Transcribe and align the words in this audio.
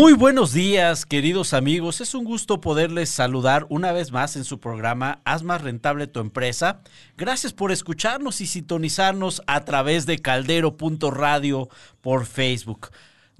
Muy 0.00 0.14
buenos 0.14 0.54
días, 0.54 1.04
queridos 1.04 1.52
amigos. 1.52 2.00
Es 2.00 2.14
un 2.14 2.24
gusto 2.24 2.62
poderles 2.62 3.10
saludar 3.10 3.66
una 3.68 3.92
vez 3.92 4.12
más 4.12 4.34
en 4.34 4.44
su 4.44 4.58
programa 4.58 5.20
Haz 5.26 5.42
más 5.42 5.60
rentable 5.60 6.06
tu 6.06 6.20
empresa. 6.20 6.80
Gracias 7.18 7.52
por 7.52 7.70
escucharnos 7.70 8.40
y 8.40 8.46
sintonizarnos 8.46 9.42
a 9.46 9.66
través 9.66 10.06
de 10.06 10.18
caldero.radio 10.18 11.68
por 12.00 12.24
Facebook. 12.24 12.88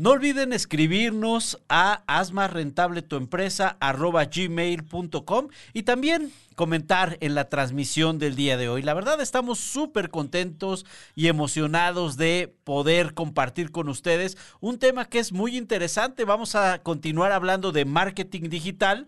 No 0.00 0.12
olviden 0.12 0.54
escribirnos 0.54 1.60
a 1.68 2.02
rentable 2.50 3.02
tu 3.02 3.16
empresa 3.16 3.76
gmail.com 3.82 5.48
y 5.74 5.82
también 5.82 6.32
comentar 6.54 7.18
en 7.20 7.34
la 7.34 7.50
transmisión 7.50 8.18
del 8.18 8.34
día 8.34 8.56
de 8.56 8.70
hoy. 8.70 8.80
La 8.80 8.94
verdad 8.94 9.20
estamos 9.20 9.58
súper 9.58 10.08
contentos 10.08 10.86
y 11.14 11.26
emocionados 11.26 12.16
de 12.16 12.50
poder 12.64 13.12
compartir 13.12 13.72
con 13.72 13.90
ustedes 13.90 14.38
un 14.60 14.78
tema 14.78 15.04
que 15.04 15.18
es 15.18 15.32
muy 15.32 15.58
interesante. 15.58 16.24
Vamos 16.24 16.54
a 16.54 16.82
continuar 16.82 17.32
hablando 17.32 17.70
de 17.70 17.84
marketing 17.84 18.48
digital 18.48 19.06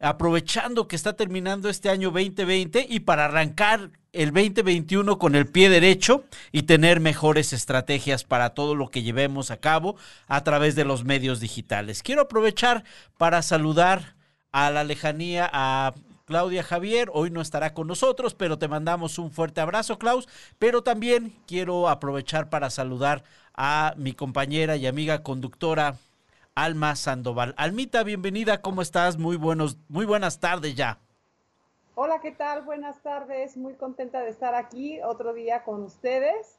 aprovechando 0.00 0.88
que 0.88 0.96
está 0.96 1.14
terminando 1.14 1.68
este 1.68 1.90
año 1.90 2.10
2020 2.10 2.86
y 2.88 3.00
para 3.00 3.26
arrancar 3.26 3.90
el 4.12 4.32
2021 4.32 5.18
con 5.18 5.34
el 5.34 5.46
pie 5.46 5.68
derecho 5.68 6.24
y 6.52 6.62
tener 6.62 7.00
mejores 7.00 7.52
estrategias 7.52 8.24
para 8.24 8.50
todo 8.50 8.74
lo 8.74 8.88
que 8.88 9.02
llevemos 9.02 9.50
a 9.50 9.58
cabo 9.58 9.96
a 10.26 10.42
través 10.44 10.74
de 10.74 10.84
los 10.84 11.04
medios 11.04 11.40
digitales. 11.40 12.02
Quiero 12.02 12.22
aprovechar 12.22 12.84
para 13.16 13.42
saludar 13.42 14.16
a 14.52 14.70
la 14.70 14.84
lejanía 14.84 15.48
a 15.52 15.94
Claudia 16.24 16.62
Javier, 16.62 17.08
hoy 17.14 17.30
no 17.30 17.40
estará 17.40 17.72
con 17.72 17.86
nosotros, 17.86 18.34
pero 18.34 18.58
te 18.58 18.68
mandamos 18.68 19.18
un 19.18 19.30
fuerte 19.32 19.62
abrazo, 19.62 19.98
Klaus. 19.98 20.28
Pero 20.58 20.82
también 20.82 21.34
quiero 21.46 21.88
aprovechar 21.88 22.50
para 22.50 22.68
saludar 22.68 23.24
a 23.54 23.94
mi 23.96 24.12
compañera 24.12 24.76
y 24.76 24.86
amiga 24.86 25.22
conductora 25.22 25.96
Alma 26.58 26.96
Sandoval. 26.96 27.54
Almita, 27.56 28.02
bienvenida, 28.02 28.60
¿cómo 28.60 28.82
estás? 28.82 29.16
Muy 29.16 29.36
buenos, 29.36 29.78
muy 29.88 30.04
buenas 30.04 30.40
tardes 30.40 30.74
ya. 30.74 30.98
Hola, 31.94 32.20
¿qué 32.20 32.32
tal? 32.32 32.62
Buenas 32.62 33.00
tardes. 33.00 33.56
Muy 33.56 33.74
contenta 33.74 34.22
de 34.22 34.30
estar 34.30 34.56
aquí 34.56 35.00
otro 35.02 35.34
día 35.34 35.62
con 35.62 35.84
ustedes 35.84 36.58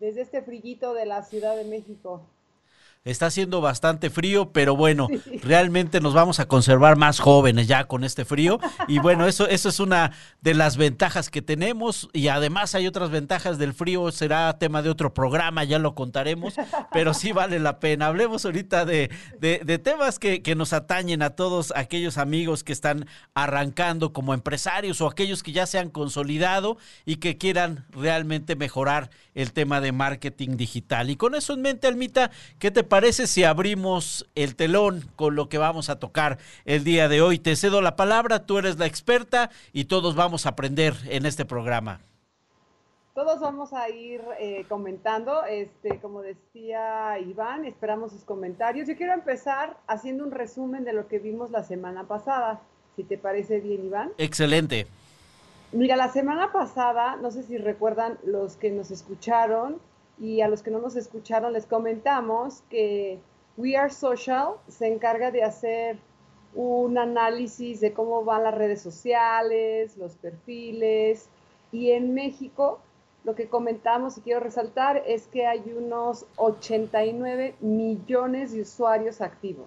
desde 0.00 0.22
este 0.22 0.42
frillito 0.42 0.94
de 0.94 1.06
la 1.06 1.22
Ciudad 1.22 1.54
de 1.54 1.64
México. 1.64 2.22
Está 3.06 3.26
haciendo 3.26 3.60
bastante 3.60 4.10
frío, 4.10 4.50
pero 4.50 4.74
bueno, 4.74 5.06
realmente 5.40 6.00
nos 6.00 6.12
vamos 6.12 6.40
a 6.40 6.48
conservar 6.48 6.96
más 6.96 7.20
jóvenes 7.20 7.68
ya 7.68 7.84
con 7.84 8.02
este 8.02 8.24
frío. 8.24 8.58
Y 8.88 8.98
bueno, 8.98 9.28
eso, 9.28 9.46
eso 9.46 9.68
es 9.68 9.78
una 9.78 10.10
de 10.40 10.54
las 10.54 10.76
ventajas 10.76 11.30
que 11.30 11.40
tenemos. 11.40 12.08
Y 12.12 12.26
además 12.26 12.74
hay 12.74 12.88
otras 12.88 13.10
ventajas 13.10 13.58
del 13.58 13.74
frío, 13.74 14.10
será 14.10 14.58
tema 14.58 14.82
de 14.82 14.90
otro 14.90 15.14
programa, 15.14 15.62
ya 15.62 15.78
lo 15.78 15.94
contaremos, 15.94 16.54
pero 16.92 17.14
sí 17.14 17.30
vale 17.30 17.60
la 17.60 17.78
pena. 17.78 18.08
Hablemos 18.08 18.44
ahorita 18.44 18.84
de, 18.84 19.12
de, 19.38 19.78
temas 19.78 20.18
que, 20.18 20.42
que 20.42 20.56
nos 20.56 20.72
atañen 20.72 21.22
a 21.22 21.30
todos 21.30 21.72
aquellos 21.76 22.18
amigos 22.18 22.64
que 22.64 22.72
están 22.72 23.06
arrancando 23.34 24.12
como 24.12 24.34
empresarios 24.34 25.00
o 25.00 25.06
aquellos 25.06 25.44
que 25.44 25.52
ya 25.52 25.66
se 25.66 25.78
han 25.78 25.90
consolidado 25.90 26.76
y 27.04 27.16
que 27.16 27.38
quieran 27.38 27.86
realmente 27.90 28.56
mejorar 28.56 29.10
el 29.36 29.52
tema 29.52 29.80
de 29.80 29.92
marketing 29.92 30.56
digital. 30.56 31.08
Y 31.08 31.14
con 31.14 31.36
eso 31.36 31.52
en 31.52 31.62
mente, 31.62 31.86
Almita, 31.86 32.32
¿qué 32.58 32.72
te 32.72 32.82
parece? 32.82 32.95
Parece 32.96 33.26
si 33.26 33.44
abrimos 33.44 34.26
el 34.34 34.56
telón 34.56 35.04
con 35.16 35.36
lo 35.36 35.50
que 35.50 35.58
vamos 35.58 35.90
a 35.90 35.98
tocar 35.98 36.38
el 36.64 36.82
día 36.82 37.10
de 37.10 37.20
hoy? 37.20 37.38
Te 37.38 37.54
cedo 37.54 37.82
la 37.82 37.94
palabra, 37.94 38.46
tú 38.46 38.56
eres 38.56 38.78
la 38.78 38.86
experta 38.86 39.50
y 39.74 39.84
todos 39.84 40.14
vamos 40.14 40.46
a 40.46 40.48
aprender 40.48 40.94
en 41.10 41.26
este 41.26 41.44
programa. 41.44 42.00
Todos 43.12 43.38
vamos 43.40 43.74
a 43.74 43.90
ir 43.90 44.22
eh, 44.40 44.64
comentando, 44.66 45.44
este, 45.44 46.00
como 46.00 46.22
decía 46.22 47.18
Iván, 47.18 47.66
esperamos 47.66 48.12
sus 48.12 48.24
comentarios. 48.24 48.88
Yo 48.88 48.96
quiero 48.96 49.12
empezar 49.12 49.76
haciendo 49.86 50.24
un 50.24 50.30
resumen 50.30 50.84
de 50.84 50.94
lo 50.94 51.06
que 51.06 51.18
vimos 51.18 51.50
la 51.50 51.64
semana 51.64 52.04
pasada, 52.04 52.62
si 52.96 53.04
te 53.04 53.18
parece 53.18 53.60
bien, 53.60 53.84
Iván. 53.84 54.12
Excelente. 54.16 54.86
Mira, 55.70 55.96
la 55.96 56.08
semana 56.08 56.50
pasada, 56.50 57.16
no 57.16 57.30
sé 57.30 57.42
si 57.42 57.58
recuerdan 57.58 58.16
los 58.24 58.56
que 58.56 58.70
nos 58.70 58.90
escucharon, 58.90 59.82
y 60.18 60.40
a 60.40 60.48
los 60.48 60.62
que 60.62 60.70
no 60.70 60.78
nos 60.78 60.96
escucharon 60.96 61.52
les 61.52 61.66
comentamos 61.66 62.62
que 62.70 63.18
We 63.56 63.76
Are 63.76 63.90
Social 63.90 64.54
se 64.68 64.86
encarga 64.86 65.30
de 65.30 65.42
hacer 65.42 65.98
un 66.54 66.96
análisis 66.96 67.80
de 67.80 67.92
cómo 67.92 68.24
van 68.24 68.44
las 68.44 68.54
redes 68.54 68.80
sociales, 68.80 69.96
los 69.96 70.16
perfiles 70.16 71.28
y 71.72 71.90
en 71.90 72.14
México 72.14 72.80
lo 73.24 73.34
que 73.34 73.48
comentamos 73.48 74.16
y 74.16 74.20
quiero 74.20 74.40
resaltar 74.40 75.02
es 75.04 75.26
que 75.26 75.46
hay 75.46 75.74
unos 75.76 76.26
89 76.36 77.56
millones 77.60 78.52
de 78.52 78.60
usuarios 78.60 79.20
activos, 79.20 79.66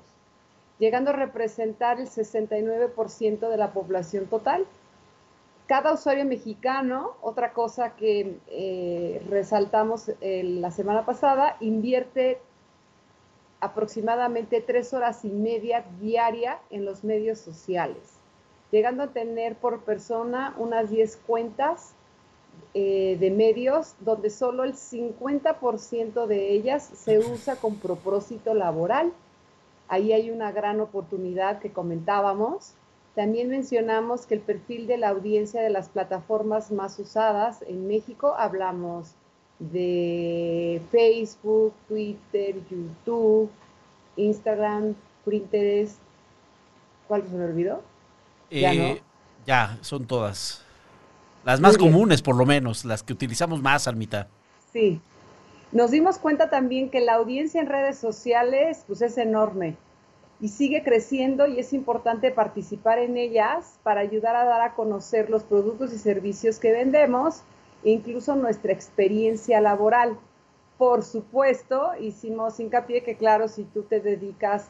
llegando 0.80 1.10
a 1.10 1.14
representar 1.14 2.00
el 2.00 2.08
69% 2.08 3.50
de 3.50 3.58
la 3.58 3.74
población 3.74 4.28
total 4.28 4.66
cada 5.70 5.94
usuario 5.94 6.26
mexicano, 6.26 7.12
otra 7.22 7.54
cosa 7.54 7.96
que 7.96 8.40
eh, 8.48 9.24
resaltamos 9.30 10.10
eh, 10.20 10.42
la 10.44 10.72
semana 10.72 11.06
pasada, 11.06 11.58
invierte 11.60 12.40
aproximadamente 13.60 14.62
tres 14.62 14.96
horas 14.96 15.24
y 15.24 15.30
media 15.30 15.86
diaria 16.02 16.58
en 16.72 16.86
los 16.86 17.04
medios 17.04 17.38
sociales, 17.38 18.02
llegando 18.72 19.04
a 19.04 19.08
tener 19.10 19.58
por 19.58 19.82
persona 19.82 20.56
unas 20.58 20.90
10 20.90 21.18
cuentas 21.18 21.94
eh, 22.74 23.18
de 23.20 23.30
medios 23.30 23.94
donde 24.00 24.32
solo 24.32 24.64
el 24.64 24.74
50% 24.74 26.26
de 26.26 26.52
ellas 26.52 26.82
se 26.96 27.20
usa 27.20 27.58
con 27.58 27.76
propósito 27.76 28.56
laboral. 28.56 29.14
Ahí 29.88 30.14
hay 30.14 30.32
una 30.32 30.52
gran 30.52 30.82
oportunidad 30.82 31.60
que 31.60 31.72
comentábamos 31.72 32.74
también 33.16 33.50
mencionamos 33.50 34.26
que 34.26 34.36
el 34.36 34.42
perfil 34.42 34.88
de 34.88 34.98
la 34.98 35.10
audiencia 35.10 35.62
de 35.62 35.70
las 35.70 35.90
plataformas 35.90 36.72
más 36.72 37.00
usadas 37.00 37.64
en 37.68 37.88
México, 37.88 38.36
hablamos 38.38 39.16
de 39.60 40.82
Facebook, 40.92 41.74
Twitter, 41.88 42.56
YouTube, 42.70 43.50
Instagram, 44.16 44.96
Pinterest. 45.26 45.98
¿Cuál 47.08 47.24
se 47.24 47.36
me 47.36 47.46
olvidó? 47.46 47.82
ya, 48.50 48.74
¿no? 48.74 48.84
Eh, 48.84 49.02
ya, 49.46 49.78
son 49.82 50.06
todas. 50.06 50.64
Las 51.44 51.60
más 51.60 51.78
comunes, 51.78 52.22
por 52.22 52.36
lo 52.36 52.46
menos, 52.46 52.86
las 52.86 53.02
que 53.02 53.14
utilizamos 53.14 53.62
más 53.62 53.88
al 53.88 53.96
mitad. 53.96 54.28
Sí. 54.72 55.02
Nos 55.72 55.92
dimos 55.92 56.20
cuenta 56.20 56.50
también 56.50 56.90
que 56.90 57.02
la 57.02 57.16
audiencia 57.16 57.62
en 57.62 57.68
redes 57.68 57.98
sociales 57.98 58.84
pues, 58.88 59.02
es 59.02 59.18
enorme 59.18 59.76
y 60.42 60.48
sigue 60.48 60.84
creciendo 60.84 61.48
y 61.48 61.60
es 61.60 61.74
importante 61.74 62.32
participar 62.32 63.00
en 63.00 63.18
ellas 63.18 63.78
para 63.84 64.02
ayudar 64.02 64.36
a 64.36 64.46
dar 64.46 64.62
a 64.62 64.74
conocer 64.74 65.30
los 65.30 65.44
productos 65.44 65.94
y 65.94 65.98
servicios 65.98 66.60
que 66.60 66.72
vendemos 66.72 67.42
e 67.84 67.92
incluso 67.92 68.36
nuestra 68.36 68.72
experiencia 68.72 69.60
laboral. 69.60 70.18
Por 70.78 71.04
supuesto, 71.04 71.92
hicimos 72.00 72.60
hincapié 72.60 73.04
que 73.04 73.16
claro, 73.16 73.50
si 73.50 73.66
tú 73.66 73.84
te 73.84 74.00
dedicas 74.00 74.70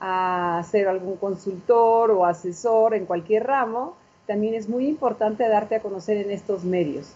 a 0.00 0.64
ser 0.68 0.88
algún 0.88 1.16
consultor 1.16 2.10
o 2.10 2.26
asesor 2.26 2.94
en 2.94 3.06
cualquier 3.06 3.46
ramo, 3.46 3.94
también 4.26 4.54
es 4.54 4.68
muy 4.68 4.88
importante 4.88 5.48
darte 5.48 5.76
a 5.76 5.80
conocer 5.80 6.16
en 6.16 6.32
estos 6.32 6.64
medios. 6.64 7.12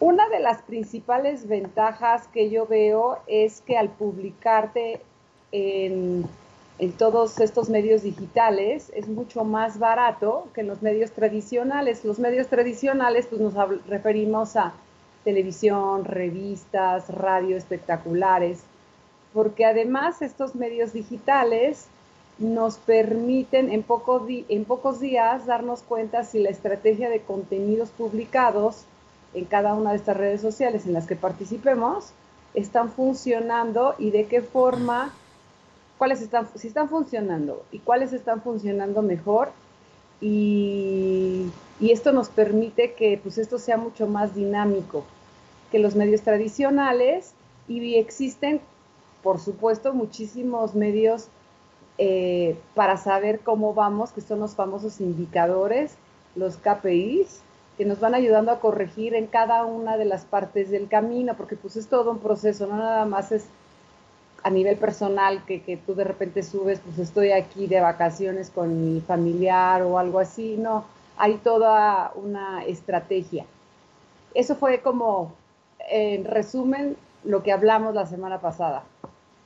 Una 0.00 0.28
de 0.28 0.40
las 0.40 0.60
principales 0.62 1.48
ventajas 1.48 2.28
que 2.28 2.50
yo 2.50 2.66
veo 2.66 3.20
es 3.26 3.62
que 3.62 3.78
al 3.78 3.88
publicarte 3.88 5.00
en 5.52 6.26
en 6.78 6.92
todos 6.92 7.38
estos 7.38 7.68
medios 7.68 8.02
digitales 8.02 8.90
es 8.94 9.08
mucho 9.08 9.44
más 9.44 9.78
barato 9.78 10.48
que 10.54 10.62
en 10.62 10.66
los 10.66 10.82
medios 10.82 11.12
tradicionales. 11.12 12.04
Los 12.04 12.18
medios 12.18 12.48
tradicionales, 12.48 13.26
pues 13.26 13.40
nos 13.40 13.54
referimos 13.86 14.56
a 14.56 14.74
televisión, 15.22 16.04
revistas, 16.04 17.08
radio 17.08 17.56
espectaculares, 17.56 18.62
porque 19.32 19.64
además 19.64 20.20
estos 20.20 20.54
medios 20.54 20.92
digitales 20.92 21.86
nos 22.38 22.76
permiten 22.78 23.70
en, 23.70 23.84
pocos 23.84 25.00
días 25.00 25.46
darnos 25.46 25.82
cuenta 25.82 26.24
si 26.24 26.40
la 26.40 26.50
estrategia 26.50 27.08
de 27.08 27.20
contenidos 27.20 27.90
publicados 27.90 28.84
en 29.34 29.44
cada 29.44 29.74
una 29.74 29.90
de 29.90 29.96
estas 29.96 30.16
redes 30.16 30.40
sociales 30.40 30.86
en 30.86 30.92
las 30.92 31.06
que 31.06 31.16
participemos 31.16 32.12
están 32.54 32.90
funcionando 32.90 33.94
y 33.98 34.10
de 34.10 34.26
qué 34.26 34.42
forma 34.42 35.12
cuáles 35.98 36.20
están, 36.20 36.48
si 36.54 36.68
están 36.68 36.88
funcionando 36.88 37.64
y 37.70 37.78
cuáles 37.78 38.12
están 38.12 38.42
funcionando 38.42 39.02
mejor. 39.02 39.50
Y, 40.20 41.50
esto 41.80 42.12
nos 42.12 42.28
permite 42.28 42.94
que 42.94 43.20
pues, 43.22 43.36
esto 43.36 43.58
sea 43.58 43.76
mucho 43.76 44.06
más 44.06 44.34
dinámico 44.34 45.04
que 45.70 45.78
los 45.78 45.96
medios 45.96 46.22
tradicionales 46.22 47.34
y 47.68 47.96
existen, 47.96 48.60
por 49.22 49.38
supuesto, 49.38 49.92
muchísimos 49.92 50.74
medios 50.74 51.28
eh, 51.98 52.56
para 52.74 52.96
saber 52.96 53.40
cómo 53.40 53.74
vamos, 53.74 54.12
que 54.12 54.22
son 54.22 54.40
los 54.40 54.54
famosos 54.54 55.00
indicadores, 55.00 55.96
los 56.36 56.56
KPIs, 56.56 57.40
que 57.76 57.84
nos 57.84 58.00
van 58.00 58.14
ayudando 58.14 58.52
a 58.52 58.60
corregir 58.60 59.14
en 59.14 59.26
cada 59.26 59.64
una 59.66 59.96
de 59.96 60.04
las 60.04 60.24
partes 60.24 60.70
del 60.70 60.88
camino, 60.88 61.34
porque 61.36 61.56
pues 61.56 61.76
es 61.76 61.88
todo 61.88 62.10
un 62.12 62.18
proceso, 62.18 62.66
no 62.66 62.76
nada 62.76 63.04
más 63.04 63.32
es 63.32 63.46
a 64.44 64.50
nivel 64.50 64.76
personal 64.76 65.44
que, 65.46 65.62
que, 65.62 65.78
tú 65.78 65.94
de 65.94 66.04
repente 66.04 66.42
subes, 66.42 66.78
pues 66.84 66.98
estoy 66.98 67.32
aquí 67.32 67.66
de 67.66 67.80
vacaciones 67.80 68.50
con 68.50 68.94
mi 68.94 69.00
familiar 69.00 69.82
o 69.82 69.98
algo 69.98 70.20
así, 70.20 70.56
no, 70.58 70.84
hay 71.16 71.38
toda 71.38 72.12
una 72.14 72.62
estrategia. 72.64 73.46
Eso 74.34 74.54
fue 74.54 74.80
como, 74.80 75.32
en 75.88 76.26
resumen, 76.26 76.96
lo 77.24 77.42
que 77.42 77.52
hablamos 77.52 77.94
la 77.94 78.04
semana 78.04 78.40
pasada. 78.40 78.84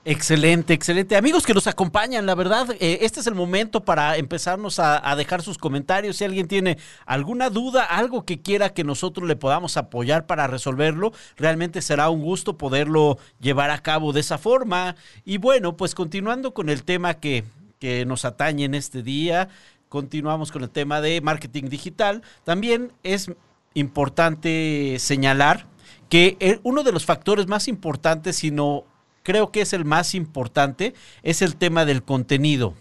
Excelente, 0.05 0.73
excelente. 0.73 1.17
Amigos 1.17 1.45
que 1.45 1.53
nos 1.53 1.67
acompañan, 1.67 2.25
la 2.25 2.35
verdad, 2.35 2.71
eh, 2.81 3.00
este 3.03 3.21
es 3.21 3.27
el 3.27 3.35
momento 3.35 3.85
para 3.85 4.17
empezarnos 4.17 4.79
a, 4.79 5.15
dejar 5.17 5.43
sus 5.43 5.59
comentarios. 5.59 6.17
Si 6.17 6.25
alguien 6.25 6.49
tiene 6.49 6.79
alguna 7.05 7.50
duda, 7.50 7.85
algo 7.85 8.25
que 8.25 8.41
quiera 8.41 8.73
que 8.73 8.85
nosotros 8.85 9.29
le 9.29 9.37
podamos 9.37 9.77
apoyar 9.77 10.27
para 10.27 10.47
resolverlo, 10.47 11.12
realmente 11.37 11.83
será 11.83 12.09
un 12.09 12.23
gusto 12.23 12.56
poderlo 12.56 13.19
llevar 13.41 13.71
a 13.71 13.83
cabo 13.83 14.12
de 14.12 14.21
esa 14.21 14.39
forma. 14.39 14.97
Y 15.25 15.37
bueno, 15.39 15.77
pues 15.77 15.95
continuando 15.95 16.55
con 16.55 16.71
el 16.71 16.85
tema 16.85 17.15
que, 17.15 17.45
que 17.79 18.06
nos 18.06 18.25
atañe 18.25 18.65
en 18.65 18.75
este 18.75 19.03
día, 19.03 19.49
continuamos 19.91 20.53
con 20.53 20.62
el 20.62 20.71
tema 20.71 21.03
de 21.03 21.21
marketing 21.21 21.65
digital. 21.65 22.23
También 22.45 22.93
es 23.03 23.31
importante 23.75 24.97
señalar 25.00 25.67
que 26.09 26.37
eh, 26.41 26.61
uno 26.62 26.83
de 26.83 26.93
los 26.93 27.05
factores 27.05 27.47
más 27.47 27.69
importantes, 27.69 28.37
sino 28.37 28.85
creo 29.28 29.52
que 29.52 29.60
es 29.60 29.75
el 29.75 29.84
más 29.84 30.14
importante, 30.14 30.94
es 31.22 31.42
el 31.42 31.56
tema 31.56 31.84
del 31.84 32.02
contenido 32.02 32.72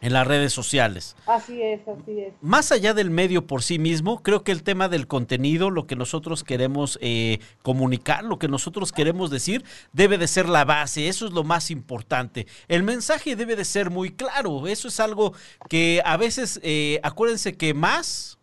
en 0.00 0.12
las 0.12 0.26
redes 0.26 0.52
sociales. 0.52 1.14
Así 1.26 1.62
es, 1.62 1.80
así 1.86 2.18
es. 2.22 2.34
Más 2.40 2.72
allá 2.72 2.92
del 2.92 3.08
medio 3.08 3.46
por 3.46 3.62
sí 3.62 3.78
mismo, 3.78 4.20
creo 4.20 4.42
que 4.42 4.50
el 4.50 4.64
tema 4.64 4.88
del 4.88 5.06
contenido, 5.06 5.70
lo 5.70 5.86
que 5.86 5.94
nosotros 5.94 6.42
queremos 6.42 6.98
eh, 7.00 7.38
comunicar, 7.62 8.24
lo 8.24 8.40
que 8.40 8.48
nosotros 8.48 8.90
queremos 8.90 9.30
decir, 9.30 9.64
debe 9.92 10.18
de 10.18 10.26
ser 10.26 10.48
la 10.48 10.64
base, 10.64 11.06
eso 11.06 11.24
es 11.24 11.32
lo 11.32 11.44
más 11.44 11.70
importante. 11.70 12.48
El 12.66 12.82
mensaje 12.82 13.36
debe 13.36 13.54
de 13.54 13.64
ser 13.64 13.90
muy 13.90 14.10
claro, 14.10 14.66
eso 14.66 14.88
es 14.88 14.98
algo 14.98 15.34
que 15.68 16.02
a 16.04 16.16
veces, 16.16 16.58
eh, 16.64 16.98
acuérdense 17.04 17.56
que 17.56 17.74
más 17.74 18.40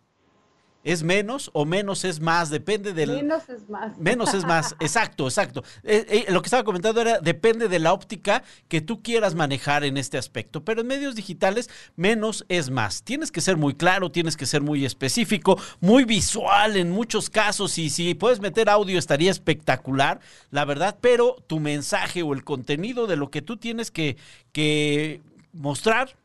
es 0.84 1.02
menos 1.02 1.50
o 1.52 1.64
menos 1.64 2.04
es 2.04 2.20
más, 2.20 2.50
depende 2.50 2.92
del... 2.92 3.10
Menos 3.10 3.48
es 3.48 3.68
más. 3.68 3.98
Menos 3.98 4.34
es 4.34 4.44
más, 4.44 4.74
exacto, 4.80 5.26
exacto. 5.26 5.62
Eh, 5.84 6.06
eh, 6.08 6.32
lo 6.32 6.42
que 6.42 6.46
estaba 6.46 6.64
comentando 6.64 7.00
era, 7.00 7.20
depende 7.20 7.68
de 7.68 7.78
la 7.78 7.92
óptica 7.92 8.42
que 8.68 8.80
tú 8.80 9.02
quieras 9.02 9.34
manejar 9.34 9.84
en 9.84 9.96
este 9.96 10.18
aspecto, 10.18 10.64
pero 10.64 10.80
en 10.80 10.88
medios 10.88 11.14
digitales 11.14 11.70
menos 11.96 12.44
es 12.48 12.70
más. 12.70 13.02
Tienes 13.02 13.30
que 13.30 13.40
ser 13.40 13.56
muy 13.56 13.74
claro, 13.74 14.10
tienes 14.10 14.36
que 14.36 14.46
ser 14.46 14.62
muy 14.62 14.84
específico, 14.84 15.58
muy 15.80 16.04
visual 16.04 16.76
en 16.76 16.90
muchos 16.90 17.30
casos 17.30 17.78
y 17.78 17.90
si 17.90 18.14
puedes 18.14 18.40
meter 18.40 18.68
audio 18.68 18.98
estaría 18.98 19.30
espectacular, 19.30 20.20
la 20.50 20.64
verdad, 20.64 20.98
pero 21.00 21.36
tu 21.46 21.60
mensaje 21.60 22.22
o 22.22 22.32
el 22.32 22.44
contenido 22.44 23.06
de 23.06 23.16
lo 23.16 23.30
que 23.30 23.42
tú 23.42 23.56
tienes 23.56 23.90
que, 23.90 24.16
que 24.52 25.20
mostrar 25.52 26.16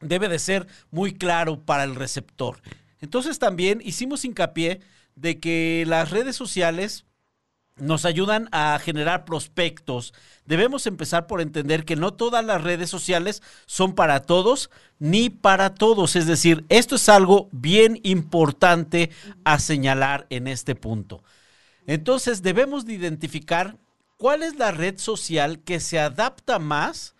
debe 0.00 0.28
de 0.28 0.38
ser 0.38 0.66
muy 0.90 1.14
claro 1.14 1.60
para 1.60 1.84
el 1.84 1.94
receptor. 1.94 2.58
Entonces 3.04 3.38
también 3.38 3.82
hicimos 3.84 4.24
hincapié 4.24 4.80
de 5.14 5.38
que 5.38 5.84
las 5.86 6.10
redes 6.10 6.36
sociales 6.36 7.04
nos 7.76 8.06
ayudan 8.06 8.48
a 8.50 8.78
generar 8.78 9.26
prospectos. 9.26 10.14
Debemos 10.46 10.86
empezar 10.86 11.26
por 11.26 11.42
entender 11.42 11.84
que 11.84 11.96
no 11.96 12.14
todas 12.14 12.42
las 12.42 12.62
redes 12.62 12.88
sociales 12.88 13.42
son 13.66 13.94
para 13.94 14.20
todos 14.20 14.70
ni 14.98 15.28
para 15.28 15.74
todos. 15.74 16.16
Es 16.16 16.26
decir, 16.26 16.64
esto 16.70 16.96
es 16.96 17.10
algo 17.10 17.50
bien 17.52 18.00
importante 18.04 19.10
a 19.44 19.58
señalar 19.58 20.26
en 20.30 20.46
este 20.46 20.74
punto. 20.74 21.22
Entonces 21.86 22.40
debemos 22.40 22.86
de 22.86 22.94
identificar 22.94 23.76
cuál 24.16 24.42
es 24.42 24.56
la 24.56 24.70
red 24.70 24.96
social 24.96 25.58
que 25.58 25.78
se 25.78 25.98
adapta 25.98 26.58
más 26.58 27.13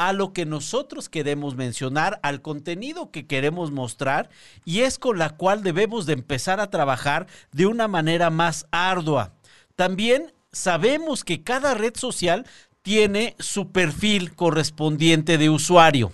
a 0.00 0.14
lo 0.14 0.32
que 0.32 0.46
nosotros 0.46 1.10
queremos 1.10 1.56
mencionar, 1.56 2.20
al 2.22 2.40
contenido 2.40 3.10
que 3.10 3.26
queremos 3.26 3.70
mostrar 3.70 4.30
y 4.64 4.80
es 4.80 4.98
con 4.98 5.18
la 5.18 5.36
cual 5.36 5.62
debemos 5.62 6.06
de 6.06 6.14
empezar 6.14 6.58
a 6.58 6.70
trabajar 6.70 7.26
de 7.52 7.66
una 7.66 7.86
manera 7.86 8.30
más 8.30 8.66
ardua. 8.70 9.34
También 9.76 10.32
sabemos 10.52 11.22
que 11.22 11.42
cada 11.42 11.74
red 11.74 11.94
social 11.96 12.46
tiene 12.80 13.36
su 13.38 13.72
perfil 13.72 14.34
correspondiente 14.34 15.36
de 15.36 15.50
usuario. 15.50 16.12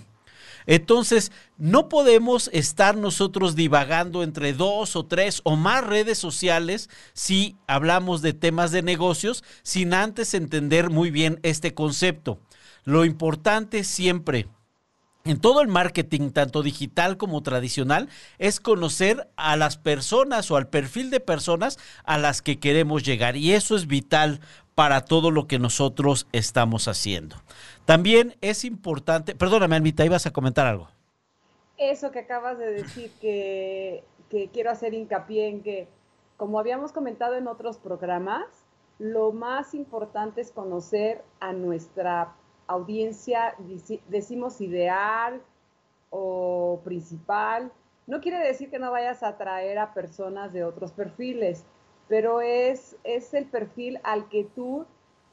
Entonces, 0.65 1.31
no 1.57 1.87
podemos 1.87 2.49
estar 2.51 2.97
nosotros 2.97 3.55
divagando 3.55 4.21
entre 4.21 4.51
dos 4.51 4.97
o 4.97 5.05
tres 5.05 5.39
o 5.45 5.55
más 5.55 5.81
redes 5.87 6.17
sociales 6.17 6.89
si 7.13 7.55
hablamos 7.67 8.21
de 8.21 8.33
temas 8.33 8.71
de 8.71 8.81
negocios 8.81 9.45
sin 9.63 9.93
antes 9.93 10.33
entender 10.33 10.89
muy 10.89 11.09
bien 11.09 11.39
este 11.41 11.73
concepto. 11.73 12.41
Lo 12.87 13.03
importante 13.03 13.83
siempre 13.83 14.47
en 15.25 15.41
todo 15.41 15.59
el 15.59 15.67
marketing, 15.67 16.29
tanto 16.31 16.63
digital 16.63 17.17
como 17.17 17.43
tradicional, 17.43 18.07
es 18.37 18.61
conocer 18.61 19.27
a 19.35 19.57
las 19.57 19.75
personas 19.75 20.49
o 20.51 20.55
al 20.55 20.69
perfil 20.69 21.09
de 21.09 21.19
personas 21.19 21.77
a 22.05 22.17
las 22.17 22.41
que 22.41 22.61
queremos 22.61 23.03
llegar. 23.03 23.35
Y 23.35 23.51
eso 23.51 23.75
es 23.75 23.87
vital 23.87 24.39
para 24.73 25.01
todo 25.01 25.31
lo 25.31 25.47
que 25.47 25.59
nosotros 25.59 26.27
estamos 26.31 26.87
haciendo. 26.87 27.35
También 27.83 28.37
es 28.39 28.63
importante, 28.63 29.35
perdóname, 29.35 29.75
Almita, 29.75 30.05
ibas 30.05 30.25
a 30.25 30.31
comentar 30.31 30.65
algo. 30.65 30.87
Eso 31.77 32.11
que 32.11 32.19
acabas 32.19 32.57
de 32.57 32.71
decir, 32.71 33.11
que, 33.19 34.05
que 34.29 34.47
quiero 34.47 34.71
hacer 34.71 34.93
hincapié 34.93 35.49
en 35.49 35.61
que, 35.61 35.89
como 36.37 36.57
habíamos 36.57 36.93
comentado 36.93 37.35
en 37.35 37.49
otros 37.49 37.79
programas, 37.79 38.45
lo 38.97 39.33
más 39.33 39.73
importante 39.73 40.39
es 40.39 40.51
conocer 40.51 41.25
a 41.41 41.51
nuestra 41.51 42.33
audiencia, 42.67 43.55
decimos 44.07 44.61
ideal 44.61 45.41
o 46.09 46.79
principal. 46.83 47.71
No 48.05 48.21
quiere 48.21 48.39
decir 48.39 48.69
que 48.69 48.79
no 48.79 48.91
vayas 48.91 49.23
a 49.23 49.29
atraer 49.29 49.79
a 49.79 49.93
personas 49.93 50.53
de 50.53 50.63
otros 50.63 50.91
perfiles, 50.91 51.63
pero 52.07 52.41
es, 52.41 52.95
es 53.03 53.33
el 53.33 53.45
perfil 53.45 53.99
al 54.03 54.29
que 54.29 54.43
tú 54.43 54.85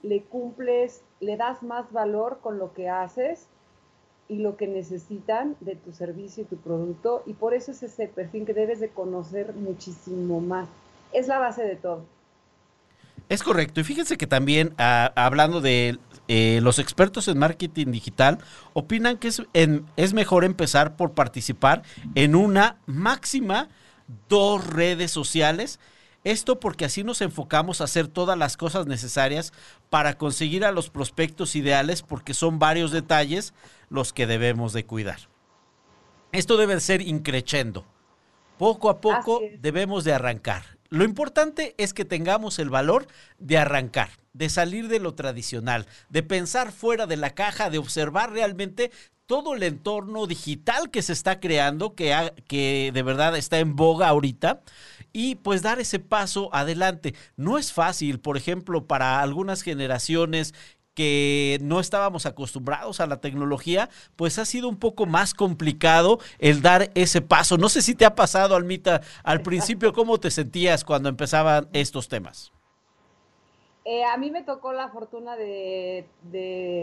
le 0.03 0.23
cumples, 0.23 1.03
le 1.21 1.37
das 1.37 1.63
más 1.63 1.91
valor 1.93 2.39
con 2.41 2.59
lo 2.59 2.73
que 2.75 2.89
haces 2.89 3.49
y 4.29 4.39
lo 4.39 4.57
que 4.57 4.67
necesitan 4.67 5.57
de 5.61 5.77
tu 5.77 5.93
servicio 5.93 6.43
y 6.43 6.47
tu 6.47 6.57
producto. 6.57 7.23
Y 7.27 7.35
por 7.35 7.55
eso 7.55 7.71
es 7.71 7.83
ese 7.83 8.09
perfil 8.09 8.45
que 8.45 8.55
debes 8.55 8.81
de 8.81 8.91
conocer 8.91 9.55
muchísimo 9.55 10.41
más. 10.41 10.69
Es 11.13 11.29
la 11.29 11.39
base 11.39 11.63
de 11.63 11.77
todo. 11.77 12.03
Es 13.29 13.43
correcto. 13.43 13.81
Y 13.81 13.85
fíjense 13.85 14.17
que 14.17 14.27
también, 14.27 14.75
ah, 14.79 15.13
hablando 15.17 15.61
de 15.61 15.99
eh, 16.29 16.61
los 16.63 16.79
expertos 16.79 17.29
en 17.29 17.39
marketing 17.39 17.91
digital, 17.91 18.39
opinan 18.73 19.19
que 19.19 19.29
es, 19.29 19.43
es 19.53 20.15
mejor 20.15 20.45
empezar 20.45 20.97
por 20.97 21.13
participar 21.13 21.83
en 22.15 22.35
una 22.35 22.79
máxima 22.87 23.69
dos 24.29 24.67
redes 24.67 25.11
sociales. 25.11 25.81
Esto 26.23 26.59
porque 26.59 26.87
así 26.87 27.05
nos 27.05 27.21
enfocamos 27.21 27.81
a 27.81 27.85
hacer 27.85 28.09
todas 28.09 28.39
las 28.39 28.57
cosas 28.57 28.87
necesarias 28.87 29.53
para 29.91 30.17
conseguir 30.17 30.65
a 30.65 30.73
los 30.73 30.89
prospectos 30.89 31.55
ideales 31.55 32.03
porque 32.03 32.33
son 32.33 32.59
varios 32.59 32.93
detalles 32.93 33.53
los 33.91 34.13
que 34.15 34.27
debemos 34.27 34.73
de 34.73 34.87
cuidar. 34.87 35.19
Esto 36.33 36.57
debe 36.57 36.81
ser 36.81 37.03
increchendo. 37.03 37.85
Poco 38.59 38.89
a 38.89 39.01
poco 39.01 39.41
debemos 39.61 40.05
de 40.05 40.15
arrancar. 40.15 40.74
Lo 40.91 41.05
importante 41.05 41.75
es 41.79 41.95
que 41.95 42.05
tengamos 42.05 42.59
el 42.59 42.71
valor 42.71 43.07
de 43.39 43.59
arrancar, 43.59 44.11
de 44.33 44.49
salir 44.49 44.89
de 44.89 45.01
lo 45.01 45.15
tradicional, 45.15 45.87
de 46.09 46.23
pensar 46.23 46.73
fuera 46.73 47.07
de 47.07 47.17
la 47.17 47.31
caja, 47.31 47.71
de 47.71 47.79
observar 47.79 48.33
realmente 48.33 48.91
todo 49.27 49.55
el 49.55 49.63
entorno 49.63 50.27
digital 50.27 50.91
que 50.91 51.03
se 51.03 51.15
está 51.15 51.41
creando, 51.41 51.95
que, 51.95 52.91
de 52.93 53.03
verdad 53.03 53.37
está 53.37 53.59
en 53.59 53.75
boga 53.75 54.09
ahorita, 54.09 54.63
y 55.13 55.37
pues 55.37 55.63
dar 55.63 55.81
ese 55.81 55.99
paso 55.99 56.55
adelante. 56.55 57.15
No 57.37 57.57
es 57.57 57.73
fácil, 57.73 58.21
por 58.21 58.37
ejemplo, 58.37 58.87
para 58.87 59.21
algunas 59.21 59.63
generaciones 59.63 60.55
que 60.95 61.59
no 61.61 61.81
estábamos 61.81 62.27
acostumbrados 62.27 63.01
a 63.01 63.07
la 63.07 63.21
tecnología, 63.21 63.91
pues 64.17 64.39
ha 64.39 64.45
sido 64.45 64.69
un 64.69 64.79
poco 64.79 65.07
más 65.07 65.35
complicado 65.35 66.19
el 66.39 66.63
dar 66.63 66.91
ese 66.95 67.21
paso. 67.21 67.59
No 67.59 67.69
sé 67.69 67.83
si 67.83 67.95
te 67.95 68.05
ha 68.05 68.15
pasado, 68.15 68.57
Almita, 68.57 69.03
al 69.23 69.43
principio, 69.43 69.93
¿cómo 69.93 70.19
te 70.19 70.31
sentías 70.31 70.85
cuando 70.85 71.09
empezaban 71.09 71.69
estos 71.73 72.09
temas? 72.09 72.53
Eh, 73.85 74.03
a 74.03 74.17
mí 74.17 74.31
me 74.31 74.43
tocó 74.43 74.73
la 74.73 74.89
fortuna 74.89 75.37
de, 75.37 76.07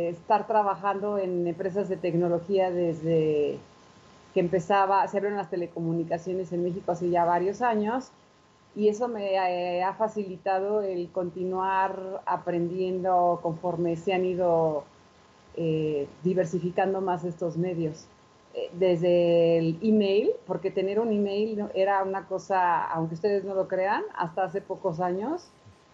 estar 0.09 0.45
trabajando 0.45 1.17
en 1.17 1.47
empresas 1.47 1.89
de 1.89 1.97
tecnología 1.97 2.69
desde 2.69 3.57
que 4.35 4.39
empezaba, 4.39 5.07
se 5.07 5.17
abrieron 5.17 5.37
las 5.37 5.49
telecomunicaciones 5.49 6.53
en 6.53 6.63
México 6.63 6.91
hace 6.91 7.09
ya 7.09 7.25
varios 7.25 7.61
años 7.61 8.11
y 8.75 8.87
eso 8.87 9.07
me 9.07 9.33
eh, 9.33 9.83
ha 9.83 9.93
facilitado 9.93 10.81
el 10.81 11.11
continuar 11.11 12.21
aprendiendo 12.25 13.39
conforme 13.41 13.95
se 13.97 14.13
han 14.13 14.25
ido 14.25 14.85
eh, 15.55 16.07
diversificando 16.23 17.01
más 17.01 17.23
estos 17.25 17.57
medios. 17.57 18.07
Eh, 18.53 18.69
desde 18.73 19.57
el 19.57 19.79
email, 19.81 20.31
porque 20.45 20.71
tener 20.71 20.99
un 20.99 21.11
email 21.11 21.65
era 21.73 22.03
una 22.03 22.27
cosa, 22.27 22.85
aunque 22.85 23.15
ustedes 23.15 23.45
no 23.45 23.53
lo 23.55 23.67
crean, 23.67 24.03
hasta 24.15 24.43
hace 24.43 24.61
pocos 24.61 24.99
años, 24.99 25.47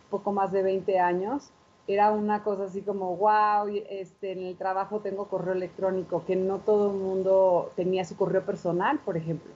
poco 0.10 0.32
más 0.32 0.52
de 0.52 0.64
20 0.64 1.00
años, 1.00 1.52
era 1.88 2.12
una 2.12 2.44
cosa 2.44 2.66
así 2.66 2.82
como, 2.82 3.16
wow, 3.16 3.68
este, 3.90 4.32
en 4.32 4.44
el 4.44 4.58
trabajo 4.58 5.00
tengo 5.00 5.28
correo 5.28 5.54
electrónico, 5.54 6.26
que 6.26 6.36
no 6.36 6.58
todo 6.60 6.92
el 6.92 6.98
mundo 6.98 7.72
tenía 7.76 8.04
su 8.06 8.18
correo 8.18 8.44
personal, 8.44 9.00
por 9.00 9.18
ejemplo. 9.18 9.52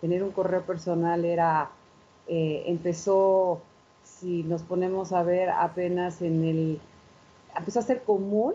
Tener 0.00 0.22
un 0.22 0.32
correo 0.32 0.62
personal 0.62 1.24
era, 1.24 1.70
eh, 2.28 2.64
empezó, 2.66 3.60
si 4.02 4.42
nos 4.42 4.62
ponemos 4.62 5.12
a 5.12 5.22
ver 5.22 5.50
apenas 5.50 6.22
en 6.22 6.44
el, 6.44 6.80
empezó 7.56 7.80
a 7.80 7.82
ser 7.82 8.02
común, 8.02 8.54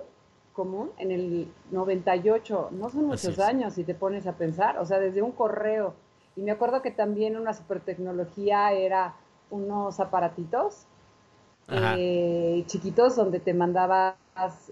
común 0.53 0.91
en 0.97 1.11
el 1.11 1.47
98, 1.71 2.69
no 2.71 2.89
son 2.89 3.05
muchos 3.05 3.39
años 3.39 3.73
si 3.73 3.83
te 3.83 3.93
pones 3.93 4.27
a 4.27 4.33
pensar, 4.33 4.77
o 4.77 4.85
sea, 4.85 4.99
desde 4.99 5.21
un 5.21 5.31
correo. 5.31 5.93
Y 6.35 6.41
me 6.41 6.51
acuerdo 6.51 6.81
que 6.81 6.91
también 6.91 7.37
una 7.37 7.53
super 7.53 7.79
tecnología 7.79 8.71
era 8.73 9.15
unos 9.49 9.99
aparatitos 9.99 10.85
eh, 11.69 12.63
chiquitos 12.67 13.15
donde 13.15 13.39
te 13.39 13.53
mandabas 13.53 14.15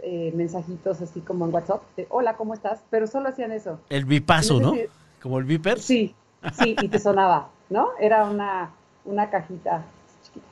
eh, 0.03 0.33
mensajitos 0.35 1.01
así 1.01 1.21
como 1.21 1.45
en 1.45 1.53
WhatsApp, 1.53 1.81
de, 1.95 2.07
hola, 2.09 2.35
¿cómo 2.35 2.53
estás? 2.53 2.83
Pero 2.89 3.07
solo 3.07 3.29
hacían 3.29 3.51
eso. 3.51 3.79
El 3.89 4.05
bipaso, 4.05 4.59
¿no? 4.59 4.73
Como 5.21 5.39
el 5.39 5.45
viper. 5.45 5.79
Sí, 5.79 6.13
sí, 6.53 6.75
y 6.81 6.87
te 6.89 6.99
sonaba, 6.99 7.49
¿no? 7.69 7.89
Era 7.99 8.25
una, 8.25 8.71
una 9.05 9.29
cajita 9.29 9.83
chiquita. 10.23 10.45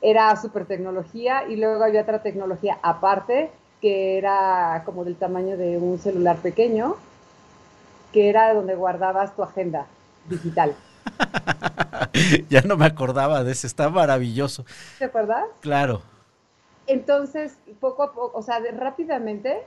Era 0.00 0.36
super 0.36 0.66
tecnología 0.66 1.48
y 1.48 1.56
luego 1.56 1.84
había 1.84 2.02
otra 2.02 2.22
tecnología 2.22 2.78
aparte 2.82 3.50
que 3.80 4.16
era 4.16 4.82
como 4.86 5.04
del 5.04 5.16
tamaño 5.16 5.56
de 5.56 5.76
un 5.76 5.98
celular 5.98 6.38
pequeño, 6.38 6.96
que 8.12 8.30
era 8.30 8.54
donde 8.54 8.74
guardabas 8.74 9.36
tu 9.36 9.42
agenda 9.42 9.86
digital. 10.26 10.74
ya 12.48 12.62
no 12.62 12.76
me 12.76 12.86
acordaba 12.86 13.44
de 13.44 13.52
ese, 13.52 13.66
está 13.66 13.90
maravilloso. 13.90 14.64
¿Te 14.98 15.04
acuerdas? 15.04 15.44
Claro. 15.60 16.02
Entonces, 16.86 17.58
poco 17.80 18.02
a 18.04 18.12
poco, 18.12 18.38
o 18.38 18.42
sea, 18.42 18.60
rápidamente 18.74 19.62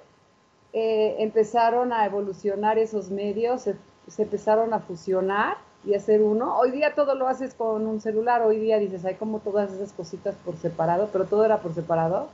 eh, 0.74 1.16
empezaron 1.20 1.94
a 1.94 2.06
evolucionar 2.06 2.78
esos 2.78 3.10
medios, 3.10 3.62
se, 3.62 3.76
empezaron 4.18 4.74
a 4.74 4.80
fusionar 4.80 5.58
y 5.86 5.94
hacer 5.94 6.22
uno. 6.22 6.58
Hoy 6.58 6.72
día 6.72 6.96
todo 6.96 7.16
lo 7.16 7.28
haces 7.28 7.54
con 7.54 7.88
un 7.88 8.02
celular, 8.02 8.42
hoy 8.42 8.60
día 8.60 8.78
dices, 8.80 9.06
hay 9.06 9.16
como 9.16 9.40
todas 9.40 9.72
esas 9.72 9.94
cositas 9.94 10.36
por 10.44 10.58
separado, 10.58 11.10
pero 11.12 11.26
todo 11.26 11.46
era 11.46 11.60
por 11.60 11.74
separado. 11.74 12.28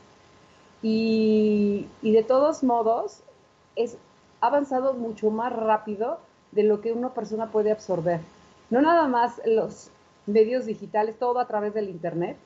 Y, 0.82 1.88
y 2.02 2.12
de 2.12 2.24
todos 2.24 2.64
modos, 2.64 3.22
es 3.76 3.98
avanzado 4.42 4.94
mucho 4.94 5.30
más 5.30 5.54
rápido 5.54 6.20
de 6.52 6.64
lo 6.64 6.82
que 6.82 6.92
una 6.92 7.14
persona 7.14 7.52
puede 7.52 7.72
absorber 7.72 8.20
no 8.74 8.82
nada 8.82 9.08
más 9.08 9.40
los 9.46 9.92
medios 10.26 10.66
digitales, 10.66 11.16
todo 11.20 11.40
a 11.40 11.48
través 11.48 11.76
del 11.76 11.90
Internet, 11.90 12.38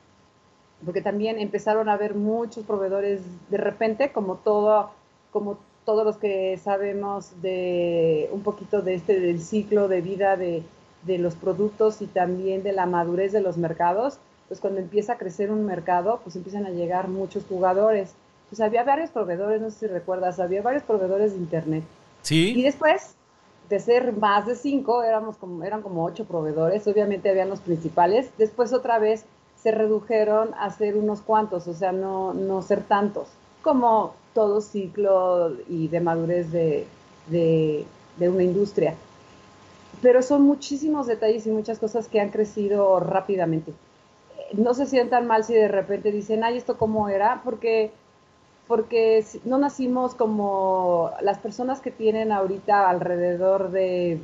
porque 0.84 1.00
también 1.00 1.38
empezaron 1.38 1.88
a 1.88 1.94
haber 1.94 2.14
muchos 2.14 2.66
proveedores 2.66 3.22
de 3.48 3.56
repente, 3.56 4.12
como 4.12 4.36
todo, 4.36 4.90
como 5.32 5.58
todos 5.86 6.04
los 6.04 6.18
que 6.18 6.58
sabemos 6.58 7.40
de 7.40 8.28
un 8.30 8.42
poquito 8.42 8.82
de 8.82 8.94
este 8.94 9.18
del 9.18 9.40
ciclo 9.40 9.88
de 9.88 10.02
vida 10.02 10.36
de, 10.36 10.62
de 11.02 11.18
los 11.18 11.34
productos 11.34 12.02
y 12.02 12.06
también 12.06 12.62
de 12.62 12.72
la 12.72 12.86
madurez 12.86 13.32
de 13.32 13.40
los 13.40 13.56
mercados, 13.56 14.18
pues 14.48 14.60
cuando 14.60 14.80
empieza 14.80 15.14
a 15.14 15.18
crecer 15.18 15.50
un 15.50 15.64
mercado, 15.64 16.20
pues 16.24 16.36
empiezan 16.36 16.66
a 16.66 16.70
llegar 16.70 17.08
muchos 17.08 17.44
jugadores. 17.48 18.12
Pues 18.48 18.60
había 18.60 18.82
varios 18.82 19.10
proveedores, 19.10 19.60
no 19.60 19.70
sé 19.70 19.80
si 19.80 19.86
recuerdas, 19.86 20.40
había 20.40 20.62
varios 20.62 20.82
proveedores 20.82 21.32
de 21.32 21.38
internet. 21.38 21.84
Sí. 22.22 22.54
Y 22.56 22.62
después 22.62 23.14
de 23.68 23.78
ser 23.78 24.14
más 24.14 24.46
de 24.46 24.54
cinco, 24.54 25.02
éramos 25.02 25.36
como, 25.36 25.62
eran 25.62 25.82
como 25.82 26.04
ocho 26.04 26.24
proveedores, 26.24 26.86
obviamente 26.86 27.28
habían 27.28 27.50
los 27.50 27.60
principales, 27.60 28.30
después 28.38 28.72
otra 28.72 28.98
vez 28.98 29.24
se 29.62 29.70
redujeron 29.72 30.54
a 30.58 30.70
ser 30.70 30.96
unos 30.96 31.20
cuantos, 31.20 31.68
o 31.68 31.74
sea, 31.74 31.92
no, 31.92 32.32
no 32.32 32.62
ser 32.62 32.82
tantos, 32.82 33.28
como 33.60 34.14
todo 34.32 34.62
ciclo 34.62 35.52
y 35.68 35.88
de 35.88 36.00
madurez 36.00 36.50
de, 36.50 36.86
de, 37.26 37.84
de 38.16 38.28
una 38.30 38.44
industria. 38.44 38.94
Pero 40.02 40.22
son 40.22 40.42
muchísimos 40.42 41.06
detalles 41.06 41.46
y 41.46 41.50
muchas 41.50 41.78
cosas 41.78 42.08
que 42.08 42.20
han 42.20 42.30
crecido 42.30 43.00
rápidamente. 43.00 43.72
No 44.52 44.74
se 44.74 44.86
sientan 44.86 45.26
mal 45.26 45.44
si 45.44 45.54
de 45.54 45.68
repente 45.68 46.12
dicen, 46.12 46.44
ay, 46.44 46.56
¿esto 46.56 46.76
cómo 46.76 47.08
era? 47.08 47.42
Porque 47.44 47.90
porque 48.68 49.24
no 49.44 49.56
nacimos 49.58 50.14
como 50.14 51.10
las 51.22 51.38
personas 51.38 51.80
que 51.80 51.90
tienen 51.90 52.30
ahorita 52.30 52.90
alrededor 52.90 53.70
de, 53.70 54.20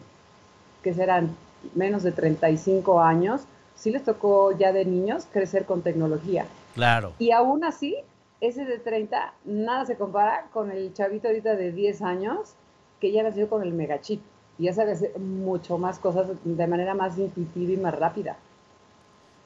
que 0.82 0.92
serán 0.92 1.34
menos 1.74 2.02
de 2.02 2.12
35 2.12 3.00
años, 3.00 3.40
sí 3.74 3.90
les 3.90 4.04
tocó 4.04 4.52
ya 4.52 4.72
de 4.72 4.84
niños 4.84 5.26
crecer 5.32 5.64
con 5.64 5.80
tecnología. 5.80 6.46
Claro. 6.74 7.14
Y 7.18 7.30
aún 7.30 7.64
así, 7.64 7.96
ese 8.42 8.66
de 8.66 8.78
30, 8.78 9.32
nada 9.46 9.86
se 9.86 9.96
compara 9.96 10.46
con 10.52 10.70
el 10.70 10.92
chavito 10.92 11.28
ahorita 11.28 11.56
de 11.56 11.72
10 11.72 12.02
años 12.02 12.52
que 13.00 13.12
ya 13.12 13.22
nació 13.22 13.48
con 13.48 13.62
el 13.62 13.72
megachip 13.72 14.20
y 14.58 14.64
ya 14.64 14.72
sabe 14.72 14.92
hacer 14.92 15.18
mucho 15.18 15.78
más 15.78 15.98
cosas 15.98 16.28
de 16.44 16.66
manera 16.66 16.94
más 16.94 17.18
intuitiva 17.18 17.72
y 17.72 17.76
más 17.76 17.98
rápida. 17.98 18.36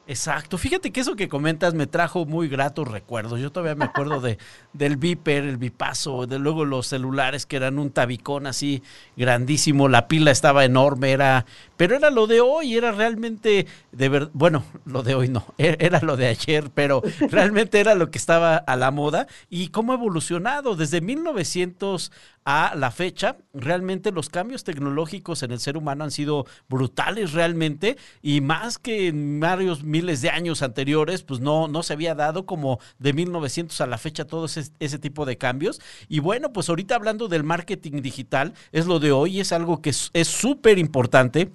Exacto. 0.09 0.57
Fíjate 0.57 0.91
que 0.91 1.01
eso 1.01 1.15
que 1.15 1.29
comentas 1.29 1.75
me 1.75 1.85
trajo 1.85 2.25
muy 2.25 2.47
gratos 2.47 2.87
recuerdos. 2.87 3.39
Yo 3.39 3.51
todavía 3.51 3.75
me 3.75 3.85
acuerdo 3.85 4.19
de, 4.19 4.39
del 4.73 4.97
Viper, 4.97 5.43
el 5.43 5.57
Bipaso, 5.57 6.25
de 6.25 6.39
luego 6.39 6.65
los 6.65 6.87
celulares 6.87 7.45
que 7.45 7.57
eran 7.57 7.77
un 7.77 7.91
tabicón 7.91 8.47
así 8.47 8.81
grandísimo, 9.15 9.87
la 9.87 10.07
pila 10.07 10.31
estaba 10.31 10.65
enorme, 10.65 11.11
era, 11.11 11.45
pero 11.79 11.95
era 11.95 12.09
lo 12.09 12.27
de 12.27 12.41
hoy, 12.41 12.75
era 12.75 12.91
realmente 12.91 13.65
de 13.93 14.09
verdad, 14.09 14.31
bueno, 14.33 14.65
lo 14.83 15.01
de 15.01 15.15
hoy 15.15 15.29
no, 15.29 15.45
e, 15.57 15.77
era 15.79 16.01
lo 16.01 16.17
de 16.17 16.27
ayer, 16.27 16.69
pero 16.73 17.01
realmente 17.31 17.79
era 17.79 17.95
lo 17.95 18.11
que 18.11 18.17
estaba 18.17 18.57
a 18.57 18.75
la 18.75 18.91
moda 18.91 19.27
y 19.49 19.69
cómo 19.69 19.93
ha 19.93 19.95
evolucionado 19.95 20.75
desde 20.75 20.99
1900 20.99 22.11
a 22.43 22.73
la 22.75 22.91
fecha, 22.91 23.37
realmente 23.53 24.11
los 24.11 24.27
cambios 24.27 24.65
tecnológicos 24.65 25.41
en 25.41 25.51
el 25.51 25.59
ser 25.59 25.77
humano 25.77 26.03
han 26.03 26.11
sido 26.11 26.45
brutales 26.67 27.31
realmente 27.31 27.95
y 28.21 28.41
más 28.41 28.77
que 28.77 29.07
en 29.07 29.39
varios 29.39 29.81
miles 29.83 30.21
de 30.21 30.31
años 30.31 30.61
anteriores, 30.63 31.23
pues 31.23 31.39
no, 31.39 31.69
no 31.69 31.81
se 31.83 31.93
había 31.93 32.13
dado 32.13 32.45
como 32.45 32.79
de 32.97 33.13
1900 33.13 33.79
a 33.79 33.87
la 33.87 33.97
fecha 33.97 34.25
todo 34.25 34.47
ese, 34.47 34.69
ese 34.79 34.99
tipo 34.99 35.25
de 35.25 35.37
cambios. 35.37 35.79
Y 36.09 36.19
bueno, 36.19 36.51
pues 36.51 36.67
ahorita 36.67 36.95
hablando 36.95 37.29
del 37.29 37.43
marketing 37.43 38.01
digital, 38.01 38.53
es 38.73 38.85
lo 38.85 38.99
de 38.99 39.13
hoy, 39.13 39.39
es 39.39 39.53
algo 39.53 39.81
que 39.81 39.91
es 39.91 40.27
súper 40.27 40.77
importante 40.77 41.51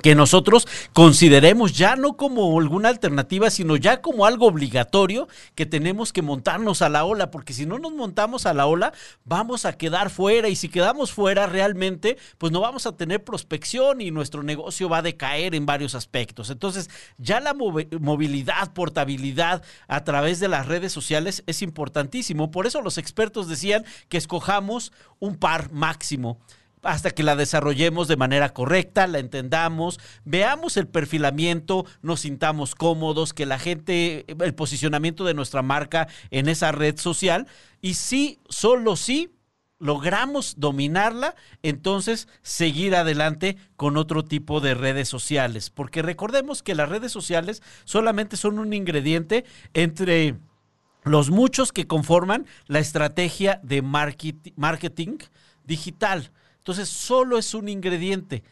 que 0.00 0.14
nosotros 0.14 0.66
consideremos 0.94 1.76
ya 1.76 1.96
no 1.96 2.16
como 2.16 2.58
alguna 2.58 2.88
alternativa, 2.88 3.50
sino 3.50 3.76
ya 3.76 4.00
como 4.00 4.24
algo 4.24 4.46
obligatorio 4.46 5.28
que 5.54 5.66
tenemos 5.66 6.12
que 6.12 6.22
montarnos 6.22 6.80
a 6.80 6.88
la 6.88 7.04
ola, 7.04 7.30
porque 7.30 7.52
si 7.52 7.66
no 7.66 7.78
nos 7.78 7.92
montamos 7.92 8.46
a 8.46 8.54
la 8.54 8.66
ola, 8.66 8.94
vamos 9.24 9.66
a 9.66 9.74
quedar 9.74 10.08
fuera 10.08 10.48
y 10.48 10.56
si 10.56 10.70
quedamos 10.70 11.12
fuera 11.12 11.46
realmente, 11.46 12.16
pues 12.38 12.52
no 12.52 12.60
vamos 12.60 12.86
a 12.86 12.96
tener 12.96 13.22
prospección 13.22 14.00
y 14.00 14.10
nuestro 14.10 14.42
negocio 14.42 14.88
va 14.88 14.98
a 14.98 15.02
decaer 15.02 15.54
en 15.54 15.66
varios 15.66 15.94
aspectos. 15.94 16.48
Entonces, 16.48 16.88
ya 17.18 17.40
la 17.40 17.52
movilidad, 17.54 18.72
portabilidad 18.72 19.62
a 19.88 20.04
través 20.04 20.40
de 20.40 20.48
las 20.48 20.66
redes 20.66 20.92
sociales 20.92 21.42
es 21.46 21.60
importantísimo. 21.60 22.50
Por 22.50 22.66
eso 22.66 22.80
los 22.80 22.96
expertos 22.96 23.48
decían 23.48 23.84
que 24.08 24.16
escojamos 24.16 24.92
un 25.18 25.36
par 25.36 25.70
máximo 25.70 26.38
hasta 26.82 27.10
que 27.10 27.22
la 27.22 27.36
desarrollemos 27.36 28.08
de 28.08 28.16
manera 28.16 28.50
correcta, 28.50 29.06
la 29.06 29.18
entendamos, 29.18 30.00
veamos 30.24 30.76
el 30.76 30.88
perfilamiento, 30.88 31.86
nos 32.02 32.20
sintamos 32.20 32.74
cómodos, 32.74 33.32
que 33.32 33.46
la 33.46 33.58
gente, 33.58 34.24
el 34.26 34.54
posicionamiento 34.54 35.24
de 35.24 35.34
nuestra 35.34 35.62
marca 35.62 36.08
en 36.30 36.48
esa 36.48 36.72
red 36.72 36.98
social, 36.98 37.46
y 37.80 37.94
si, 37.94 38.40
solo 38.48 38.96
si 38.96 39.30
logramos 39.78 40.54
dominarla, 40.58 41.34
entonces 41.62 42.28
seguir 42.42 42.94
adelante 42.94 43.56
con 43.76 43.96
otro 43.96 44.24
tipo 44.24 44.60
de 44.60 44.74
redes 44.74 45.08
sociales, 45.08 45.70
porque 45.70 46.02
recordemos 46.02 46.62
que 46.62 46.74
las 46.74 46.88
redes 46.88 47.10
sociales 47.10 47.62
solamente 47.84 48.36
son 48.36 48.58
un 48.58 48.72
ingrediente 48.72 49.44
entre 49.74 50.36
los 51.04 51.30
muchos 51.30 51.72
que 51.72 51.88
conforman 51.88 52.46
la 52.66 52.78
estrategia 52.78 53.60
de 53.64 53.82
marketing 53.82 55.18
digital. 55.64 56.30
Entonces, 56.62 56.88
solo 56.88 57.38
es 57.38 57.54
un 57.54 57.68
ingrediente. 57.68 58.44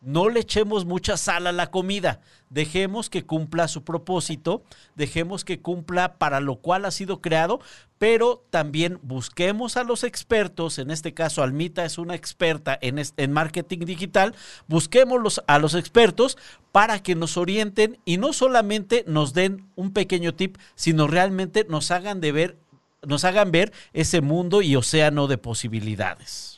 No 0.00 0.28
le 0.28 0.40
echemos 0.40 0.86
mucha 0.86 1.18
sal 1.18 1.46
a 1.46 1.52
la 1.52 1.70
comida. 1.70 2.20
Dejemos 2.50 3.10
que 3.10 3.26
cumpla 3.26 3.68
su 3.68 3.84
propósito, 3.84 4.62
dejemos 4.94 5.44
que 5.44 5.60
cumpla 5.60 6.14
para 6.18 6.40
lo 6.40 6.56
cual 6.56 6.86
ha 6.86 6.92
sido 6.92 7.20
creado, 7.20 7.60
pero 7.98 8.44
también 8.48 9.00
busquemos 9.02 9.76
a 9.76 9.82
los 9.82 10.04
expertos, 10.04 10.78
en 10.78 10.90
este 10.90 11.14
caso 11.14 11.42
Almita 11.42 11.84
es 11.84 11.98
una 11.98 12.14
experta 12.14 12.78
en, 12.80 13.02
en 13.16 13.32
marketing 13.32 13.80
digital, 13.80 14.34
busquemos 14.68 15.42
a 15.46 15.58
los 15.58 15.74
expertos 15.74 16.38
para 16.70 17.02
que 17.02 17.16
nos 17.16 17.36
orienten 17.36 17.98
y 18.04 18.18
no 18.18 18.32
solamente 18.32 19.04
nos 19.06 19.34
den 19.34 19.68
un 19.74 19.92
pequeño 19.92 20.32
tip, 20.32 20.56
sino 20.76 21.08
realmente 21.08 21.66
nos 21.68 21.90
hagan 21.90 22.20
de 22.20 22.32
ver, 22.32 22.58
nos 23.04 23.24
hagan 23.24 23.50
ver 23.50 23.72
ese 23.92 24.20
mundo 24.20 24.62
y 24.62 24.76
océano 24.76 25.26
de 25.26 25.38
posibilidades. 25.38 26.57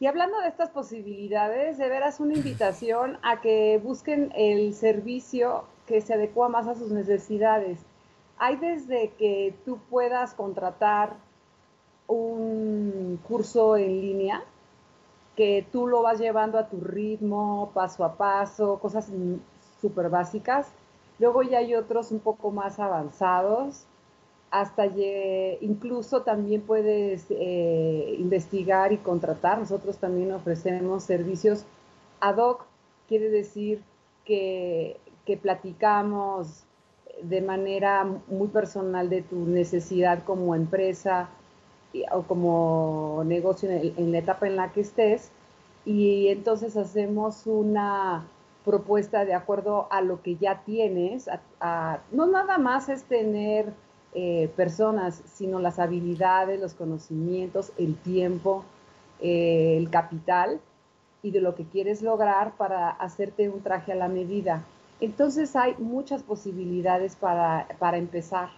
Y 0.00 0.06
hablando 0.06 0.38
de 0.40 0.48
estas 0.48 0.70
posibilidades, 0.70 1.76
de 1.76 1.88
veras 1.88 2.20
una 2.20 2.34
invitación 2.34 3.18
a 3.22 3.40
que 3.40 3.80
busquen 3.82 4.30
el 4.36 4.72
servicio 4.74 5.64
que 5.86 6.00
se 6.00 6.14
adecua 6.14 6.48
más 6.48 6.68
a 6.68 6.76
sus 6.76 6.92
necesidades. 6.92 7.80
Hay 8.38 8.56
desde 8.56 9.10
que 9.18 9.56
tú 9.64 9.78
puedas 9.90 10.34
contratar 10.34 11.16
un 12.06 13.18
curso 13.26 13.76
en 13.76 14.00
línea, 14.00 14.44
que 15.34 15.66
tú 15.72 15.88
lo 15.88 16.02
vas 16.02 16.20
llevando 16.20 16.58
a 16.58 16.68
tu 16.68 16.80
ritmo, 16.80 17.72
paso 17.74 18.04
a 18.04 18.14
paso, 18.16 18.78
cosas 18.78 19.10
súper 19.80 20.10
básicas. 20.10 20.68
Luego 21.18 21.42
ya 21.42 21.58
hay 21.58 21.74
otros 21.74 22.12
un 22.12 22.20
poco 22.20 22.52
más 22.52 22.78
avanzados, 22.78 23.84
hasta 24.50 24.86
incluso 25.60 26.22
también 26.22 26.62
puedes 26.62 27.26
eh, 27.30 28.16
investigar 28.18 28.92
y 28.92 28.98
contratar. 28.98 29.58
Nosotros 29.58 29.98
también 29.98 30.32
ofrecemos 30.32 31.04
servicios 31.04 31.64
ad 32.20 32.38
hoc, 32.38 32.64
quiere 33.08 33.28
decir 33.28 33.82
que, 34.24 34.98
que 35.24 35.36
platicamos 35.36 36.64
de 37.22 37.40
manera 37.40 38.06
muy 38.28 38.48
personal 38.48 39.10
de 39.10 39.22
tu 39.22 39.36
necesidad 39.46 40.24
como 40.24 40.54
empresa 40.54 41.28
o 42.12 42.22
como 42.22 43.22
negocio 43.24 43.68
en, 43.70 44.12
la 44.12 44.18
etapa 44.18 44.46
en 44.46 44.56
la 44.56 44.72
que 44.72 44.82
estés 44.82 45.30
y 45.84 46.28
entonces 46.28 46.76
hacemos 46.76 47.46
una 47.46 48.26
propuesta 48.64 49.24
de 49.24 49.34
acuerdo 49.34 49.88
a 49.90 50.02
lo 50.02 50.22
que 50.22 50.36
ya 50.36 50.62
tienes. 50.64 51.28
no 52.12 52.26
nada 52.26 52.58
más 52.58 52.88
es 52.88 53.04
tener 53.04 53.72
eh, 54.14 54.50
personas, 54.56 55.22
sino 55.26 55.58
las 55.60 55.78
habilidades, 55.78 56.60
los 56.60 56.74
conocimientos, 56.74 57.72
el 57.76 57.96
tiempo, 57.96 58.64
eh, 59.20 59.76
el 59.76 59.90
capital 59.90 60.60
y 61.22 61.30
de 61.30 61.40
lo 61.40 61.54
que 61.54 61.64
quieres 61.64 62.02
lograr 62.02 62.56
para 62.56 62.88
hacerte 62.90 63.48
un 63.48 63.62
traje 63.62 63.92
a 63.92 63.96
la 63.96 64.08
medida. 64.08 64.64
Entonces 65.00 65.54
hay 65.56 65.74
muchas 65.78 66.22
posibilidades 66.22 67.16
para, 67.16 67.68
para 67.78 67.98
empezar, 67.98 68.48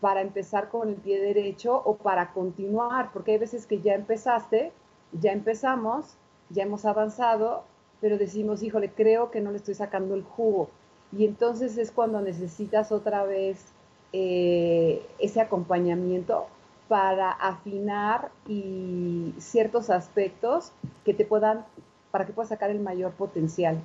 para 0.00 0.20
empezar 0.20 0.68
con 0.70 0.88
el 0.88 0.94
pie 0.96 1.20
derecho 1.20 1.80
o 1.84 1.96
para 1.96 2.32
continuar, 2.32 3.10
porque 3.12 3.32
hay 3.32 3.38
veces 3.38 3.66
que 3.66 3.80
ya 3.80 3.94
empezaste, 3.94 4.72
ya 5.12 5.32
empezamos, 5.32 6.16
ya 6.50 6.62
hemos 6.62 6.84
avanzado, 6.84 7.64
pero 8.00 8.16
decimos, 8.16 8.62
híjole, 8.62 8.90
creo 8.90 9.30
que 9.30 9.40
no 9.40 9.50
le 9.50 9.58
estoy 9.58 9.74
sacando 9.74 10.14
el 10.14 10.22
jugo. 10.22 10.70
Y 11.12 11.24
entonces 11.24 11.78
es 11.78 11.90
cuando 11.90 12.20
necesitas 12.20 12.92
otra 12.92 13.24
vez 13.24 13.72
eh, 14.12 15.06
ese 15.18 15.40
acompañamiento 15.40 16.46
para 16.88 17.30
afinar 17.30 18.30
y 18.46 19.34
ciertos 19.38 19.90
aspectos 19.90 20.72
que 21.04 21.12
te 21.12 21.24
puedan, 21.24 21.64
para 22.10 22.26
que 22.26 22.32
puedas 22.32 22.48
sacar 22.48 22.70
el 22.70 22.80
mayor 22.80 23.12
potencial. 23.12 23.78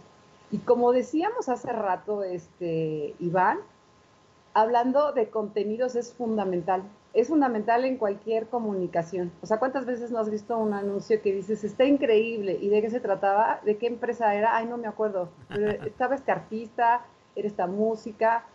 Y 0.51 0.59
como 0.59 0.93
decíamos 0.93 1.49
hace 1.49 1.71
rato, 1.73 2.23
este, 2.23 3.15
Iván, 3.19 3.59
hablando 4.53 5.11
de 5.11 5.29
contenidos 5.29 5.95
es 5.95 6.13
fundamental. 6.13 6.83
Es 7.13 7.27
fundamental 7.27 7.85
en 7.85 7.97
cualquier 7.97 8.47
comunicación. 8.47 9.31
O 9.41 9.45
sea, 9.45 9.59
¿cuántas 9.59 9.85
veces 9.85 10.09
no 10.11 10.19
has 10.19 10.29
visto 10.29 10.57
un 10.57 10.73
anuncio 10.73 11.21
que 11.21 11.33
dices, 11.33 11.63
está 11.63 11.85
increíble? 11.85 12.57
¿Y 12.59 12.69
de 12.69 12.81
qué 12.81 12.89
se 12.89 12.99
trataba? 12.99 13.59
¿De 13.65 13.77
qué 13.77 13.87
empresa 13.87 14.33
era? 14.33 14.55
Ay, 14.55 14.65
no 14.65 14.77
me 14.77 14.87
acuerdo. 14.87 15.29
estaba 15.85 16.15
este 16.15 16.31
artista, 16.31 17.05
era 17.35 17.47
esta 17.47 17.67
música. 17.67 18.45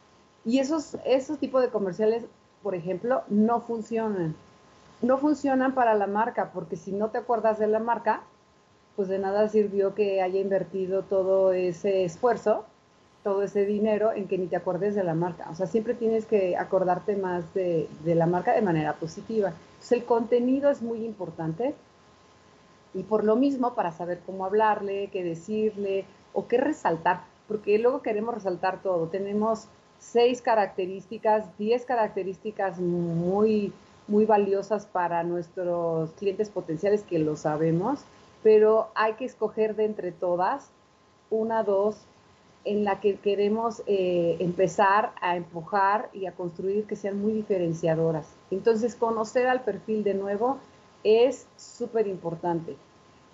Y 0.48 0.60
esos, 0.60 0.96
esos 1.04 1.38
tipos 1.38 1.60
de 1.60 1.68
comerciales, 1.68 2.24
por 2.62 2.74
ejemplo, 2.74 3.22
no 3.28 3.60
funcionan. 3.60 4.34
No 5.02 5.18
funcionan 5.18 5.74
para 5.74 5.94
la 5.94 6.06
marca, 6.06 6.52
porque 6.54 6.76
si 6.76 6.90
no 6.90 7.10
te 7.10 7.18
acuerdas 7.18 7.58
de 7.58 7.66
la 7.66 7.80
marca, 7.80 8.22
pues 8.96 9.08
de 9.08 9.18
nada 9.18 9.46
sirvió 9.50 9.94
que 9.94 10.22
haya 10.22 10.40
invertido 10.40 11.02
todo 11.02 11.52
ese 11.52 12.06
esfuerzo, 12.06 12.64
todo 13.22 13.42
ese 13.42 13.66
dinero 13.66 14.12
en 14.12 14.26
que 14.26 14.38
ni 14.38 14.46
te 14.46 14.56
acuerdes 14.56 14.94
de 14.94 15.04
la 15.04 15.12
marca. 15.12 15.50
O 15.50 15.54
sea, 15.54 15.66
siempre 15.66 15.92
tienes 15.92 16.24
que 16.24 16.56
acordarte 16.56 17.14
más 17.14 17.52
de, 17.52 17.86
la 18.06 18.24
marca 18.24 18.54
de 18.54 18.62
manera 18.62 18.94
positiva. 18.94 19.50
Entonces, 19.50 19.92
el 19.98 20.04
contenido 20.06 20.70
es 20.70 20.80
muy 20.80 21.04
importante 21.04 21.74
y 22.94 23.02
por 23.02 23.22
lo 23.22 23.36
mismo, 23.36 23.74
para 23.74 23.92
saber 23.92 24.20
cómo 24.24 24.46
hablarle, 24.46 25.10
qué 25.12 25.22
decirle 25.22 26.06
o 26.32 26.48
qué 26.48 26.56
resaltar, 26.56 27.20
porque 27.46 27.78
luego 27.78 28.00
queremos 28.00 28.34
resaltar 28.34 28.80
todo. 28.80 29.08
Tenemos 29.08 29.68
seis 29.98 30.42
características, 30.42 31.46
diez 31.58 31.84
características 31.84 32.78
muy, 32.78 33.72
muy 34.06 34.24
valiosas 34.24 34.86
para 34.86 35.22
nuestros 35.22 36.10
clientes 36.12 36.50
potenciales 36.50 37.02
que 37.02 37.18
lo 37.18 37.36
sabemos 37.36 38.04
pero 38.42 38.88
hay 38.94 39.14
que 39.14 39.24
escoger 39.24 39.74
de 39.76 39.84
entre 39.84 40.12
todas 40.12 40.70
una, 41.30 41.62
dos, 41.62 41.96
en 42.64 42.84
la 42.84 43.00
que 43.00 43.16
queremos 43.16 43.82
eh, 43.86 44.36
empezar 44.40 45.12
a 45.20 45.36
empujar 45.36 46.10
y 46.12 46.26
a 46.26 46.32
construir 46.32 46.84
que 46.84 46.96
sean 46.96 47.20
muy 47.20 47.32
diferenciadoras. 47.32 48.26
Entonces, 48.50 48.94
conocer 48.94 49.46
al 49.46 49.62
perfil 49.62 50.04
de 50.04 50.14
nuevo 50.14 50.58
es 51.04 51.46
súper 51.56 52.06
importante, 52.06 52.76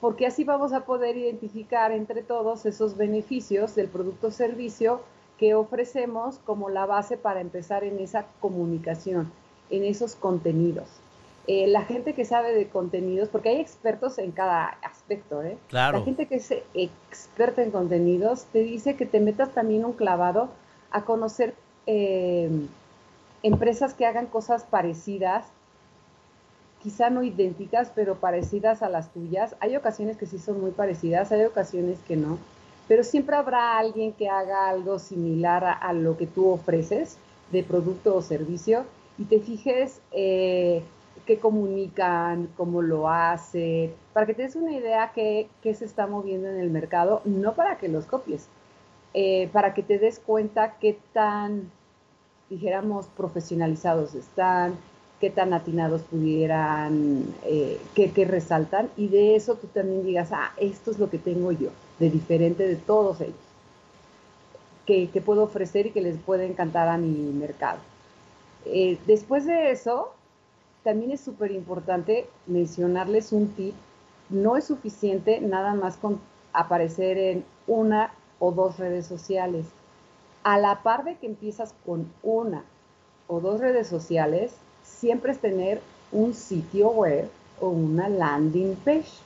porque 0.01 0.27
así 0.27 0.45
vamos 0.45 0.73
a 0.73 0.85
poder 0.85 1.17
identificar 1.17 1.91
entre 1.93 2.23
todos 2.23 2.67
esos 2.67 2.97
beneficios 2.97 3.75
del 3.75 3.89
producto 3.89 4.29
o 4.29 4.31
servicio 4.31 5.01
que 5.39 5.55
ofrecemos 5.55 6.39
como 6.45 6.69
la 6.71 6.87
base 6.87 7.17
para 7.17 7.41
empezar 7.41 7.85
en 7.85 7.99
esa 7.99 8.27
comunicación, 8.41 9.33
en 9.71 9.85
esos 9.85 10.15
contenidos. 10.15 10.89
Eh, 11.47 11.67
la 11.67 11.85
gente 11.85 12.15
que 12.15 12.25
sabe 12.25 12.55
de 12.55 12.69
contenidos, 12.69 13.29
porque 13.29 13.51
hay 13.51 13.61
expertos 13.61 14.19
en 14.19 14.31
cada 14.31 14.79
aspecto, 14.83 15.43
¿eh? 15.43 15.59
Claro. 15.69 15.99
La 15.99 16.05
gente 16.05 16.27
que 16.27 16.37
es 16.37 16.55
experta 16.73 17.63
en 17.63 17.71
contenidos 17.71 18.45
te 18.53 18.61
dice 18.61 18.97
que 18.97 19.05
te 19.05 19.21
metas 19.21 19.51
también 19.51 19.85
un 19.85 19.93
clavado 19.93 20.49
a 20.91 21.03
conocer 21.05 21.55
eh, 21.87 22.49
empresas 23.43 23.93
que 23.93 24.07
hagan 24.07 24.27
cosas 24.27 24.65
parecidas, 24.65 25.45
quizá 26.83 27.11
no 27.11 27.23
idénticas, 27.23 27.93
pero 27.95 28.15
parecidas 28.15 28.83
a 28.83 28.89
las 28.89 29.13
tuyas. 29.13 29.55
Hay 29.61 29.77
ocasiones 29.77 30.17
que 30.17 30.25
sí 30.25 30.39
son 30.39 30.63
muy 30.63 30.71
parecidas, 30.71 31.31
hay 31.31 31.45
ocasiones 31.45 31.99
que 32.09 32.17
no, 32.17 32.39
pero 32.89 33.03
siempre 33.03 33.37
habrá 33.37 33.79
alguien 33.79 34.13
que 34.13 34.29
haga 34.29 34.69
algo 34.69 34.99
similar 34.99 35.79
a, 35.81 35.93
lo 35.93 36.17
que 36.17 36.27
tú 36.27 36.51
ofreces 36.51 37.17
de 37.51 37.63
producto 37.63 38.15
o 38.15 38.23
servicio 38.23 38.85
y 39.19 39.25
te 39.25 39.41
fijes 39.41 40.01
eh, 40.13 40.83
qué 41.27 41.39
comunican, 41.39 42.49
cómo 42.57 42.83
lo 42.83 43.09
hacen, 43.09 43.95
para 44.13 44.27
que 44.27 44.35
te 44.35 44.43
des 44.43 44.57
una 44.57 44.73
idea 44.73 45.13
qué, 45.15 45.49
qué 45.63 45.75
se 45.75 45.85
está 45.85 46.07
moviendo 46.07 46.49
en 46.49 46.59
el 46.59 46.71
mercado, 46.71 47.23
no 47.25 47.55
para 47.55 47.79
que 47.79 47.89
los 47.89 48.07
copies, 48.07 48.49
eh, 49.15 49.49
para 49.53 49.75
que 49.75 49.83
te 49.83 49.99
des 49.99 50.19
cuenta 50.19 50.77
qué 50.81 50.99
tan, 51.13 51.71
dijéramos, 52.51 53.07
profesionalizados 53.17 54.15
están, 54.15 54.75
qué 55.21 55.31
tan 55.31 55.55
atinados 55.55 56.03
pudieran, 56.03 57.25
eh, 57.45 57.81
qué, 57.95 58.11
qué, 58.11 58.25
resaltan, 58.25 58.91
y 58.97 59.09
de 59.09 59.37
eso 59.37 59.55
tú 59.55 59.69
también 59.69 60.05
digas, 60.05 60.31
ah, 60.33 60.53
esto 60.59 60.91
es 60.91 60.99
lo 60.99 61.09
que 61.09 61.19
tengo 61.19 61.53
yo, 61.53 61.71
de 61.99 62.11
diferente 62.11 62.67
de 62.67 62.77
todos 62.77 63.21
ellos, 63.21 63.35
que, 64.87 65.09
que 65.11 65.21
puedo 65.21 65.43
ofrecer 65.43 65.87
y 65.87 65.91
que 65.91 66.01
les 66.01 66.19
puede 66.19 66.47
encantar 66.47 66.89
a 66.89 66.99
mi 66.99 67.09
mercado. 67.33 67.79
Eh, 68.67 68.99
después 69.07 69.47
de 69.47 69.71
eso, 69.71 70.13
también 70.83 71.13
es 71.13 71.21
súper 71.21 71.51
importante 71.51 72.27
mencionarles 72.47 73.33
un 73.33 73.49
tip. 73.49 73.75
No 74.29 74.57
es 74.57 74.65
suficiente 74.65 75.41
nada 75.41 75.75
más 75.75 75.97
con 75.97 76.21
aparecer 76.53 77.19
en 77.19 77.45
una 77.67 78.13
o 78.39 78.53
dos 78.53 78.79
redes 78.79 79.07
sociales. 79.07 79.67
A 80.43 80.59
la 80.59 80.83
par 80.83 81.05
de 81.05 81.17
que 81.17 81.27
empiezas 81.27 81.75
con 81.87 82.11
una 82.23 82.65
o 83.29 83.41
dos 83.41 83.61
redes 83.61 83.87
sociales, 83.87 84.55
siempre 84.83 85.33
es 85.33 85.39
tener 85.39 85.81
un 86.13 86.35
sitio 86.35 86.91
web 86.91 87.31
o 87.61 87.69
una 87.69 88.09
landing 88.09 88.77
page. 88.77 89.24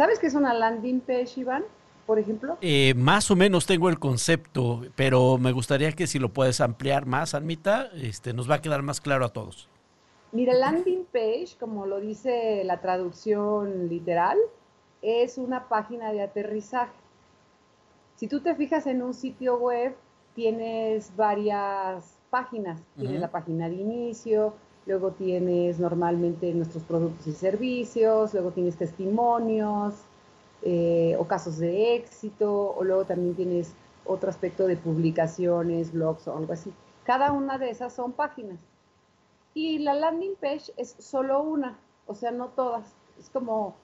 ¿Sabes 0.00 0.18
qué 0.18 0.28
es 0.28 0.34
una 0.34 0.54
landing 0.54 1.00
page, 1.00 1.42
Iván? 1.42 1.62
Por 2.06 2.18
ejemplo. 2.18 2.56
Eh, 2.62 2.94
más 2.96 3.30
o 3.30 3.36
menos 3.36 3.66
tengo 3.66 3.90
el 3.90 3.98
concepto, 3.98 4.80
pero 4.96 5.36
me 5.36 5.52
gustaría 5.52 5.92
que 5.92 6.06
si 6.06 6.18
lo 6.18 6.30
puedes 6.30 6.62
ampliar 6.62 7.04
más, 7.04 7.34
Almita, 7.34 7.90
este, 7.92 8.32
nos 8.32 8.50
va 8.50 8.54
a 8.54 8.62
quedar 8.62 8.80
más 8.80 9.02
claro 9.02 9.26
a 9.26 9.28
todos. 9.28 9.68
Mira, 10.32 10.54
landing 10.54 11.04
page, 11.12 11.48
como 11.60 11.84
lo 11.84 12.00
dice 12.00 12.62
la 12.64 12.80
traducción 12.80 13.90
literal, 13.90 14.38
es 15.02 15.36
una 15.36 15.68
página 15.68 16.12
de 16.12 16.22
aterrizaje. 16.22 16.94
Si 18.16 18.26
tú 18.26 18.40
te 18.40 18.54
fijas 18.54 18.86
en 18.86 19.02
un 19.02 19.12
sitio 19.12 19.58
web, 19.58 19.94
tienes 20.34 21.14
varias 21.14 22.16
páginas. 22.30 22.80
Tienes 22.96 23.20
la 23.20 23.30
página 23.30 23.68
de 23.68 23.74
inicio, 23.74 24.54
luego 24.90 25.12
tienes 25.12 25.78
normalmente 25.78 26.52
nuestros 26.52 26.82
productos 26.82 27.24
y 27.28 27.32
servicios, 27.32 28.34
luego 28.34 28.50
tienes 28.50 28.76
testimonios 28.76 29.94
eh, 30.62 31.14
o 31.18 31.24
casos 31.26 31.58
de 31.58 31.94
éxito, 31.94 32.74
o 32.76 32.82
luego 32.82 33.04
también 33.04 33.36
tienes 33.36 33.72
otro 34.04 34.28
aspecto 34.28 34.66
de 34.66 34.76
publicaciones, 34.76 35.92
blogs 35.92 36.26
o 36.26 36.36
algo 36.36 36.52
así. 36.52 36.72
Cada 37.04 37.30
una 37.30 37.56
de 37.56 37.70
esas 37.70 37.92
son 37.92 38.12
páginas. 38.12 38.58
Y 39.54 39.78
la 39.78 39.94
landing 39.94 40.34
page 40.40 40.72
es 40.76 40.96
solo 40.98 41.40
una, 41.40 41.78
o 42.06 42.14
sea, 42.16 42.32
no 42.32 42.48
todas. 42.48 42.92
Es 43.18 43.30
como, 43.30 43.76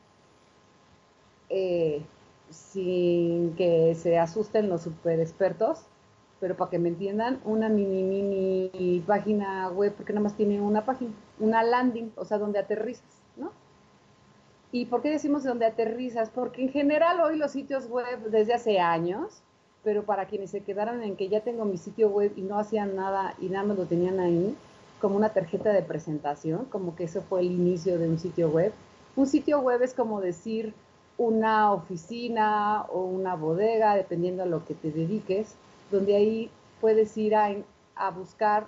eh, 1.48 2.02
sin 2.50 3.54
que 3.54 3.94
se 3.94 4.18
asusten 4.18 4.68
los 4.68 4.82
super 4.82 5.20
expertos, 5.20 5.82
pero 6.40 6.56
para 6.56 6.70
que 6.70 6.78
me 6.78 6.88
entiendan, 6.88 7.40
una 7.44 7.68
mini, 7.68 8.02
mini 8.02 9.02
página 9.06 9.68
web, 9.70 9.94
porque 9.96 10.12
nada 10.12 10.24
más 10.24 10.36
tiene 10.36 10.60
una 10.60 10.84
página, 10.84 11.12
una 11.38 11.62
landing, 11.62 12.12
o 12.16 12.24
sea, 12.24 12.38
donde 12.38 12.58
aterrizas, 12.58 13.22
¿no? 13.36 13.50
¿Y 14.72 14.86
por 14.86 15.00
qué 15.00 15.10
decimos 15.10 15.44
donde 15.44 15.64
aterrizas? 15.64 16.28
Porque 16.30 16.62
en 16.62 16.70
general 16.70 17.20
hoy 17.20 17.36
los 17.36 17.52
sitios 17.52 17.88
web 17.88 18.30
desde 18.30 18.54
hace 18.54 18.78
años, 18.80 19.42
pero 19.84 20.04
para 20.04 20.26
quienes 20.26 20.50
se 20.50 20.60
quedaron 20.60 21.02
en 21.02 21.16
que 21.16 21.28
ya 21.28 21.40
tengo 21.40 21.64
mi 21.64 21.78
sitio 21.78 22.10
web 22.10 22.32
y 22.36 22.42
no 22.42 22.58
hacían 22.58 22.96
nada 22.96 23.34
y 23.40 23.48
nada 23.48 23.64
más 23.64 23.78
lo 23.78 23.86
tenían 23.86 24.20
ahí, 24.20 24.54
como 25.00 25.16
una 25.16 25.30
tarjeta 25.30 25.72
de 25.72 25.82
presentación, 25.82 26.64
como 26.66 26.96
que 26.96 27.04
eso 27.04 27.22
fue 27.22 27.40
el 27.40 27.52
inicio 27.52 27.98
de 27.98 28.08
un 28.08 28.18
sitio 28.18 28.50
web. 28.50 28.72
Un 29.14 29.26
sitio 29.26 29.60
web 29.60 29.82
es 29.82 29.94
como 29.94 30.20
decir 30.20 30.74
una 31.18 31.72
oficina 31.72 32.82
o 32.90 33.04
una 33.04 33.34
bodega, 33.36 33.94
dependiendo 33.94 34.42
a 34.42 34.46
lo 34.46 34.64
que 34.64 34.74
te 34.74 34.90
dediques, 34.90 35.54
donde 35.90 36.16
ahí 36.16 36.50
puedes 36.80 37.16
ir 37.16 37.34
a, 37.34 37.54
a 37.94 38.10
buscar 38.10 38.66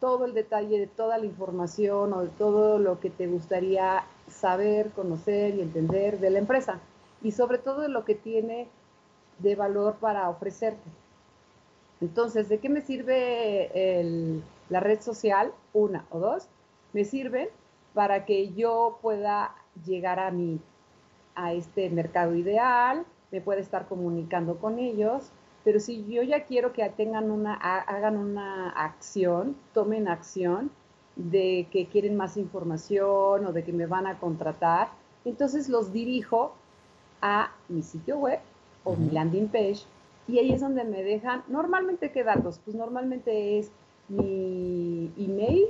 todo 0.00 0.24
el 0.26 0.34
detalle 0.34 0.78
de 0.78 0.86
toda 0.86 1.18
la 1.18 1.26
información 1.26 2.12
o 2.12 2.22
de 2.22 2.28
todo 2.28 2.78
lo 2.78 3.00
que 3.00 3.10
te 3.10 3.26
gustaría 3.26 4.04
saber, 4.28 4.90
conocer 4.90 5.54
y 5.54 5.62
entender 5.62 6.18
de 6.20 6.30
la 6.30 6.38
empresa 6.38 6.80
y 7.22 7.32
sobre 7.32 7.58
todo 7.58 7.80
de 7.80 7.88
lo 7.88 8.04
que 8.04 8.14
tiene 8.14 8.68
de 9.38 9.56
valor 9.56 9.96
para 9.96 10.28
ofrecerte. 10.28 10.88
Entonces, 12.00 12.48
¿de 12.48 12.58
qué 12.58 12.68
me 12.68 12.82
sirve 12.82 14.42
la 14.68 14.80
red 14.80 15.00
social? 15.00 15.52
Una 15.72 16.04
o 16.10 16.18
dos. 16.18 16.46
Me 16.92 17.04
sirven 17.04 17.48
para 17.94 18.26
que 18.26 18.52
yo 18.52 18.98
pueda 19.00 19.54
llegar 19.86 20.20
a 20.20 20.30
mi, 20.30 20.60
a 21.34 21.52
este 21.52 21.88
mercado 21.90 22.34
ideal, 22.34 23.04
me 23.30 23.40
pueda 23.40 23.60
estar 23.60 23.88
comunicando 23.88 24.58
con 24.58 24.78
ellos, 24.78 25.30
pero 25.66 25.80
si 25.80 26.06
yo 26.06 26.22
ya 26.22 26.44
quiero 26.44 26.72
que 26.72 26.88
tengan 26.90 27.28
una, 27.28 27.54
hagan 27.54 28.16
una 28.16 28.70
acción, 28.70 29.56
tomen 29.74 30.06
acción, 30.06 30.70
de 31.16 31.66
que 31.72 31.86
quieren 31.86 32.16
más 32.16 32.36
información 32.36 33.44
o 33.44 33.52
de 33.52 33.64
que 33.64 33.72
me 33.72 33.86
van 33.86 34.06
a 34.06 34.20
contratar, 34.20 34.90
entonces 35.24 35.68
los 35.68 35.92
dirijo 35.92 36.54
a 37.20 37.50
mi 37.68 37.82
sitio 37.82 38.16
web 38.16 38.38
o 38.84 38.94
mi 38.94 39.10
landing 39.10 39.48
page 39.48 39.80
y 40.28 40.38
ahí 40.38 40.52
es 40.52 40.60
donde 40.60 40.84
me 40.84 41.02
dejan, 41.02 41.42
normalmente 41.48 42.12
qué 42.12 42.22
datos, 42.22 42.60
pues 42.64 42.76
normalmente 42.76 43.58
es 43.58 43.72
mi 44.08 45.10
email, 45.18 45.64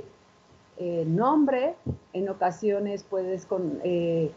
eh, 0.77 1.05
nombre, 1.07 1.73
en 2.13 2.29
ocasiones 2.29 3.01
puedes 3.01 3.47
con 3.47 3.79
eh, 3.83 4.29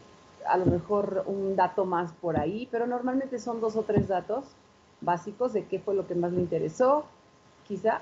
a 0.47 0.57
lo 0.57 0.65
mejor 0.65 1.23
un 1.27 1.55
dato 1.55 1.85
más 1.85 2.13
por 2.13 2.39
ahí, 2.39 2.67
pero 2.71 2.87
normalmente 2.87 3.37
son 3.37 3.61
dos 3.61 3.75
o 3.75 3.83
tres 3.83 4.07
datos 4.07 4.55
básicos 5.01 5.53
de 5.53 5.65
qué 5.65 5.79
fue 5.79 5.95
lo 5.95 6.07
que 6.07 6.15
más 6.15 6.31
me 6.31 6.41
interesó, 6.41 7.05
quizá, 7.67 8.01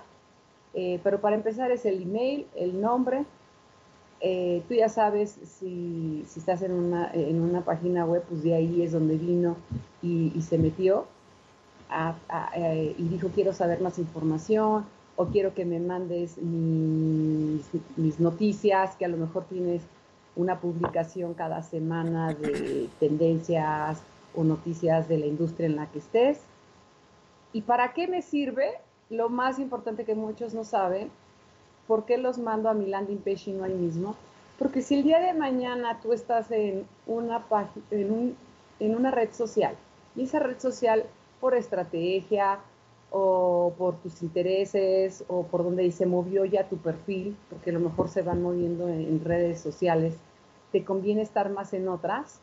eh, 0.74 1.00
pero 1.04 1.20
para 1.20 1.36
empezar 1.36 1.72
es 1.72 1.86
el 1.86 2.02
email, 2.04 2.46
el 2.56 2.80
nombre. 2.80 3.26
Eh, 4.22 4.64
tú 4.68 4.74
ya 4.74 4.90
sabes 4.90 5.38
si, 5.60 6.26
estás 6.36 6.62
en 6.62 6.74
una, 6.74 7.10
en 7.14 7.42
una, 7.42 7.62
página 7.62 8.06
web, 8.06 8.24
pues 8.28 8.44
de 8.44 8.54
ahí 8.54 8.82
es 8.82 8.92
donde 8.92 9.16
vino 9.16 9.56
y, 10.02 10.42
se 10.42 10.58
metió 10.58 11.06
eh, 12.56 12.96
y 12.98 13.04
dijo 13.08 13.30
quiero 13.34 13.54
saber 13.54 13.82
más 13.82 13.98
información 13.98 14.86
o 15.16 15.26
quiero 15.28 15.54
que 15.54 15.64
me 15.66 15.80
mandes 15.80 16.38
mis, 16.38 17.66
mis 17.96 18.20
noticias, 18.20 18.96
que 18.98 19.06
a 19.06 19.08
lo 19.08 19.18
mejor 19.18 19.46
tienes 19.46 19.84
una 20.36 20.60
publicación 20.60 21.34
cada 21.34 21.64
semana 21.64 22.34
de 22.34 22.90
tendencias 23.00 24.02
o 24.36 24.44
noticias 24.44 25.08
de 25.08 25.18
la 25.18 25.26
industria 25.26 25.68
en 25.68 25.76
la 25.76 25.88
que 25.88 26.00
estés. 26.00 26.40
¿Y 27.54 27.62
para 27.62 27.94
qué 27.94 28.08
me 28.08 28.22
sirve? 28.22 28.80
lo 29.10 29.30
más 29.30 29.60
importante 29.60 30.06
que 30.06 30.16
muchos 30.16 30.54
no 30.54 30.64
saben, 30.64 31.10
¿por 31.88 32.06
qué 32.06 32.18
los 32.18 32.38
mando 32.38 32.70
a 32.70 32.74
mi 32.74 32.86
landing 32.86 33.18
page 33.18 33.50
y 33.50 33.54
no 33.54 33.64
ahí 33.64 33.74
mismo? 33.74 34.16
Porque 34.58 34.82
si 34.82 34.96
el 34.96 35.04
día 35.04 35.20
de 35.20 35.34
mañana 35.34 36.00
tú 36.02 36.14
estás 36.14 36.52
en 36.52 36.86
una, 37.08 37.42
red 39.12 39.32
social 39.32 39.76
y 40.16 40.24
esa 40.24 40.40
red 40.40 40.60
social 40.60 41.06
por 41.40 41.56
estrategia 41.56 42.60
o 43.10 43.74
por 43.78 43.96
tus 43.96 44.22
intereses 44.22 45.24
o 45.28 45.44
por 45.44 45.64
donde 45.64 45.92
se 45.92 46.06
movió 46.06 46.46
ya 46.46 46.68
tu 46.68 46.78
perfil, 46.78 47.36
porque 47.50 47.72
a 47.72 47.74
lo 47.74 47.80
mejor 47.80 48.10
se 48.10 48.22
van 48.22 48.44
moviendo 48.44 48.88
en 48.88 49.24
redes 49.24 49.60
sociales, 49.60 50.16
te 50.72 50.84
conviene 50.84 51.22
estar 51.22 51.50
más 51.50 51.74
en 51.74 51.88
otras. 51.88 52.40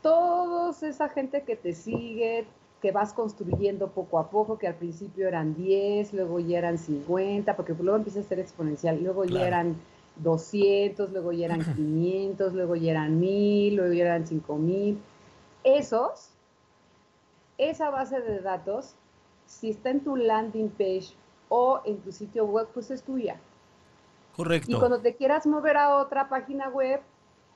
Toda 0.00 0.70
esa 0.70 1.08
gente 1.08 1.42
que 1.42 1.56
te 1.56 1.74
sigue, 1.74 2.46
que 2.80 2.92
vas 2.92 3.12
construyendo 3.12 3.88
poco 3.88 4.18
a 4.18 4.30
poco, 4.30 4.58
que 4.58 4.68
al 4.68 4.74
principio 4.74 5.26
eran 5.26 5.54
10, 5.54 6.12
luego 6.14 6.38
ya 6.38 6.58
eran 6.58 6.78
50, 6.78 7.56
porque 7.56 7.74
luego 7.74 7.96
empieza 7.96 8.20
a 8.20 8.22
ser 8.22 8.38
exponencial, 8.38 9.02
luego 9.02 9.24
ya 9.24 9.46
eran 9.46 9.76
200, 10.16 11.10
luego 11.10 11.32
ya 11.32 11.46
eran 11.46 11.64
500, 11.76 12.54
luego 12.54 12.76
ya 12.76 12.92
eran 12.92 13.18
1000, 13.18 13.74
luego 13.74 13.92
ya 13.92 14.04
eran 14.04 14.26
5000. 14.26 14.98
Esos, 15.64 16.30
esa 17.58 17.90
base 17.90 18.20
de 18.20 18.40
datos, 18.40 18.94
si 19.46 19.70
está 19.70 19.90
en 19.90 20.00
tu 20.00 20.16
landing 20.16 20.68
page 20.68 21.14
o 21.48 21.80
en 21.84 21.98
tu 21.98 22.12
sitio 22.12 22.44
web, 22.44 22.68
pues 22.72 22.90
es 22.90 23.02
tuya. 23.02 23.40
Correcto. 24.36 24.70
Y 24.70 24.74
cuando 24.74 25.00
te 25.00 25.16
quieras 25.16 25.46
mover 25.48 25.76
a 25.76 25.96
otra 25.96 26.28
página 26.28 26.68
web, 26.68 27.00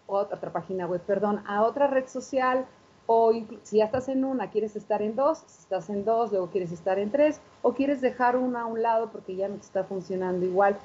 otra 0.09 0.53
página 0.53 0.87
web, 0.87 1.01
perdón, 1.03 1.45
a 1.47 1.63
otra 1.63 1.87
red 1.87 2.09
social 2.09 2.67
o 3.07 3.33
si 3.62 3.79
ya 3.79 3.87
estás 3.87 4.09
en 4.09 4.25
una, 4.25 4.51
quieres 4.51 4.77
estar 4.77 5.03
en 5.03 5.17
dos, 5.17 5.38
si 5.47 5.62
estás 5.62 5.91
en 5.91 6.05
dos, 6.05 6.31
luego 6.31 6.49
quieres 6.49 6.73
estar 6.73 6.99
en 6.99 7.11
tres, 7.11 7.41
o 7.62 7.75
quieres 7.75 8.01
dejar 8.01 8.37
una 8.37 8.62
a 8.62 8.67
un 8.67 8.83
lado 8.83 9.11
porque 9.11 9.37
ya 9.37 9.49
no 9.49 9.57
te 9.57 9.62
está 9.62 9.85
funcionando 9.85 10.47
igual, 10.47 10.77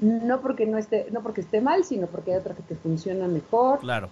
no 0.00 0.40
porque 0.40 0.66
no 0.66 0.78
esté, 0.78 1.08
no 1.10 1.22
porque 1.22 1.40
esté 1.40 1.60
mal, 1.60 1.84
sino 1.84 2.06
porque 2.06 2.32
hay 2.32 2.38
otra 2.38 2.54
que 2.54 2.62
te 2.62 2.76
funciona 2.76 3.26
mejor. 3.26 3.80
Claro. 3.80 4.08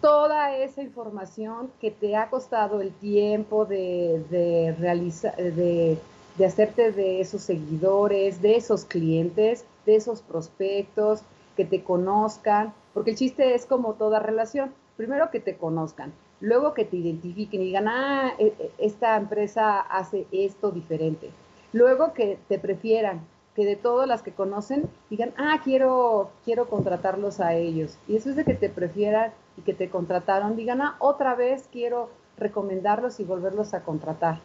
Toda 0.00 0.56
esa 0.56 0.82
información 0.82 1.70
que 1.80 1.92
te 1.92 2.16
ha 2.16 2.28
costado 2.28 2.80
el 2.80 2.90
tiempo 2.92 3.66
de, 3.66 4.24
de 4.30 4.74
realizar, 4.78 5.36
de, 5.36 5.96
de 6.36 6.46
hacerte 6.46 6.90
de 6.90 7.20
esos 7.20 7.42
seguidores, 7.42 8.42
de 8.42 8.56
esos 8.56 8.84
clientes, 8.84 9.64
de 9.86 9.96
esos 9.96 10.20
prospectos, 10.22 11.20
que 11.56 11.64
te 11.64 11.84
conozcan, 11.84 12.72
porque 12.94 13.10
el 13.10 13.16
chiste 13.16 13.54
es 13.54 13.66
como 13.66 13.94
toda 13.94 14.18
relación 14.18 14.72
primero 14.96 15.30
que 15.30 15.40
te 15.40 15.56
conozcan, 15.56 16.12
luego 16.40 16.74
que 16.74 16.84
te 16.84 16.96
identifiquen 16.96 17.62
y 17.62 17.66
digan, 17.66 17.88
ah, 17.88 18.32
e, 18.38 18.54
e, 18.58 18.70
esta 18.78 19.16
empresa 19.16 19.80
hace 19.80 20.26
esto 20.32 20.70
diferente. 20.70 21.30
Luego 21.72 22.12
que 22.12 22.38
te 22.48 22.58
prefieran, 22.58 23.20
que 23.54 23.64
de 23.64 23.76
todas 23.76 24.08
las 24.08 24.22
que 24.22 24.32
conocen 24.32 24.88
digan, 25.10 25.32
ah, 25.36 25.60
quiero, 25.62 26.30
quiero 26.44 26.68
contratarlos 26.68 27.40
a 27.40 27.54
ellos. 27.54 27.98
Y 28.08 28.16
eso 28.16 28.30
es 28.30 28.36
de 28.36 28.44
que 28.44 28.54
te 28.54 28.68
prefieran 28.68 29.32
y 29.56 29.62
que 29.62 29.74
te 29.74 29.90
contrataron, 29.90 30.56
digan, 30.56 30.80
ah, 30.80 30.96
otra 30.98 31.34
vez 31.34 31.68
quiero 31.70 32.10
recomendarlos 32.36 33.20
y 33.20 33.24
volverlos 33.24 33.74
a 33.74 33.82
contratar. 33.82 34.40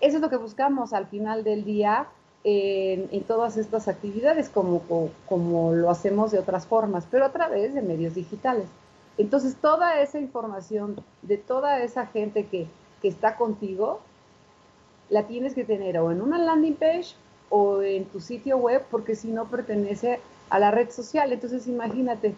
Eso 0.00 0.16
es 0.16 0.22
lo 0.22 0.28
que 0.28 0.36
buscamos 0.36 0.92
al 0.92 1.06
final 1.06 1.44
del 1.44 1.64
día 1.64 2.08
en, 2.44 3.24
todas 3.24 3.56
estas 3.56 3.88
actividades, 3.88 4.50
como, 4.50 4.82
como 5.26 5.72
lo 5.72 5.90
hacemos 5.90 6.30
de 6.30 6.38
otras 6.38 6.66
formas, 6.66 7.06
pero 7.10 7.24
a 7.24 7.32
través 7.32 7.72
de 7.72 7.80
medios 7.80 8.14
digitales. 8.14 8.66
Entonces, 9.18 9.56
toda 9.60 10.00
esa 10.00 10.18
información 10.18 10.96
de 11.22 11.38
toda 11.38 11.82
esa 11.82 12.06
gente 12.06 12.46
que, 12.46 12.66
está 13.02 13.36
contigo, 13.36 14.00
la 15.10 15.26
tienes 15.26 15.52
que 15.52 15.62
tener 15.62 15.98
o 15.98 16.10
en 16.10 16.22
una 16.22 16.38
landing 16.38 16.74
page 16.74 17.16
o 17.50 17.82
en 17.82 18.06
tu 18.06 18.18
sitio 18.18 18.56
web, 18.56 18.82
porque 18.90 19.14
si 19.14 19.28
no 19.28 19.44
pertenece 19.44 20.20
a 20.48 20.58
la 20.58 20.70
red 20.70 20.88
social. 20.88 21.30
Entonces, 21.30 21.66
imagínate, 21.66 22.34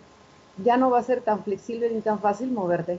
ya 0.64 0.76
no 0.76 0.90
va 0.90 0.98
a 0.98 1.04
ser 1.04 1.20
tan 1.20 1.44
flexible 1.44 1.88
ni 1.88 2.00
tan 2.00 2.18
fácil 2.18 2.50
moverte. 2.50 2.98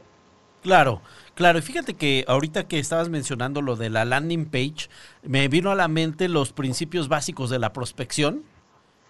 Claro, 0.62 1.02
claro. 1.36 1.60
Y 1.60 1.62
fíjate 1.62 1.96
que 1.96 2.24
ahorita 2.28 2.70
que 2.70 2.80
estabas 2.80 3.10
mencionando 3.10 3.62
lo 3.62 3.76
de 3.76 3.90
la 3.90 4.06
landing 4.06 4.46
page, 4.46 4.90
me 5.24 5.50
vino 5.50 5.72
a 5.72 5.76
la 5.76 5.90
mente 5.90 6.30
los 6.30 6.54
principios 6.54 7.10
básicos 7.10 7.50
de 7.50 7.60
la 7.60 7.74
prospección 7.74 8.44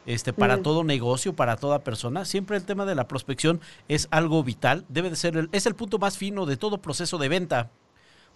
este, 0.08 0.34
para 0.34 0.64
todo 0.64 0.84
negocio, 0.84 1.36
para 1.36 1.58
toda 1.58 1.84
persona. 1.84 2.26
Siempre 2.26 2.58
el 2.58 2.64
tema 2.64 2.86
de 2.86 2.96
la 2.96 3.08
prospección 3.08 3.62
es 3.88 4.08
algo 4.10 4.44
vital, 4.44 4.86
debe 4.90 5.12
de 5.12 5.16
ser, 5.16 5.38
el, 5.38 5.50
es 5.52 5.68
el 5.68 5.76
punto 5.76 6.00
más 6.00 6.18
fino 6.18 6.48
de 6.48 6.58
todo 6.58 6.80
proceso 6.80 7.20
de 7.20 7.30
venta 7.30 7.70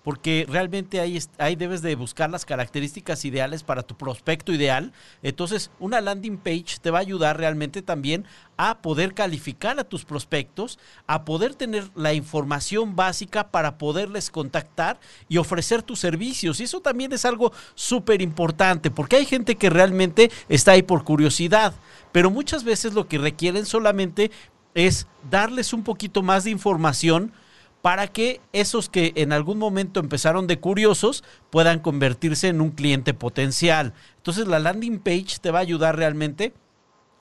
porque 0.04 0.46
realmente 0.50 1.00
ahí, 1.00 1.20
ahí 1.38 1.56
debes 1.56 1.82
de 1.82 1.96
buscar 1.96 2.30
las 2.30 2.46
características 2.46 3.24
ideales 3.26 3.64
para 3.64 3.84
tu 3.84 3.96
prospecto 3.96 4.52
ideal. 4.52 4.94
Entonces, 5.22 5.72
una 5.80 6.02
landing 6.02 6.38
page 6.38 6.80
te 6.82 6.92
va 6.92 7.00
a 7.00 7.02
ayudar 7.02 7.38
realmente 7.38 7.82
también 7.82 8.26
a 8.58 8.82
poder 8.82 9.14
calificar 9.14 9.80
a 9.80 9.84
tus 9.84 10.06
prospectos, 10.06 10.80
a 11.08 11.26
poder 11.26 11.56
tener 11.56 11.90
la 11.96 12.14
información 12.14 12.96
básica 12.96 13.50
para 13.50 13.78
poderles 13.78 14.30
contactar 14.30 15.00
y 15.30 15.38
ofrecer 15.38 15.84
tus 15.84 16.00
servicios. 16.00 16.60
Y 16.60 16.64
eso 16.64 16.82
también 16.82 17.14
es 17.14 17.26
algo 17.26 17.52
súper 17.76 18.22
importante, 18.22 18.92
porque 18.92 19.18
hay 19.18 19.26
gente 19.26 19.56
que 19.56 19.70
realmente 19.70 20.32
está 20.50 20.74
ahí 20.74 20.84
por 20.84 21.04
curiosidad, 21.04 21.74
pero 22.12 22.30
muchas 22.30 22.64
veces 22.64 22.94
lo 22.94 23.08
que 23.08 23.18
requieren 23.18 23.66
solamente 23.66 24.32
es 24.74 25.08
darles 25.30 25.74
un 25.74 25.84
poquito 25.84 26.22
más 26.22 26.44
de 26.44 26.52
información 26.52 27.34
para 27.82 28.08
que 28.08 28.42
esos 28.54 28.90
que 28.90 29.14
en 29.16 29.34
algún 29.34 29.58
momento 29.58 30.00
empezaron 30.00 30.48
de 30.48 30.60
curiosos 30.60 31.24
puedan 31.50 31.80
convertirse 31.80 32.48
en 32.48 32.62
un 32.62 32.72
cliente 32.72 33.14
potencial. 33.14 33.94
Entonces 34.18 34.48
la 34.48 34.60
landing 34.60 35.00
page 35.00 35.40
te 35.42 35.52
va 35.52 35.60
a 35.60 35.64
ayudar 35.64 35.96
realmente 35.96 36.54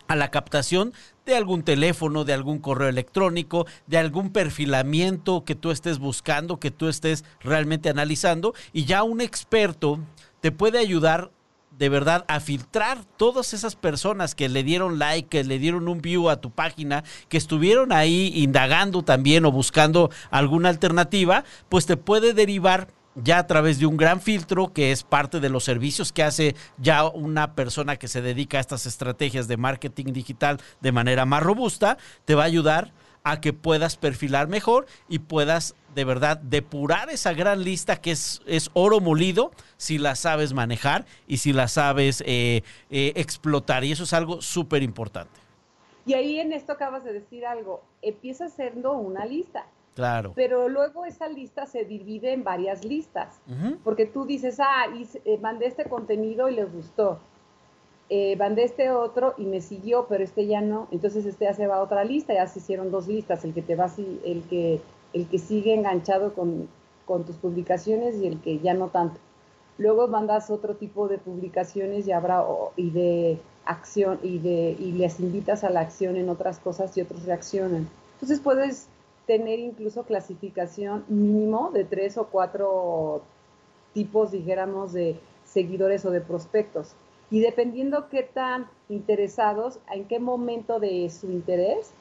a 0.08 0.16
la 0.16 0.30
captación 0.30 0.92
de 1.24 1.36
algún 1.36 1.62
teléfono, 1.62 2.24
de 2.24 2.32
algún 2.32 2.58
correo 2.58 2.88
electrónico, 2.88 3.66
de 3.86 3.98
algún 3.98 4.30
perfilamiento 4.32 5.44
que 5.44 5.54
tú 5.54 5.70
estés 5.70 5.98
buscando, 6.00 6.58
que 6.58 6.72
tú 6.72 6.88
estés 6.88 7.24
realmente 7.40 7.88
analizando 7.88 8.52
y 8.72 8.84
ya 8.86 9.04
un 9.04 9.20
experto 9.20 10.00
te 10.40 10.50
puede 10.50 10.78
ayudar 10.78 11.30
de 11.80 11.88
verdad 11.88 12.26
a 12.28 12.40
filtrar 12.40 13.06
todas 13.16 13.54
esas 13.54 13.74
personas 13.74 14.34
que 14.34 14.50
le 14.50 14.62
dieron 14.62 14.98
like, 14.98 15.30
que 15.30 15.44
le 15.44 15.58
dieron 15.58 15.88
un 15.88 16.02
view 16.02 16.28
a 16.28 16.38
tu 16.38 16.50
página, 16.50 17.04
que 17.30 17.38
estuvieron 17.38 17.90
ahí 17.90 18.32
indagando 18.36 19.02
también 19.02 19.46
o 19.46 19.50
buscando 19.50 20.10
alguna 20.30 20.68
alternativa, 20.68 21.42
pues 21.70 21.86
te 21.86 21.96
puede 21.96 22.34
derivar 22.34 22.88
ya 23.14 23.38
a 23.38 23.46
través 23.46 23.78
de 23.78 23.86
un 23.86 23.96
gran 23.96 24.20
filtro 24.20 24.74
que 24.74 24.92
es 24.92 25.04
parte 25.04 25.40
de 25.40 25.48
los 25.48 25.64
servicios 25.64 26.12
que 26.12 26.22
hace 26.22 26.54
ya 26.76 27.06
una 27.06 27.54
persona 27.54 27.96
que 27.96 28.08
se 28.08 28.20
dedica 28.20 28.58
a 28.58 28.60
estas 28.60 28.84
estrategias 28.84 29.48
de 29.48 29.56
marketing 29.56 30.12
digital 30.12 30.60
de 30.82 30.92
manera 30.92 31.24
más 31.24 31.42
robusta, 31.42 31.96
te 32.26 32.34
va 32.34 32.42
a 32.42 32.46
ayudar 32.46 32.92
a 33.24 33.40
que 33.40 33.54
puedas 33.54 33.96
perfilar 33.96 34.48
mejor 34.48 34.86
y 35.08 35.20
puedas 35.20 35.74
de 35.94 36.04
verdad 36.04 36.38
depurar 36.38 37.10
esa 37.10 37.32
gran 37.32 37.62
lista 37.64 37.96
que 37.96 38.12
es, 38.12 38.42
es 38.46 38.70
oro 38.74 39.00
molido 39.00 39.50
si 39.76 39.98
la 39.98 40.14
sabes 40.14 40.52
manejar 40.52 41.04
y 41.26 41.38
si 41.38 41.52
la 41.52 41.68
sabes 41.68 42.22
eh, 42.26 42.62
eh, 42.90 43.12
explotar. 43.16 43.84
Y 43.84 43.92
eso 43.92 44.04
es 44.04 44.12
algo 44.12 44.40
súper 44.40 44.82
importante. 44.82 45.40
Y 46.06 46.14
ahí 46.14 46.40
en 46.40 46.52
esto 46.52 46.72
acabas 46.72 47.04
de 47.04 47.12
decir 47.12 47.46
algo, 47.46 47.82
empieza 48.02 48.48
siendo 48.48 48.92
una 48.92 49.26
lista. 49.26 49.66
Claro. 49.94 50.32
Pero 50.34 50.68
luego 50.68 51.04
esa 51.04 51.28
lista 51.28 51.66
se 51.66 51.84
divide 51.84 52.32
en 52.32 52.44
varias 52.44 52.84
listas, 52.84 53.40
porque 53.84 54.06
tú 54.06 54.24
dices, 54.24 54.58
ah, 54.60 54.86
eh, 55.24 55.38
mandé 55.42 55.66
este 55.66 55.84
contenido 55.84 56.48
y 56.48 56.54
les 56.54 56.72
gustó 56.72 57.20
eh, 58.12 58.34
mandé 58.34 58.64
este 58.64 58.90
otro 58.90 59.34
y 59.38 59.44
me 59.44 59.60
siguió, 59.60 60.06
pero 60.08 60.24
este 60.24 60.44
ya 60.48 60.60
no, 60.60 60.88
entonces 60.90 61.24
este 61.26 61.44
ya 61.44 61.54
se 61.54 61.68
va 61.68 61.76
a 61.76 61.80
otra 61.80 62.02
lista, 62.02 62.34
ya 62.34 62.48
se 62.48 62.58
hicieron 62.58 62.90
dos 62.90 63.06
listas, 63.06 63.44
el 63.44 63.54
que 63.54 63.62
te 63.62 63.76
va 63.76 63.88
el 64.24 64.42
que, 64.50 64.80
el 65.12 65.26
que 65.28 65.38
sigue 65.38 65.74
enganchado 65.74 66.34
con, 66.34 66.68
con 67.04 67.24
tus 67.24 67.36
publicaciones 67.36 68.16
y 68.16 68.26
el 68.26 68.40
que 68.40 68.58
ya 68.58 68.74
no 68.74 68.88
tanto. 68.88 69.20
Luego 69.78 70.08
mandas 70.08 70.50
otro 70.50 70.74
tipo 70.74 71.08
de 71.08 71.18
publicaciones 71.18 72.06
y 72.06 72.12
habrá 72.12 72.44
y 72.76 72.90
de 72.90 73.38
acción 73.64 74.18
y 74.22 74.38
de 74.38 74.76
y 74.78 74.92
les 74.92 75.20
invitas 75.20 75.64
a 75.64 75.70
la 75.70 75.80
acción 75.80 76.16
en 76.16 76.28
otras 76.28 76.58
cosas 76.58 76.96
y 76.96 77.00
otros 77.00 77.24
reaccionan. 77.24 77.88
Entonces 78.14 78.40
puedes 78.40 78.88
tener 79.26 79.58
incluso 79.58 80.02
clasificación 80.02 81.04
mínimo 81.08 81.70
de 81.72 81.84
tres 81.84 82.18
o 82.18 82.26
cuatro 82.26 83.22
tipos, 83.94 84.32
dijéramos, 84.32 84.92
de 84.92 85.16
seguidores 85.44 86.04
o 86.04 86.10
de 86.10 86.20
prospectos 86.20 86.94
y 87.30 87.40
dependiendo 87.40 88.08
qué 88.08 88.24
tan 88.24 88.66
interesados, 88.88 89.78
en 89.92 90.04
qué 90.06 90.18
momento 90.18 90.80
de 90.80 91.08
su 91.10 91.30
interés, 91.30 91.92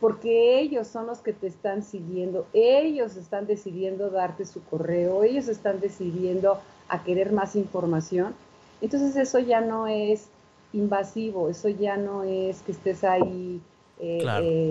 porque 0.00 0.60
ellos 0.60 0.86
son 0.86 1.06
los 1.06 1.18
que 1.18 1.32
te 1.32 1.46
están 1.46 1.82
siguiendo, 1.82 2.46
ellos 2.52 3.16
están 3.16 3.46
decidiendo 3.46 4.10
darte 4.10 4.44
su 4.44 4.62
correo, 4.64 5.24
ellos 5.24 5.48
están 5.48 5.80
decidiendo 5.80 6.58
a 6.88 7.02
querer 7.02 7.32
más 7.32 7.56
información. 7.56 8.34
Entonces 8.80 9.16
eso 9.16 9.38
ya 9.38 9.60
no 9.60 9.86
es 9.86 10.28
invasivo, 10.72 11.48
eso 11.48 11.68
ya 11.68 11.96
no 11.96 12.24
es 12.24 12.60
que 12.62 12.72
estés 12.72 13.04
ahí 13.04 13.60
eh, 13.98 14.22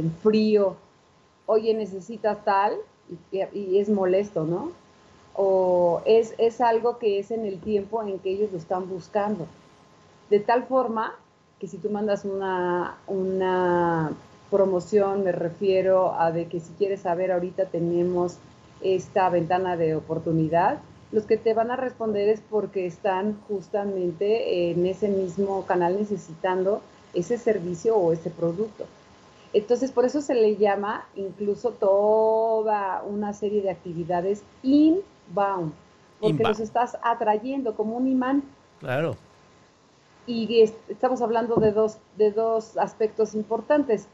en 0.03 0.11
frío, 0.21 0.75
oye, 1.47 1.73
necesitas 1.73 2.43
tal, 2.45 2.75
y, 3.31 3.39
y, 3.57 3.79
es 3.79 3.89
molesto, 3.89 4.43
¿no? 4.45 4.71
O 5.35 6.01
es, 6.05 6.33
es 6.37 6.61
algo 6.61 6.97
que 6.97 7.19
es 7.19 7.31
en 7.31 7.45
el 7.45 7.59
tiempo 7.59 8.01
en 8.03 8.19
que 8.19 8.31
ellos 8.31 8.51
lo 8.51 8.57
están 8.57 8.87
buscando 8.87 9.47
de 10.29 10.39
tal 10.39 10.63
forma 10.63 11.13
que 11.59 11.67
si 11.67 11.77
tú 11.77 11.89
mandas 11.89 12.25
una, 12.25 12.97
una 13.07 14.11
promoción, 14.49 15.23
me 15.23 15.31
refiero 15.31 16.13
a 16.19 16.31
de 16.31 16.47
que 16.47 16.59
si 16.59 16.71
quieres 16.73 17.01
saber 17.01 17.31
ahorita 17.31 17.65
tenemos 17.65 18.37
esta 18.81 19.29
ventana 19.29 19.77
de 19.77 19.95
oportunidad, 19.95 20.79
los 21.11 21.25
que 21.25 21.37
te 21.37 21.53
van 21.53 21.71
a 21.71 21.75
responder 21.75 22.29
es 22.29 22.41
porque 22.49 22.85
están 22.85 23.39
justamente 23.47 24.71
en 24.71 24.85
ese 24.85 25.07
mismo 25.07 25.65
canal 25.65 25.97
necesitando 25.97 26.81
ese 27.13 27.37
servicio 27.37 27.95
o 27.95 28.11
ese 28.11 28.29
producto. 28.29 28.85
Entonces, 29.53 29.91
por 29.91 30.03
eso 30.03 30.19
se 30.21 30.35
le 30.35 30.57
llama 30.57 31.05
incluso 31.15 31.71
toda 31.71 33.01
una 33.03 33.31
serie 33.31 33.61
de 33.61 33.69
actividades 33.69 34.43
inbound, 34.63 35.71
porque 36.19 36.43
los 36.43 36.59
estás 36.59 36.97
atrayendo 37.01 37.75
como 37.75 37.95
un 37.95 38.07
imán. 38.07 38.43
Claro 38.79 39.15
y 40.27 40.61
estamos 40.61 41.21
hablando 41.21 41.55
de 41.55 41.71
dos, 41.71 41.97
de 42.17 42.31
dos 42.31 42.77
aspectos 42.77 43.35
importantes. 43.35 44.07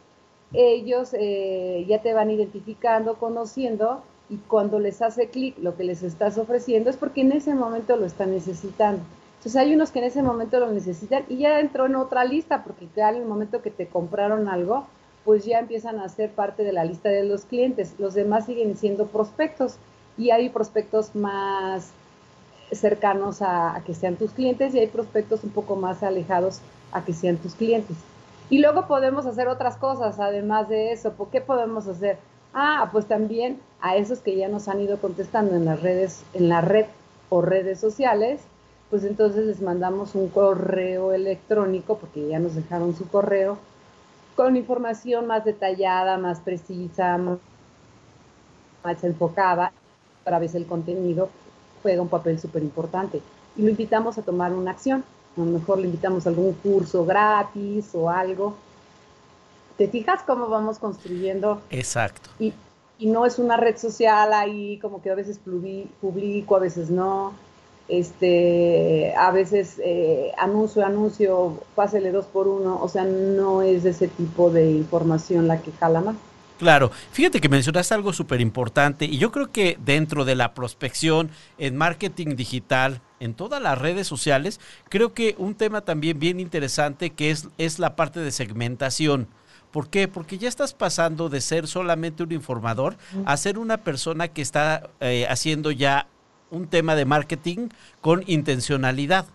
Ellos 0.54 1.14
eh, 1.14 1.86
ya 1.88 2.02
te 2.02 2.14
van 2.14 2.30
identificando, 2.30 3.16
conociendo, 3.16 4.04
y 4.32 4.38
cuando 4.38 4.80
les 4.80 5.02
hace 5.02 5.28
clic 5.28 5.58
lo 5.60 5.76
que 5.76 5.84
les 5.84 6.04
estás 6.04 6.38
ofreciendo 6.38 6.90
es 6.90 6.96
porque 6.96 7.20
en 7.22 7.34
ese 7.34 7.54
momento 7.54 7.98
lo 7.98 8.06
están 8.06 8.32
necesitando. 8.32 9.04
Entonces 9.38 9.60
hay 9.60 9.74
unos 9.74 9.92
que 9.92 10.00
en 10.00 10.06
ese 10.06 10.24
momento 10.24 10.60
lo 10.60 10.72
necesitan 10.72 11.26
y 11.28 11.38
ya 11.38 11.60
entró 11.60 11.86
en 11.86 11.96
otra 11.96 12.24
lista, 12.24 12.64
porque 12.64 12.88
ya 12.96 13.10
en 13.10 13.18
el 13.18 13.26
momento 13.26 13.62
que 13.62 13.72
te 13.72 13.88
compraron 13.88 14.48
algo, 14.48 14.88
pues 15.26 15.44
ya 15.46 15.60
empiezan 15.60 16.00
a 16.00 16.08
ser 16.08 16.32
parte 16.32 16.64
de 16.64 16.72
la 16.72 16.86
lista 16.86 17.10
de 17.10 17.24
los 17.24 17.44
clientes. 17.44 17.96
Los 18.00 18.14
demás 18.14 18.46
siguen 18.46 18.78
siendo 18.78 19.08
prospectos 19.08 19.76
y 20.18 20.32
hay 20.32 20.50
prospectos 20.50 21.14
más 21.14 21.92
cercanos 22.72 23.42
a, 23.42 23.82
que 23.86 23.94
sean 23.94 24.16
tus 24.16 24.32
clientes 24.32 24.74
y 24.74 24.80
hay 24.80 24.88
prospectos 24.88 25.44
un 25.44 25.50
poco 25.50 25.76
más 25.76 26.04
alejados 26.04 26.60
a 26.94 27.04
que 27.04 27.12
sean 27.12 27.36
tus 27.36 27.56
clientes. 27.56 27.98
Y 28.52 28.60
luego 28.60 28.86
podemos 28.86 29.26
hacer 29.26 29.48
otras 29.48 29.78
cosas, 29.78 30.20
además 30.20 30.68
de 30.68 30.92
eso. 30.92 31.14
¿Por 31.14 31.30
qué 31.30 31.40
podemos 31.40 31.88
hacer? 31.88 32.18
Ah, 32.54 32.90
pues 32.92 33.06
también 33.06 33.62
a 33.80 33.96
esos 33.96 34.20
que 34.20 34.36
ya 34.36 34.50
nos 34.50 34.68
han 34.68 34.82
ido 34.82 34.98
contestando 34.98 35.56
en 35.56 35.64
las 35.64 35.82
redes, 35.82 36.26
en 36.34 36.50
la 36.50 36.60
red 36.60 36.86
o 37.30 37.42
redes 37.42 37.80
sociales, 37.80 38.42
pues 38.90 39.06
entonces 39.06 39.46
les 39.46 39.62
mandamos 39.62 40.16
un 40.16 40.28
correo 40.28 41.14
electrónico, 41.14 41.98
porque 41.98 42.28
ya 42.28 42.40
nos 42.40 42.54
dejaron 42.54 42.94
su 42.94 43.08
correo, 43.08 43.58
con 44.36 44.58
información 44.58 45.28
más 45.28 45.46
detallada, 45.46 46.18
más 46.18 46.42
precisa, 46.42 47.18
más 47.18 49.02
enfocada, 49.02 49.72
para 50.26 50.40
ver 50.40 50.54
el 50.54 50.66
contenido 50.66 51.30
juega 51.82 52.02
un 52.02 52.10
papel 52.10 52.38
súper 52.38 52.64
importante. 52.64 53.22
Y 53.56 53.62
lo 53.62 53.70
invitamos 53.70 54.18
a 54.18 54.24
tomar 54.24 54.52
una 54.52 54.72
acción. 54.72 55.06
A 55.38 55.40
lo 55.40 55.46
mejor 55.46 55.80
le 55.80 55.86
invitamos 55.86 56.26
a 56.26 56.30
algún 56.30 56.54
curso 56.54 57.06
gratis 57.06 57.90
o 57.94 58.10
algo. 58.10 58.56
¿Te 59.78 59.88
fijas 59.88 60.22
cómo 60.24 60.48
vamos 60.50 60.78
construyendo? 60.78 61.62
Exacto. 61.70 62.30
Y, 62.40 62.54
y 63.00 63.08
no 63.08 63.26
es 63.26 63.40
una 63.40 63.58
red 63.58 63.78
social 63.78 64.34
ahí 64.34 64.78
como 64.80 65.02
que 65.02 65.10
a 65.10 65.16
veces 65.16 65.40
publico, 65.40 66.56
a 66.56 66.60
veces 66.60 66.90
no. 66.90 67.34
Este, 67.88 69.14
a 69.16 69.32
veces 69.32 69.82
eh, 69.84 70.32
anuncio, 70.38 70.86
anuncio, 70.86 71.58
pásele 71.76 72.12
dos 72.12 72.26
por 72.26 72.48
uno. 72.48 72.80
O 72.82 72.88
sea, 72.88 73.06
no 73.06 73.62
es 73.62 73.84
de 73.84 73.90
ese 73.90 74.08
tipo 74.08 74.50
de 74.50 74.72
información 74.72 75.48
la 75.48 75.62
que 75.62 75.72
jala 75.72 76.02
más. 76.02 76.16
Claro, 76.62 76.92
fíjate 77.12 77.42
que 77.42 77.50
mencionaste 77.50 77.96
algo 77.96 78.14
súper 78.14 78.40
importante 78.40 79.06
y 79.06 79.18
yo 79.18 79.32
creo 79.32 79.52
que 79.52 79.80
dentro 79.84 80.26
de 80.26 80.36
la 80.36 80.54
prospección 80.54 81.32
en 81.58 81.76
marketing 81.76 82.36
digital, 82.36 83.02
en 83.20 83.34
todas 83.34 83.60
las 83.60 83.80
redes 83.80 84.06
sociales, 84.06 84.60
creo 84.88 85.16
que 85.16 85.34
un 85.40 85.56
tema 85.56 85.82
también 85.82 86.20
bien 86.20 86.40
interesante 86.40 87.10
que 87.10 87.32
es, 87.32 87.48
es 87.58 87.80
la 87.80 87.96
parte 87.96 88.20
de 88.20 88.32
segmentación. 88.32 89.28
¿Por 89.72 89.90
qué? 89.90 90.08
Porque 90.08 90.38
ya 90.38 90.48
estás 90.48 90.76
pasando 90.76 91.30
de 91.30 91.42
ser 91.42 91.66
solamente 91.68 92.22
un 92.22 92.32
informador 92.32 92.96
a 93.26 93.38
ser 93.38 93.58
una 93.58 93.78
persona 93.78 94.28
que 94.28 94.44
está 94.44 94.92
eh, 95.00 95.26
haciendo 95.28 95.72
ya 95.72 96.06
un 96.52 96.68
tema 96.68 96.94
de 96.94 97.06
marketing 97.06 97.70
con 98.02 98.24
intencionalidad. 98.28 99.26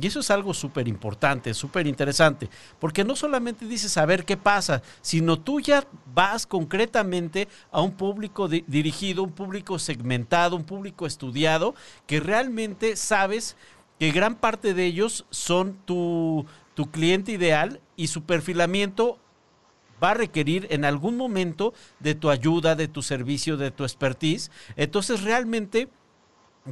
Y 0.00 0.06
eso 0.06 0.20
es 0.20 0.30
algo 0.30 0.52
súper 0.52 0.88
importante, 0.88 1.54
súper 1.54 1.86
interesante, 1.86 2.50
porque 2.78 3.04
no 3.04 3.16
solamente 3.16 3.64
dices 3.64 3.92
saber 3.92 4.24
qué 4.24 4.36
pasa, 4.36 4.82
sino 5.00 5.38
tú 5.38 5.60
ya 5.60 5.86
vas 6.14 6.46
concretamente 6.46 7.48
a 7.70 7.80
un 7.80 7.92
público 7.92 8.48
dirigido, 8.48 9.22
un 9.22 9.32
público 9.32 9.78
segmentado, 9.78 10.56
un 10.56 10.64
público 10.64 11.06
estudiado, 11.06 11.74
que 12.06 12.20
realmente 12.20 12.96
sabes 12.96 13.56
que 13.98 14.10
gran 14.10 14.34
parte 14.34 14.74
de 14.74 14.84
ellos 14.84 15.24
son 15.30 15.78
tu, 15.86 16.44
tu 16.74 16.90
cliente 16.90 17.32
ideal 17.32 17.80
y 17.96 18.08
su 18.08 18.22
perfilamiento 18.24 19.18
va 20.02 20.10
a 20.10 20.14
requerir 20.14 20.66
en 20.70 20.84
algún 20.84 21.16
momento 21.16 21.72
de 22.00 22.14
tu 22.14 22.28
ayuda, 22.28 22.74
de 22.74 22.88
tu 22.88 23.00
servicio, 23.02 23.56
de 23.56 23.70
tu 23.70 23.84
expertise. 23.84 24.50
Entonces 24.76 25.22
realmente 25.22 25.88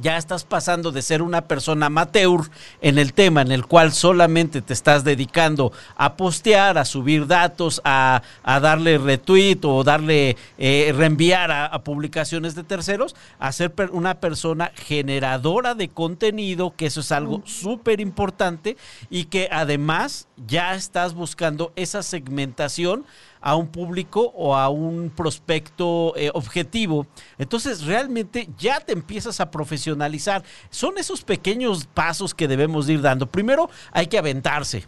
ya 0.01 0.17
estás 0.17 0.43
pasando 0.43 0.91
de 0.91 1.01
ser 1.01 1.21
una 1.21 1.41
persona 1.41 1.87
amateur 1.87 2.41
en 2.81 2.97
el 2.97 3.13
tema 3.13 3.41
en 3.41 3.51
el 3.51 3.65
cual 3.65 3.93
solamente 3.93 4.61
te 4.61 4.73
estás 4.73 5.03
dedicando 5.03 5.71
a 5.95 6.15
postear, 6.15 6.77
a 6.77 6.85
subir 6.85 7.27
datos, 7.27 7.81
a, 7.83 8.21
darle 8.43 8.97
retweet 8.97 9.59
o 9.63 9.83
darle 9.83 10.37
eh, 10.57 10.93
reenviar 10.95 11.51
a, 11.51 11.83
publicaciones 11.83 12.55
de 12.55 12.63
terceros, 12.63 13.15
a 13.39 13.51
ser 13.51 13.73
una 13.91 14.15
persona 14.15 14.71
generadora 14.75 15.75
de 15.75 15.89
contenido, 15.89 16.73
que 16.75 16.87
eso 16.87 17.01
es 17.01 17.11
algo 17.11 17.41
súper 17.45 17.99
importante 17.99 18.77
y 19.09 19.25
que 19.25 19.49
además 19.51 20.27
ya 20.47 20.75
estás 20.75 21.13
buscando 21.13 21.71
esa 21.75 22.03
segmentación 22.03 23.05
a 23.45 23.55
un 23.55 23.67
público 23.67 24.31
o 24.35 24.55
a 24.55 24.69
un 24.69 25.11
prospecto 25.11 26.13
eh, 26.17 26.31
objetivo. 26.33 27.05
Entonces 27.37 27.85
realmente 27.85 28.49
ya 28.57 28.79
te 28.79 28.91
empiezas 28.91 29.39
a 29.39 29.51
profesionalizar. 29.51 30.43
Son 30.71 30.97
esos 30.97 31.23
pequeños 31.23 31.85
pasos 31.85 32.33
que 32.33 32.47
debemos 32.47 32.89
ir 32.89 33.01
dando. 33.01 33.27
Primero 33.27 33.69
hay 33.91 34.07
que 34.07 34.17
aventarse 34.17 34.85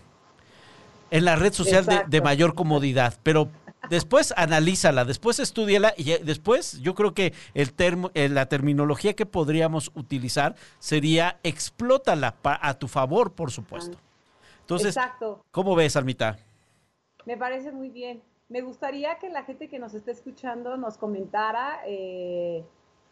en 1.11 1.23
la 1.23 1.35
red 1.35 1.53
social 1.53 1.85
de, 2.07 2.21
mayor 2.21 2.55
comodidad, 2.55 3.13
pero 3.21 3.47
después 3.91 4.33
analízala, 4.35 5.05
después 5.05 5.37
estudiala 5.39 5.93
y 5.95 6.17
después 6.23 6.81
yo 6.81 6.95
creo 6.95 7.13
que 7.13 7.33
el 7.53 7.73
termo, 7.73 8.09
eh, 8.15 8.27
la 8.27 8.47
terminología 8.47 9.13
que 9.13 9.27
podríamos 9.27 9.91
utilizar 9.93 10.55
sería 10.79 11.39
explótala 11.43 12.35
a 12.43 12.73
tu 12.73 12.87
favor, 12.87 13.33
por 13.33 13.51
supuesto. 13.51 13.99
Entonces, 14.61 14.97
¿cómo 15.51 15.75
ves, 15.75 15.95
Almita? 15.95 16.39
Me 17.27 17.37
parece 17.37 17.71
muy 17.71 17.89
bien. 17.89 18.23
Me 18.49 18.61
gustaría 18.61 19.17
que 19.19 19.29
la 19.29 19.43
gente 19.43 19.67
que 19.67 19.77
nos 19.77 19.93
esté 19.93 20.11
escuchando 20.11 20.77
nos 20.77 20.97
comentara 20.97 21.81
eh, 21.85 22.63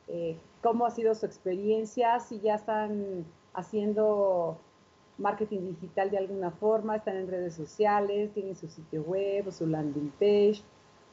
eh, 0.07 0.37
cómo 0.61 0.85
ha 0.85 0.91
sido 0.91 1.13
su 1.13 1.25
experiencia, 1.25 2.19
si 2.21 2.39
ya 2.39 2.55
están 2.55 3.25
haciendo 3.53 4.57
marketing 5.17 5.73
digital 5.73 6.09
de 6.09 6.19
alguna 6.19 6.51
forma, 6.51 6.95
están 6.95 7.17
en 7.17 7.27
redes 7.27 7.53
sociales, 7.53 8.31
tienen 8.33 8.55
su 8.55 8.69
sitio 8.69 9.01
web 9.03 9.47
o 9.49 9.51
su 9.51 9.67
landing 9.67 10.11
page, 10.11 10.63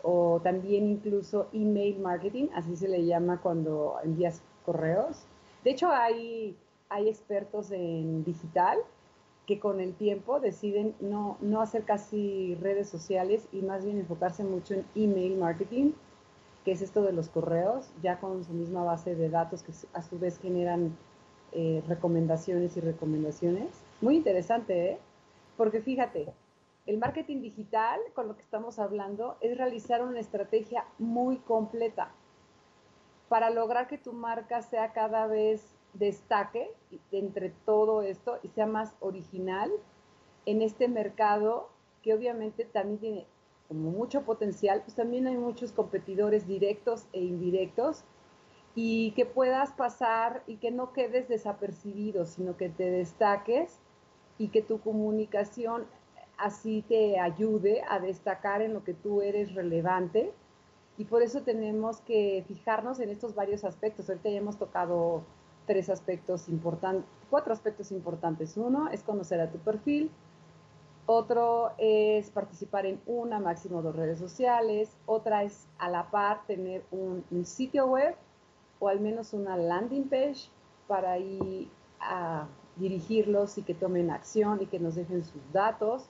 o 0.02 0.40
también 0.42 0.86
incluso 0.86 1.48
email 1.52 1.98
marketing, 1.98 2.46
así 2.54 2.76
se 2.76 2.86
le 2.86 3.04
llama 3.04 3.40
cuando 3.40 3.96
envías 4.04 4.40
correos. 4.64 5.24
De 5.64 5.70
hecho, 5.72 5.90
hay, 5.90 6.56
hay 6.88 7.08
expertos 7.08 7.72
en 7.72 8.22
digital 8.22 8.78
que 9.46 9.58
con 9.58 9.80
el 9.80 9.94
tiempo 9.94 10.40
deciden 10.40 10.94
no, 11.00 11.36
no 11.40 11.60
hacer 11.60 11.84
casi 11.84 12.54
redes 12.56 12.88
sociales 12.88 13.48
y 13.52 13.62
más 13.62 13.84
bien 13.84 13.98
enfocarse 13.98 14.44
mucho 14.44 14.74
en 14.74 14.84
email 14.94 15.36
marketing, 15.36 15.92
que 16.64 16.72
es 16.72 16.82
esto 16.82 17.02
de 17.02 17.12
los 17.12 17.28
correos, 17.28 17.90
ya 18.02 18.20
con 18.20 18.44
su 18.44 18.52
misma 18.52 18.84
base 18.84 19.16
de 19.16 19.28
datos 19.28 19.62
que 19.62 19.72
a 19.94 20.02
su 20.02 20.18
vez 20.18 20.38
generan 20.38 20.96
eh, 21.52 21.82
recomendaciones 21.88 22.76
y 22.76 22.80
recomendaciones. 22.80 23.68
Muy 24.00 24.16
interesante, 24.16 24.92
¿eh? 24.92 24.98
Porque 25.56 25.80
fíjate, 25.80 26.32
el 26.86 26.98
marketing 26.98 27.42
digital, 27.42 28.00
con 28.14 28.28
lo 28.28 28.36
que 28.36 28.42
estamos 28.42 28.78
hablando, 28.78 29.36
es 29.40 29.56
realizar 29.58 30.02
una 30.02 30.20
estrategia 30.20 30.84
muy 30.98 31.36
completa 31.36 32.10
para 33.28 33.50
lograr 33.50 33.86
que 33.88 33.98
tu 33.98 34.12
marca 34.12 34.62
sea 34.62 34.92
cada 34.92 35.26
vez 35.26 35.62
destaque 35.94 36.70
entre 37.10 37.50
todo 37.64 38.02
esto 38.02 38.38
y 38.42 38.48
sea 38.48 38.66
más 38.66 38.94
original 39.00 39.70
en 40.46 40.62
este 40.62 40.88
mercado 40.88 41.68
que 42.02 42.14
obviamente 42.14 42.64
también 42.64 42.98
tiene 42.98 43.26
como 43.68 43.90
mucho 43.90 44.22
potencial, 44.22 44.82
pues 44.82 44.94
también 44.94 45.26
hay 45.26 45.36
muchos 45.36 45.72
competidores 45.72 46.46
directos 46.46 47.06
e 47.12 47.20
indirectos 47.20 48.04
y 48.74 49.12
que 49.12 49.24
puedas 49.24 49.72
pasar 49.72 50.42
y 50.46 50.56
que 50.56 50.70
no 50.70 50.92
quedes 50.92 51.28
desapercibido, 51.28 52.26
sino 52.26 52.56
que 52.56 52.68
te 52.68 52.90
destaques 52.90 53.78
y 54.38 54.48
que 54.48 54.62
tu 54.62 54.80
comunicación 54.80 55.86
así 56.38 56.84
te 56.88 57.18
ayude 57.18 57.82
a 57.88 57.98
destacar 57.98 58.62
en 58.62 58.74
lo 58.74 58.82
que 58.82 58.94
tú 58.94 59.22
eres 59.22 59.54
relevante. 59.54 60.32
Y 60.98 61.04
por 61.04 61.22
eso 61.22 61.42
tenemos 61.42 62.00
que 62.00 62.44
fijarnos 62.48 63.00
en 63.00 63.10
estos 63.10 63.34
varios 63.34 63.64
aspectos. 63.64 64.08
Ahorita 64.08 64.30
ya 64.30 64.38
hemos 64.38 64.58
tocado 64.58 65.22
tres 65.66 65.88
aspectos 65.88 66.48
importantes, 66.48 67.04
cuatro 67.30 67.52
aspectos 67.52 67.92
importantes. 67.92 68.56
Uno 68.56 68.88
es 68.88 69.02
conocer 69.02 69.40
a 69.40 69.50
tu 69.50 69.58
perfil, 69.58 70.10
otro 71.06 71.72
es 71.78 72.30
participar 72.30 72.86
en 72.86 73.00
una, 73.06 73.40
máximo 73.40 73.82
dos 73.82 73.96
redes 73.96 74.18
sociales, 74.18 74.96
otra 75.06 75.42
es 75.42 75.66
a 75.78 75.88
la 75.88 76.10
par 76.10 76.46
tener 76.46 76.84
un, 76.90 77.24
sitio 77.44 77.86
web 77.86 78.14
o 78.78 78.88
al 78.88 79.00
menos 79.00 79.32
una 79.32 79.56
landing 79.56 80.08
page 80.08 80.48
para 80.86 81.18
ir 81.18 81.68
a 82.00 82.46
dirigirlos 82.76 83.58
y 83.58 83.62
que 83.62 83.74
tomen 83.74 84.10
acción 84.10 84.62
y 84.62 84.66
que 84.66 84.78
nos 84.78 84.94
dejen 84.94 85.24
sus 85.24 85.42
datos. 85.52 86.06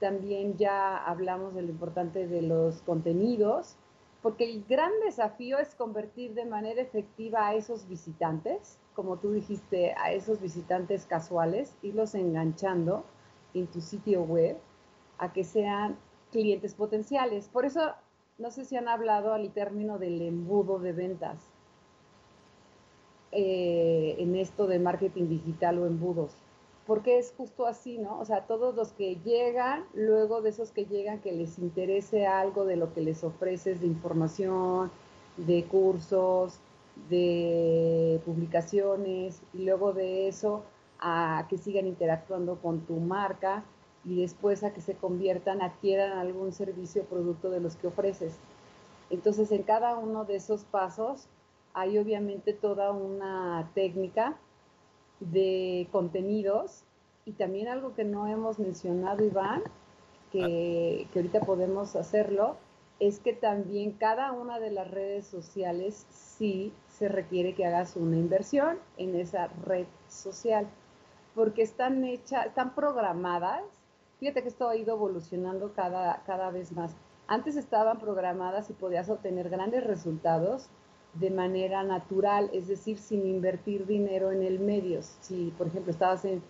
También 0.00 0.56
ya 0.56 0.96
hablamos 0.96 1.54
de 1.54 1.62
lo 1.62 1.70
importante 1.70 2.26
de 2.26 2.42
los 2.42 2.82
contenidos, 2.82 3.76
porque 4.26 4.42
el 4.42 4.64
gran 4.64 4.90
desafío 5.04 5.60
es 5.60 5.76
convertir 5.76 6.34
de 6.34 6.44
manera 6.44 6.82
efectiva 6.82 7.46
a 7.46 7.54
esos 7.54 7.86
visitantes, 7.86 8.76
como 8.92 9.18
tú 9.18 9.30
dijiste, 9.30 9.94
a 9.96 10.10
esos 10.10 10.40
visitantes 10.40 11.06
casuales, 11.06 11.76
irlos 11.80 12.12
enganchando 12.16 13.04
en 13.54 13.68
tu 13.68 13.80
sitio 13.80 14.24
web 14.24 14.56
a 15.18 15.32
que 15.32 15.44
sean 15.44 15.96
clientes 16.32 16.74
potenciales. 16.74 17.48
Por 17.48 17.66
eso, 17.66 17.92
no 18.38 18.50
sé 18.50 18.64
si 18.64 18.76
han 18.76 18.88
hablado 18.88 19.32
al 19.32 19.52
término 19.52 19.96
del 20.00 20.20
embudo 20.20 20.80
de 20.80 20.92
ventas 20.92 21.38
eh, 23.30 24.16
en 24.18 24.34
esto 24.34 24.66
de 24.66 24.80
marketing 24.80 25.28
digital 25.28 25.78
o 25.78 25.86
embudos 25.86 26.36
porque 26.86 27.18
es 27.18 27.34
justo 27.36 27.66
así, 27.66 27.98
¿no? 27.98 28.18
O 28.20 28.24
sea, 28.24 28.46
todos 28.46 28.74
los 28.74 28.92
que 28.92 29.16
llegan, 29.16 29.84
luego 29.92 30.40
de 30.40 30.50
esos 30.50 30.70
que 30.70 30.86
llegan 30.86 31.20
que 31.20 31.32
les 31.32 31.58
interese 31.58 32.26
algo 32.26 32.64
de 32.64 32.76
lo 32.76 32.94
que 32.94 33.00
les 33.00 33.24
ofreces 33.24 33.80
de 33.80 33.88
información, 33.88 34.90
de 35.36 35.64
cursos, 35.64 36.60
de 37.10 38.20
publicaciones, 38.24 39.42
y 39.52 39.64
luego 39.64 39.92
de 39.92 40.28
eso 40.28 40.62
a 41.00 41.46
que 41.50 41.58
sigan 41.58 41.86
interactuando 41.86 42.56
con 42.56 42.80
tu 42.80 42.94
marca 42.94 43.64
y 44.04 44.20
después 44.20 44.62
a 44.62 44.72
que 44.72 44.80
se 44.80 44.94
conviertan, 44.94 45.62
adquieran 45.62 46.12
algún 46.12 46.52
servicio 46.52 47.02
o 47.02 47.06
producto 47.06 47.50
de 47.50 47.60
los 47.60 47.74
que 47.76 47.88
ofreces. 47.88 48.36
Entonces, 49.10 49.50
en 49.50 49.64
cada 49.64 49.96
uno 49.96 50.24
de 50.24 50.36
esos 50.36 50.64
pasos 50.64 51.26
hay 51.74 51.98
obviamente 51.98 52.52
toda 52.52 52.92
una 52.92 53.70
técnica 53.74 54.38
de 55.20 55.88
contenidos 55.92 56.84
y 57.24 57.32
también 57.32 57.68
algo 57.68 57.94
que 57.94 58.04
no 58.04 58.26
hemos 58.26 58.58
mencionado, 58.58 59.24
Iván, 59.24 59.62
que, 60.30 61.06
que, 61.12 61.18
ahorita 61.18 61.40
podemos 61.40 61.96
hacerlo, 61.96 62.56
es 63.00 63.18
que 63.18 63.32
también 63.32 63.92
cada 63.92 64.32
una 64.32 64.58
de 64.58 64.70
las 64.70 64.90
redes 64.90 65.26
sociales 65.26 66.06
sí 66.10 66.72
se 66.88 67.08
requiere 67.08 67.54
que 67.54 67.66
hagas 67.66 67.96
una 67.96 68.16
inversión 68.16 68.78
en 68.96 69.16
esa 69.16 69.48
red 69.64 69.86
social, 70.08 70.66
porque 71.34 71.62
están 71.62 72.04
hechas, 72.04 72.46
están 72.46 72.74
programadas. 72.74 73.62
Fíjate 74.18 74.42
que 74.42 74.48
esto 74.48 74.68
ha 74.68 74.76
ido 74.76 74.94
evolucionando 74.94 75.72
cada, 75.74 76.22
cada 76.24 76.50
vez 76.50 76.72
más. 76.72 76.96
Antes 77.26 77.56
estaban 77.56 77.98
programadas 77.98 78.70
y 78.70 78.72
podías 78.72 79.10
obtener 79.10 79.50
grandes 79.50 79.84
resultados 79.84 80.70
de 81.18 81.30
manera 81.30 81.82
natural, 81.82 82.50
es 82.52 82.68
decir, 82.68 82.98
sin 82.98 83.26
invertir 83.26 83.86
dinero 83.86 84.32
en 84.32 84.42
el 84.42 84.58
medio. 84.58 85.00
Si, 85.02 85.52
por 85.56 85.68
ejemplo, 85.68 85.90
estabas 85.90 86.24
en, 86.24 86.42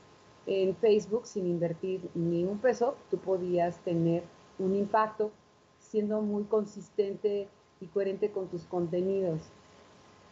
Facebook 0.81 1.27
sin 1.27 1.45
invertir 1.47 2.09
ni 2.15 2.45
un 2.45 2.59
peso, 2.59 2.97
tú 3.11 3.19
podías 3.19 3.79
tener 3.81 4.23
un 4.61 4.77
impacto 4.77 5.33
siendo 5.81 6.23
muy 6.23 6.45
consistente 6.45 7.49
y 7.81 7.87
coherente 7.87 8.31
con 8.31 8.47
tus 8.47 8.63
contenidos. 8.65 9.41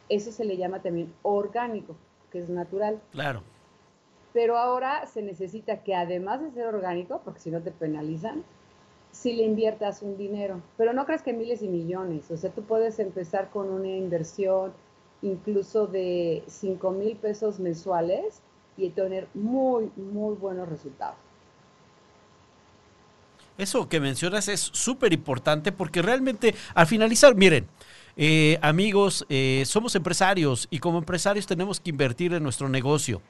Eso 0.09 0.31
se 0.31 0.45
le 0.45 0.57
llama 0.57 0.83
también 0.83 1.13
orgánico, 1.23 1.97
que 2.31 2.39
es 2.39 2.49
natural. 2.49 3.01
Claro. 3.11 3.43
Pero 4.33 4.57
ahora 4.57 5.05
se 5.07 5.21
necesita 5.21 5.83
que 5.83 5.97
además 5.97 6.41
de 6.43 6.53
ser 6.53 6.67
orgánico, 6.67 7.21
porque 7.25 7.41
si 7.41 7.51
no 7.51 7.61
te 7.61 7.73
penalizan, 7.73 8.45
si 9.15 9.33
le 9.33 9.45
inviertas 9.45 10.03
un 10.03 10.17
dinero, 10.17 10.61
pero 10.77 10.93
no 10.93 11.07
crees 11.07 11.23
que 11.23 11.33
miles 11.33 11.63
y 11.63 11.69
millones, 11.69 12.31
o 12.31 12.37
sea, 12.37 12.51
tú 12.51 12.63
puedes 12.63 12.99
empezar 12.99 13.49
con 13.51 13.71
una 13.71 13.89
inversión 13.89 14.73
incluso 15.23 15.87
de 15.87 16.43
5 16.49 16.91
mil 16.91 17.17
pesos 17.17 17.61
mensuales 17.61 18.41
y 18.77 18.91
tener 18.91 19.29
muy, 19.33 19.91
muy 19.97 20.35
buenos 20.35 20.69
resultados. 20.69 21.17
Eso 23.57 23.89
que 23.89 24.01
mencionas 24.01 24.49
es 24.49 24.61
súper 24.61 25.13
importante 25.13 25.71
porque 25.71 26.03
realmente 26.03 26.55
al 26.75 26.89
finalizar, 26.89 27.37
miren, 27.37 27.69
eh, 28.17 28.59
amigos, 28.63 29.25
eh, 29.29 29.63
somos 29.65 29.95
empresarios 29.95 30.67
y 30.71 30.81
como 30.81 30.99
empresarios 30.99 31.47
tenemos 31.47 31.79
que 31.79 31.91
invertir 31.91 32.33
en 32.33 32.43
nuestro 32.43 32.69
negocio. 32.69 33.23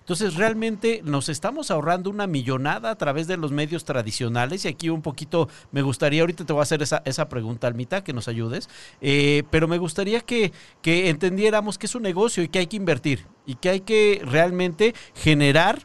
Entonces, 0.00 0.34
realmente 0.34 1.02
nos 1.04 1.28
estamos 1.28 1.70
ahorrando 1.70 2.10
una 2.10 2.26
millonada 2.26 2.90
a 2.90 2.96
través 2.96 3.26
de 3.26 3.36
los 3.36 3.52
medios 3.52 3.84
tradicionales. 3.84 4.64
Y 4.64 4.68
aquí 4.68 4.88
un 4.88 5.02
poquito 5.02 5.48
me 5.72 5.82
gustaría, 5.82 6.22
ahorita 6.22 6.44
te 6.44 6.52
voy 6.52 6.60
a 6.60 6.62
hacer 6.62 6.82
esa, 6.82 7.02
esa 7.04 7.28
pregunta, 7.28 7.66
Almita, 7.66 8.02
que 8.02 8.12
nos 8.12 8.28
ayudes. 8.28 8.68
Eh, 9.00 9.42
pero 9.50 9.68
me 9.68 9.78
gustaría 9.78 10.20
que, 10.20 10.52
que 10.82 11.08
entendiéramos 11.08 11.78
que 11.78 11.86
es 11.86 11.94
un 11.94 12.02
negocio 12.02 12.42
y 12.42 12.48
que 12.48 12.60
hay 12.60 12.66
que 12.66 12.76
invertir 12.76 13.26
y 13.46 13.54
que 13.54 13.70
hay 13.70 13.80
que 13.80 14.22
realmente 14.24 14.94
generar 15.14 15.84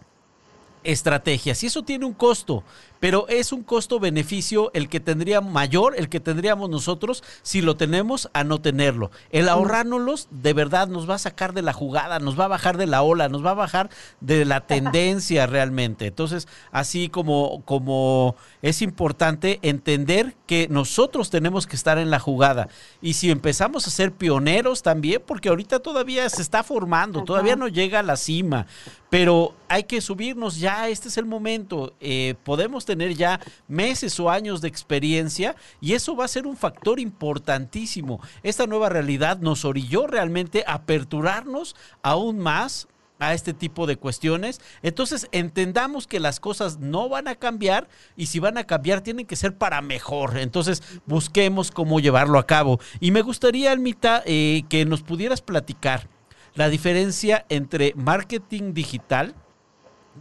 estrategias. 0.84 1.64
Y 1.64 1.68
eso 1.68 1.84
tiene 1.84 2.06
un 2.06 2.14
costo 2.14 2.64
pero 3.04 3.28
es 3.28 3.52
un 3.52 3.64
costo-beneficio 3.64 4.72
el 4.74 4.88
que 4.88 5.02
tendría 5.02 5.42
mayor, 5.42 5.94
el 5.98 6.08
que 6.08 6.22
tendríamos 6.22 6.70
nosotros 6.70 7.22
si 7.42 7.62
lo 7.62 7.76
tenemos 7.76 8.30
a 8.32 8.46
no 8.46 8.62
tenerlo. 8.62 9.12
El 9.30 9.50
ahorrárnoslos 9.50 10.30
de 10.32 10.54
verdad 10.54 10.88
nos 10.88 11.10
va 11.10 11.16
a 11.16 11.18
sacar 11.18 11.52
de 11.52 11.64
la 11.64 11.74
jugada, 11.74 12.20
nos 12.20 12.40
va 12.40 12.46
a 12.46 12.48
bajar 12.48 12.78
de 12.78 12.88
la 12.88 13.02
ola, 13.02 13.28
nos 13.28 13.46
va 13.46 13.52
a 13.52 13.56
bajar 13.56 13.90
de 14.22 14.46
la 14.46 14.62
tendencia 14.68 15.48
realmente. 15.48 16.08
Entonces, 16.08 16.48
así 16.72 17.10
como, 17.10 17.62
como 17.66 18.38
es 18.62 18.82
importante 18.82 19.60
entender 19.64 20.38
que 20.48 20.70
nosotros 20.70 21.30
tenemos 21.30 21.68
que 21.68 21.76
estar 21.76 21.98
en 21.98 22.10
la 22.10 22.20
jugada. 22.20 22.70
Y 23.02 23.16
si 23.16 23.32
empezamos 23.32 23.86
a 23.86 23.92
ser 23.92 24.14
pioneros 24.14 24.82
también, 24.82 25.22
porque 25.26 25.50
ahorita 25.50 25.80
todavía 25.80 26.30
se 26.30 26.42
está 26.42 26.64
formando, 26.64 27.26
todavía 27.26 27.58
no 27.58 27.68
llega 27.68 28.00
a 28.00 28.04
la 28.04 28.16
cima, 28.16 28.66
pero 29.10 29.56
hay 29.68 29.84
que 29.84 30.00
subirnos 30.00 30.58
ya, 30.58 30.88
este 30.88 31.10
es 31.10 31.18
el 31.18 31.26
momento. 31.26 31.94
Eh, 32.00 32.36
podemos 32.44 32.86
tener 32.86 32.93
ya 33.16 33.40
meses 33.68 34.20
o 34.20 34.30
años 34.30 34.62
de 34.62 34.68
experiencia 34.68 35.56
y 35.82 35.94
eso 35.94 36.16
va 36.16 36.26
a 36.26 36.30
ser 36.30 36.48
un 36.48 36.58
factor 36.58 37.00
importantísimo. 37.00 38.22
Esta 38.44 38.68
nueva 38.68 38.90
realidad 38.90 39.40
nos 39.40 39.66
orilló 39.66 40.08
realmente 40.08 40.64
a 40.68 40.74
aperturarnos 40.76 41.76
aún 42.02 42.40
más 42.40 42.88
a 43.20 43.34
este 43.34 43.54
tipo 43.54 43.88
de 43.88 43.96
cuestiones. 43.96 44.60
Entonces 44.82 45.28
entendamos 45.32 46.08
que 46.08 46.20
las 46.20 46.40
cosas 46.40 46.80
no 46.80 47.10
van 47.10 47.28
a 47.28 47.36
cambiar 47.36 47.88
y 48.16 48.28
si 48.28 48.40
van 48.40 48.58
a 48.58 48.66
cambiar 48.66 49.02
tienen 49.02 49.26
que 49.26 49.36
ser 49.36 49.58
para 49.58 49.82
mejor. 49.82 50.38
Entonces 50.38 50.84
busquemos 51.06 51.72
cómo 51.72 52.00
llevarlo 52.00 52.40
a 52.40 52.48
cabo. 52.48 52.80
Y 53.00 53.12
me 53.12 53.22
gustaría, 53.22 53.72
Almita, 53.72 54.24
eh, 54.26 54.64
que 54.70 54.86
nos 54.86 55.02
pudieras 55.02 55.42
platicar 55.42 56.08
la 56.56 56.70
diferencia 56.70 57.46
entre 57.50 57.94
marketing 57.96 58.74
digital 58.74 59.36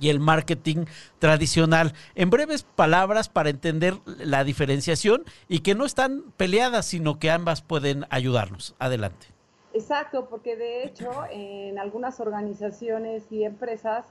y 0.01 0.09
el 0.09 0.21
marketing 0.21 0.87
tradicional. 1.19 1.93
En 2.15 2.31
breves 2.31 2.63
palabras 2.63 3.29
para 3.29 3.51
entender 3.51 3.95
la 4.19 4.45
diferenciación 4.45 5.25
y 5.49 5.61
que 5.61 5.75
no 5.75 5.85
están 5.85 6.33
peleadas, 6.37 6.87
sino 6.87 7.19
que 7.19 7.31
ambas 7.31 7.63
pueden 7.63 8.07
ayudarnos. 8.11 8.75
Adelante. 8.79 9.27
Exacto, 9.75 10.29
porque 10.29 10.57
de 10.57 10.85
hecho 10.85 11.11
en 11.31 11.79
algunas 11.79 12.21
organizaciones 12.21 13.25
y 13.31 13.45
empresas, 13.45 14.05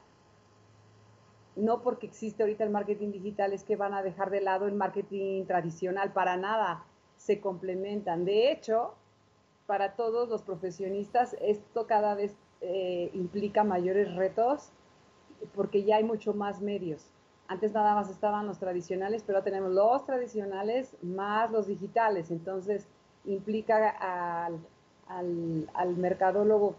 no 1.56 1.82
porque 1.82 2.08
existe 2.08 2.42
ahorita 2.42 2.64
el 2.64 2.72
marketing 2.72 3.12
digital 3.12 3.54
es 3.54 3.64
que 3.64 3.76
van 3.76 3.94
a 3.94 4.02
dejar 4.02 4.32
de 4.32 4.42
lado 4.42 4.68
el 4.68 4.74
marketing 4.74 5.46
tradicional, 5.46 6.14
para 6.14 6.38
nada, 6.38 6.84
se 7.18 7.40
complementan. 7.40 8.26
De 8.26 8.52
hecho, 8.52 8.96
para 9.68 9.94
todos 9.96 10.30
los 10.30 10.42
profesionistas 10.42 11.36
esto 11.40 11.86
cada 11.86 12.16
vez 12.16 12.36
eh, 12.62 13.12
implica 13.14 13.64
mayores 13.64 14.14
retos 14.16 14.72
porque 15.56 15.84
ya 15.84 15.98
hay 15.98 16.04
mucho 16.04 16.34
más 16.34 16.62
medios. 16.62 17.12
Antes 17.48 17.74
nada 17.74 17.96
más 17.96 18.10
estaban 18.10 18.48
los 18.48 18.60
tradicionales, 18.60 19.24
pero 19.26 19.44
tenemos 19.44 19.72
los 19.72 20.06
tradicionales 20.06 20.96
más 21.02 21.52
los 21.52 21.68
digitales. 21.68 22.32
Entonces 22.32 22.88
implica 23.26 23.90
al, 23.90 24.60
al, 25.74 25.98
mercadólogo 25.98 26.76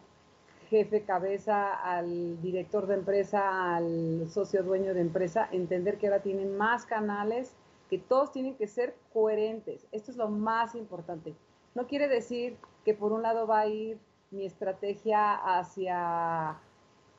jefe, 0.71 1.03
cabeza, 1.03 1.75
al 1.75 2.41
director 2.41 2.87
de 2.87 2.95
empresa, 2.95 3.75
al 3.75 4.31
socio 4.31 4.63
dueño 4.63 4.95
de 4.95 5.03
empresa, 5.03 5.47
entender 5.53 5.99
que 5.99 6.07
ahora 6.07 6.23
tienen 6.23 6.57
más 6.57 6.87
canales, 6.87 7.55
que 7.91 7.99
todos 7.99 8.33
tienen 8.33 8.55
que 8.55 8.67
ser 8.67 8.95
coherentes. 9.13 9.87
Esto 9.93 10.11
es 10.11 10.17
lo 10.17 10.29
más 10.29 10.75
importante. 10.75 11.35
No 11.75 11.87
quiere 11.87 12.09
decir 12.09 12.57
que 12.87 12.95
por 12.95 13.13
un 13.13 13.23
lado 13.23 13.47
va 13.47 13.61
a 13.61 13.67
ir 13.67 13.99
mi 14.31 14.47
estrategia 14.47 15.35
hacia, 15.35 16.57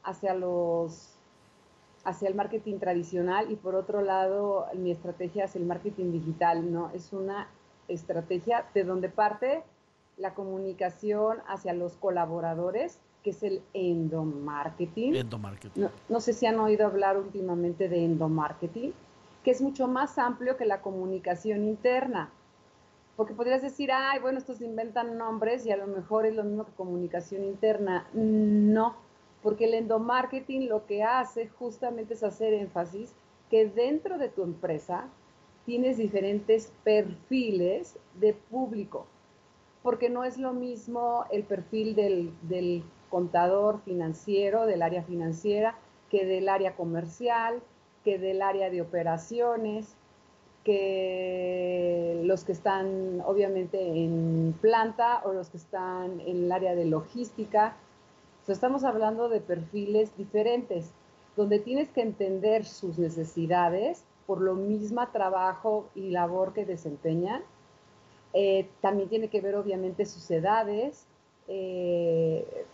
hacia 0.03 0.33
los 0.33 1.15
hacia 2.03 2.27
el 2.27 2.35
marketing 2.35 2.79
tradicional 2.79 3.51
y 3.51 3.55
por 3.55 3.75
otro 3.75 4.01
lado 4.01 4.67
mi 4.75 4.91
estrategia 4.91 5.45
hacia 5.45 5.59
el 5.59 5.65
marketing 5.65 6.11
digital, 6.11 6.71
¿no? 6.71 6.91
Es 6.93 7.13
una 7.13 7.47
estrategia 7.87 8.65
de 8.73 8.83
donde 8.83 9.09
parte 9.09 9.63
la 10.17 10.33
comunicación 10.33 11.39
hacia 11.47 11.73
los 11.73 11.97
colaboradores, 11.97 12.99
que 13.23 13.31
es 13.31 13.41
el 13.43 13.61
endomarketing. 13.73 15.15
Endomarketing. 15.15 15.83
No, 15.83 15.89
no 16.09 16.19
sé 16.19 16.33
si 16.33 16.45
han 16.45 16.59
oído 16.59 16.85
hablar 16.85 17.17
últimamente 17.17 17.89
de 17.89 18.05
endomarketing, 18.05 18.93
que 19.43 19.51
es 19.51 19.61
mucho 19.61 19.87
más 19.87 20.17
amplio 20.17 20.57
que 20.57 20.65
la 20.65 20.81
comunicación 20.81 21.63
interna. 21.63 22.29
Porque 23.15 23.33
podrías 23.33 23.61
decir, 23.61 23.91
ay, 23.91 24.19
bueno, 24.19 24.39
estos 24.39 24.61
inventan 24.61 25.17
nombres 25.17 25.65
y 25.65 25.71
a 25.71 25.77
lo 25.77 25.85
mejor 25.87 26.25
es 26.25 26.35
lo 26.35 26.43
mismo 26.43 26.65
que 26.65 26.71
comunicación 26.71 27.43
interna. 27.43 28.07
No, 28.13 28.95
porque 29.43 29.65
el 29.65 29.73
endomarketing 29.73 30.69
lo 30.69 30.85
que 30.85 31.03
hace 31.03 31.49
justamente 31.49 32.13
es 32.13 32.23
hacer 32.23 32.53
énfasis 32.53 33.13
que 33.49 33.67
dentro 33.67 34.17
de 34.17 34.29
tu 34.29 34.43
empresa 34.43 35.09
tienes 35.65 35.97
diferentes 35.97 36.71
perfiles 36.83 37.97
de 38.15 38.33
público, 38.33 39.05
porque 39.83 40.09
no 40.09 40.23
es 40.23 40.37
lo 40.37 40.53
mismo 40.53 41.25
el 41.29 41.43
perfil 41.43 41.93
del, 41.95 42.83
contador 43.09 43.79
financiero, 43.81 44.65
del 44.65 44.81
área 44.81 45.03
financiera, 45.03 45.77
que 46.09 46.25
del 46.25 46.49
área 46.49 46.75
comercial, 46.75 47.61
que 48.03 48.17
del 48.17 48.41
área 48.41 48.71
de 48.71 48.81
operaciones, 48.81 49.95
que 50.63 52.21
los 52.23 52.43
que 52.43 52.53
están 52.53 53.21
obviamente 53.23 53.79
en 53.79 54.55
planta 54.61 55.21
o 55.25 55.33
los 55.33 55.49
que 55.49 55.57
están 55.57 56.21
en 56.21 56.45
el 56.45 56.51
área 56.51 56.73
de 56.73 56.85
logística 56.85 57.75
estamos 58.51 58.83
hablando 58.83 59.29
de 59.29 59.39
perfiles 59.39 60.15
diferentes, 60.17 60.91
donde 61.35 61.59
tienes 61.59 61.89
que 61.89 62.01
entender 62.01 62.65
sus 62.65 62.97
necesidades 62.99 64.03
por 64.27 64.41
lo 64.41 64.55
mismo 64.55 65.05
trabajo 65.09 65.89
y 65.95 66.11
labor 66.11 66.53
que 66.53 66.65
desempeñan. 66.65 67.41
Eh, 68.33 68.69
también 68.81 69.09
tiene 69.09 69.27
que 69.27 69.41
ver 69.41 69.55
obviamente 69.55 70.05
sus 70.05 70.29
edades, 70.31 71.05
eh, 71.47 72.65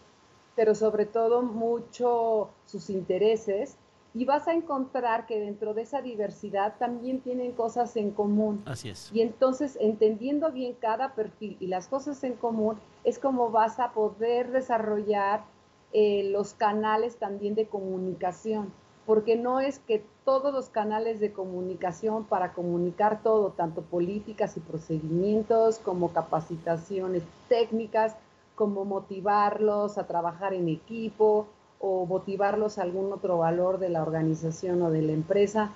pero 0.55 0.75
sobre 0.75 1.05
todo 1.05 1.41
mucho 1.41 2.49
sus 2.65 2.89
intereses 2.89 3.77
y 4.13 4.25
vas 4.25 4.47
a 4.47 4.53
encontrar 4.53 5.27
que 5.27 5.39
dentro 5.39 5.73
de 5.73 5.83
esa 5.83 6.01
diversidad 6.01 6.75
también 6.79 7.21
tienen 7.21 7.51
cosas 7.51 7.95
en 7.95 8.11
común. 8.11 8.63
Así 8.65 8.89
es. 8.89 9.11
Y 9.13 9.21
entonces, 9.21 9.77
entendiendo 9.79 10.51
bien 10.51 10.73
cada 10.79 11.13
perfil 11.13 11.57
y 11.59 11.67
las 11.67 11.87
cosas 11.87 12.23
en 12.23 12.33
común, 12.33 12.77
es 13.03 13.19
como 13.19 13.51
vas 13.51 13.79
a 13.79 13.91
poder 13.91 14.51
desarrollar 14.51 15.43
eh, 15.91 16.29
los 16.31 16.53
canales 16.53 17.17
también 17.17 17.55
de 17.55 17.67
comunicación, 17.67 18.71
porque 19.05 19.35
no 19.35 19.59
es 19.59 19.79
que 19.79 20.05
todos 20.23 20.53
los 20.53 20.69
canales 20.69 21.19
de 21.19 21.33
comunicación 21.33 22.25
para 22.25 22.53
comunicar 22.53 23.23
todo, 23.23 23.49
tanto 23.49 23.81
políticas 23.81 24.55
y 24.57 24.59
procedimientos 24.59 25.79
como 25.79 26.13
capacitaciones 26.13 27.23
técnicas, 27.47 28.15
como 28.53 28.85
motivarlos 28.85 29.97
a 29.97 30.05
trabajar 30.05 30.53
en 30.53 30.69
equipo 30.69 31.47
o 31.79 32.05
motivarlos 32.05 32.77
a 32.77 32.83
algún 32.83 33.11
otro 33.11 33.39
valor 33.39 33.79
de 33.79 33.89
la 33.89 34.03
organización 34.03 34.81
o 34.83 34.91
de 34.91 35.01
la 35.01 35.13
empresa. 35.13 35.71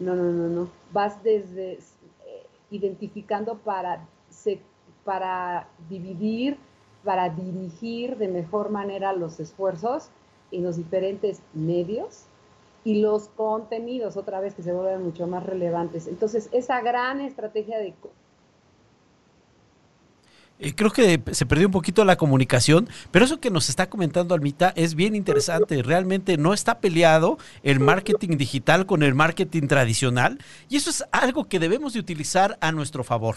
No, 0.00 0.14
no, 0.14 0.22
no, 0.22 0.48
no. 0.48 0.68
Vas 0.92 1.22
desde 1.22 1.72
eh, 1.72 2.46
identificando 2.70 3.56
para, 3.58 4.06
para 5.04 5.68
dividir 5.90 6.56
para 7.04 7.30
dirigir 7.30 8.16
de 8.16 8.28
mejor 8.28 8.70
manera 8.70 9.12
los 9.12 9.40
esfuerzos 9.40 10.10
en 10.50 10.64
los 10.64 10.76
diferentes 10.76 11.40
medios 11.54 12.24
y 12.84 13.00
los 13.00 13.28
contenidos, 13.28 14.16
otra 14.16 14.40
vez 14.40 14.54
que 14.54 14.62
se 14.62 14.72
vuelven 14.72 15.02
mucho 15.02 15.26
más 15.26 15.44
relevantes. 15.44 16.06
Entonces, 16.06 16.48
esa 16.52 16.80
gran 16.80 17.20
estrategia 17.20 17.78
de... 17.78 17.94
Eh, 20.60 20.74
creo 20.74 20.90
que 20.90 21.20
se 21.32 21.46
perdió 21.46 21.66
un 21.66 21.72
poquito 21.72 22.04
la 22.04 22.16
comunicación, 22.16 22.88
pero 23.10 23.24
eso 23.24 23.40
que 23.40 23.50
nos 23.50 23.68
está 23.68 23.88
comentando 23.88 24.34
Almita 24.34 24.72
es 24.74 24.94
bien 24.94 25.14
interesante. 25.14 25.82
Realmente 25.82 26.36
no 26.36 26.52
está 26.52 26.80
peleado 26.80 27.38
el 27.62 27.78
marketing 27.78 28.36
digital 28.38 28.86
con 28.86 29.02
el 29.02 29.14
marketing 29.14 29.68
tradicional 29.68 30.38
y 30.68 30.76
eso 30.76 30.90
es 30.90 31.04
algo 31.12 31.44
que 31.44 31.60
debemos 31.60 31.92
de 31.92 32.00
utilizar 32.00 32.58
a 32.60 32.72
nuestro 32.72 33.04
favor. 33.04 33.36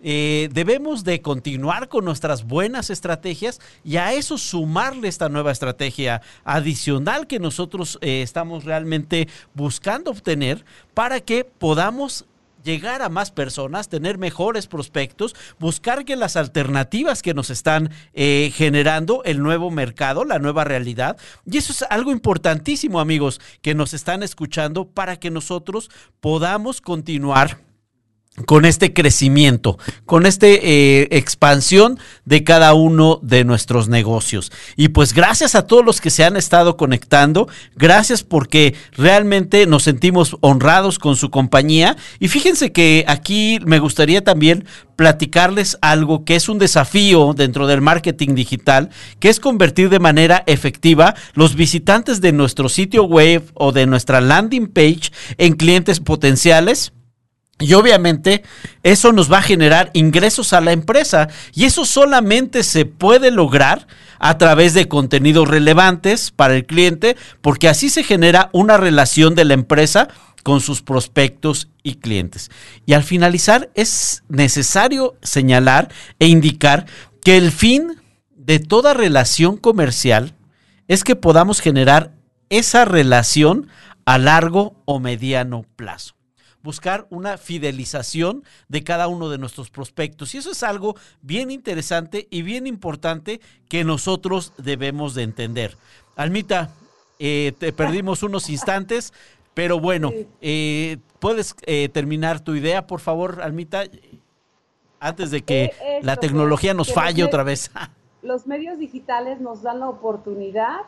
Eh, 0.00 0.48
debemos 0.52 1.02
de 1.02 1.20
continuar 1.20 1.88
con 1.88 2.04
nuestras 2.04 2.44
buenas 2.44 2.88
estrategias 2.90 3.60
y 3.84 3.96
a 3.96 4.12
eso 4.12 4.38
sumarle 4.38 5.08
esta 5.08 5.28
nueva 5.28 5.50
estrategia 5.50 6.22
adicional 6.44 7.26
que 7.26 7.40
nosotros 7.40 7.98
eh, 8.00 8.22
estamos 8.22 8.64
realmente 8.64 9.28
buscando 9.54 10.12
obtener 10.12 10.64
para 10.94 11.20
que 11.20 11.44
podamos 11.44 12.26
llegar 12.62 13.02
a 13.02 13.08
más 13.08 13.30
personas, 13.30 13.88
tener 13.88 14.18
mejores 14.18 14.66
prospectos, 14.66 15.34
buscar 15.58 16.04
que 16.04 16.16
las 16.16 16.36
alternativas 16.36 17.22
que 17.22 17.34
nos 17.34 17.50
están 17.50 17.90
eh, 18.14 18.52
generando 18.54 19.22
el 19.24 19.42
nuevo 19.42 19.70
mercado, 19.70 20.24
la 20.24 20.38
nueva 20.38 20.64
realidad. 20.64 21.16
Y 21.50 21.56
eso 21.56 21.72
es 21.72 21.82
algo 21.88 22.12
importantísimo, 22.12 23.00
amigos, 23.00 23.40
que 23.62 23.74
nos 23.74 23.94
están 23.94 24.22
escuchando 24.22 24.86
para 24.86 25.16
que 25.16 25.30
nosotros 25.30 25.90
podamos 26.20 26.80
continuar 26.80 27.67
con 28.46 28.64
este 28.64 28.92
crecimiento, 28.92 29.78
con 30.06 30.26
esta 30.26 30.46
eh, 30.46 31.08
expansión 31.10 31.98
de 32.24 32.44
cada 32.44 32.74
uno 32.74 33.20
de 33.22 33.44
nuestros 33.44 33.88
negocios. 33.88 34.52
Y 34.76 34.88
pues 34.88 35.12
gracias 35.12 35.54
a 35.54 35.66
todos 35.66 35.84
los 35.84 36.00
que 36.00 36.10
se 36.10 36.24
han 36.24 36.36
estado 36.36 36.76
conectando, 36.76 37.48
gracias 37.76 38.22
porque 38.22 38.74
realmente 38.92 39.66
nos 39.66 39.82
sentimos 39.82 40.36
honrados 40.40 40.98
con 40.98 41.16
su 41.16 41.30
compañía. 41.30 41.96
Y 42.18 42.28
fíjense 42.28 42.72
que 42.72 43.04
aquí 43.08 43.58
me 43.64 43.78
gustaría 43.78 44.22
también 44.22 44.66
platicarles 44.96 45.78
algo 45.80 46.24
que 46.24 46.34
es 46.34 46.48
un 46.48 46.58
desafío 46.58 47.32
dentro 47.32 47.68
del 47.68 47.80
marketing 47.80 48.34
digital, 48.34 48.90
que 49.20 49.28
es 49.28 49.38
convertir 49.38 49.90
de 49.90 50.00
manera 50.00 50.42
efectiva 50.46 51.14
los 51.34 51.54
visitantes 51.54 52.20
de 52.20 52.32
nuestro 52.32 52.68
sitio 52.68 53.04
web 53.04 53.48
o 53.54 53.70
de 53.70 53.86
nuestra 53.86 54.20
landing 54.20 54.66
page 54.66 55.12
en 55.36 55.54
clientes 55.54 56.00
potenciales 56.00 56.92
y 57.60 57.74
obviamente 57.74 58.44
eso 58.82 59.12
nos 59.12 59.32
va 59.32 59.38
a 59.38 59.42
generar 59.42 59.90
ingresos 59.92 60.52
a 60.52 60.60
la 60.60 60.72
empresa 60.72 61.28
y 61.54 61.64
eso 61.64 61.84
solamente 61.84 62.62
se 62.62 62.84
puede 62.84 63.30
lograr 63.30 63.86
a 64.20 64.38
través 64.38 64.74
de 64.74 64.86
contenidos 64.86 65.48
relevantes 65.48 66.30
para 66.30 66.54
el 66.54 66.66
cliente 66.66 67.16
porque 67.40 67.68
así 67.68 67.90
se 67.90 68.04
genera 68.04 68.48
una 68.52 68.76
relación 68.76 69.34
de 69.34 69.44
la 69.44 69.54
empresa 69.54 70.08
con 70.44 70.60
sus 70.60 70.82
prospectos 70.82 71.68
y 71.82 71.96
clientes. 71.96 72.50
Y 72.86 72.92
al 72.92 73.02
finalizar 73.02 73.70
es 73.74 74.22
necesario 74.28 75.16
señalar 75.22 75.88
e 76.20 76.28
indicar 76.28 76.86
que 77.22 77.36
el 77.36 77.50
fin 77.50 78.00
de 78.36 78.60
toda 78.60 78.94
relación 78.94 79.56
comercial 79.56 80.34
es 80.86 81.02
que 81.02 81.16
podamos 81.16 81.60
generar 81.60 82.12
esa 82.50 82.84
relación 82.84 83.68
a 84.06 84.16
largo 84.16 84.80
o 84.86 85.00
mediano 85.00 85.66
plazo 85.76 86.17
buscar 86.62 87.06
una 87.10 87.38
fidelización 87.38 88.44
de 88.68 88.82
cada 88.84 89.08
uno 89.08 89.28
de 89.28 89.38
nuestros 89.38 89.70
prospectos. 89.70 90.34
Y 90.34 90.38
eso 90.38 90.50
es 90.50 90.62
algo 90.62 90.96
bien 91.22 91.50
interesante 91.50 92.26
y 92.30 92.42
bien 92.42 92.66
importante 92.66 93.40
que 93.68 93.84
nosotros 93.84 94.52
debemos 94.58 95.14
de 95.14 95.22
entender. 95.22 95.76
Almita, 96.16 96.70
eh, 97.18 97.52
te 97.58 97.72
perdimos 97.72 98.22
unos 98.22 98.50
instantes, 98.50 99.12
pero 99.54 99.80
bueno, 99.80 100.12
eh, 100.40 100.98
¿puedes 101.18 101.54
eh, 101.62 101.88
terminar 101.88 102.40
tu 102.40 102.54
idea, 102.54 102.86
por 102.86 103.00
favor, 103.00 103.40
Almita? 103.42 103.84
Antes 105.00 105.30
de 105.30 105.42
que 105.42 105.72
la 106.02 106.16
tecnología 106.16 106.74
nos 106.74 106.92
falle 106.92 107.22
otra 107.22 107.44
vez. 107.44 107.70
Los 108.22 108.48
medios 108.48 108.78
digitales 108.78 109.40
nos 109.40 109.62
dan 109.62 109.78
la 109.78 109.88
oportunidad 109.88 110.80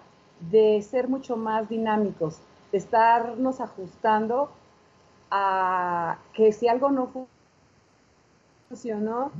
de 0.51 0.83
ser 0.83 1.07
mucho 1.07 1.37
más 1.37 1.69
dinámicos, 1.69 2.39
de 2.73 2.79
estarnos 2.79 3.61
ajustando 3.61 4.51
a 5.31 6.19
que 6.33 6.53
si 6.53 6.69
algo 6.69 6.91
no 6.91 7.11
funcionó, 8.69 9.31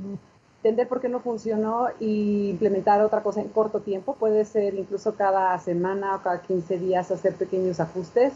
entender 0.57 0.87
por 0.87 1.01
qué 1.01 1.09
no 1.09 1.19
funcionó 1.21 1.87
y 1.99 2.51
implementar 2.51 3.01
otra 3.01 3.23
cosa 3.23 3.41
en 3.41 3.49
corto 3.49 3.79
tiempo. 3.79 4.15
Puede 4.15 4.45
ser 4.45 4.75
incluso 4.75 5.15
cada 5.15 5.57
semana 5.59 6.15
o 6.15 6.21
cada 6.21 6.41
15 6.41 6.77
días 6.77 7.11
hacer 7.11 7.35
pequeños 7.35 7.79
ajustes. 7.79 8.33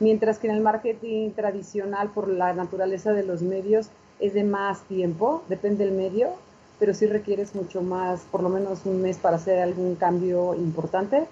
Mientras 0.00 0.38
que 0.38 0.48
en 0.48 0.54
el 0.54 0.62
marketing 0.62 1.30
tradicional, 1.30 2.10
por 2.10 2.28
la 2.28 2.52
naturaleza 2.52 3.12
de 3.12 3.24
los 3.24 3.42
medios, 3.42 3.88
es 4.20 4.34
de 4.34 4.44
más 4.44 4.82
tiempo, 4.82 5.42
depende 5.48 5.84
del 5.84 5.94
medio, 5.94 6.30
pero 6.78 6.94
sí 6.94 7.06
requieres 7.06 7.54
mucho 7.54 7.82
más, 7.82 8.20
por 8.30 8.42
lo 8.42 8.48
menos 8.48 8.86
un 8.86 9.02
mes 9.02 9.18
para 9.18 9.36
hacer 9.36 9.60
algún 9.60 9.96
cambio 9.96 10.54
importante. 10.54 11.26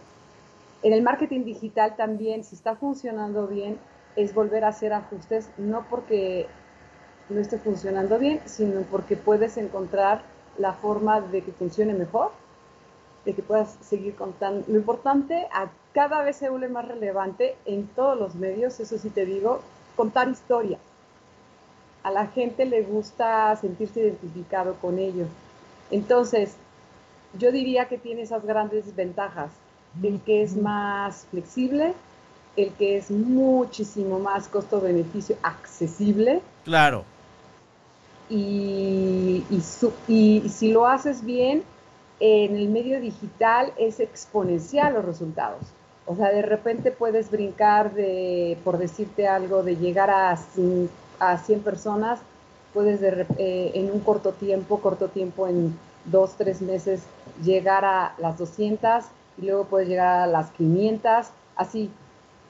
En 0.82 0.92
el 0.92 1.02
marketing 1.02 1.44
digital 1.44 1.94
también, 1.96 2.44
si 2.44 2.56
está 2.56 2.74
funcionando 2.74 3.46
bien, 3.46 3.78
es 4.16 4.34
volver 4.34 4.64
a 4.64 4.68
hacer 4.68 4.92
ajustes, 4.92 5.48
no 5.58 5.86
porque 5.88 6.46
no 7.28 7.40
esté 7.40 7.58
funcionando 7.58 8.18
bien, 8.18 8.40
sino 8.44 8.82
porque 8.82 9.16
puedes 9.16 9.56
encontrar 9.56 10.22
la 10.58 10.72
forma 10.74 11.20
de 11.20 11.42
que 11.42 11.52
funcione 11.52 11.94
mejor, 11.94 12.30
de 13.24 13.34
que 13.34 13.42
puedas 13.42 13.76
seguir 13.80 14.14
contando. 14.14 14.64
Lo 14.68 14.78
importante, 14.78 15.48
a 15.52 15.70
cada 15.92 16.22
vez 16.22 16.36
se 16.36 16.50
vuelve 16.50 16.68
más 16.68 16.86
relevante 16.86 17.56
en 17.64 17.86
todos 17.88 18.18
los 18.18 18.34
medios, 18.34 18.80
eso 18.80 18.98
sí 18.98 19.10
te 19.10 19.24
digo, 19.24 19.60
contar 19.96 20.28
historia. 20.28 20.78
A 22.02 22.10
la 22.10 22.26
gente 22.26 22.64
le 22.64 22.82
gusta 22.82 23.54
sentirse 23.56 24.00
identificado 24.00 24.74
con 24.74 24.98
ello. 24.98 25.26
Entonces, 25.90 26.56
yo 27.38 27.52
diría 27.52 27.86
que 27.86 27.98
tiene 27.98 28.22
esas 28.22 28.44
grandes 28.44 28.94
ventajas, 28.96 29.52
el 30.02 30.20
que 30.20 30.42
es 30.42 30.56
más 30.56 31.26
flexible, 31.30 31.94
el 32.56 32.72
que 32.72 32.96
es 32.96 33.10
muchísimo 33.10 34.18
más 34.18 34.48
costo-beneficio 34.48 35.36
accesible. 35.42 36.42
Claro. 36.64 37.04
Y, 38.28 39.44
y, 40.08 40.48
si 40.48 40.72
lo 40.72 40.86
haces 40.86 41.24
bien, 41.24 41.62
en 42.20 42.56
el 42.56 42.68
medio 42.68 43.00
digital 43.00 43.72
es 43.78 44.00
exponencial 44.00 44.94
los 44.94 45.04
resultados. 45.04 45.60
O 46.06 46.16
sea, 46.16 46.30
de 46.30 46.42
repente 46.42 46.90
puedes 46.90 47.30
brincar 47.30 47.94
de, 47.94 48.58
por 48.64 48.78
decirte 48.78 49.28
algo, 49.28 49.62
de 49.62 49.76
llegar 49.76 50.10
a, 50.10 50.38
a 51.20 51.38
100 51.38 51.60
personas, 51.60 52.20
puedes 52.72 53.02
eh, 53.02 53.72
en 53.74 53.90
un 53.90 54.00
corto 54.00 54.32
tiempo, 54.32 54.80
corto 54.80 55.08
tiempo 55.08 55.46
en 55.46 55.78
dos, 56.04 56.34
tres 56.36 56.60
meses, 56.60 57.02
llegar 57.42 57.84
a 57.84 58.14
las 58.18 58.38
200 58.38 59.04
y 59.38 59.46
luego 59.46 59.64
puedes 59.64 59.88
llegar 59.88 60.20
a 60.20 60.26
las 60.26 60.50
500, 60.52 61.28
así 61.56 61.90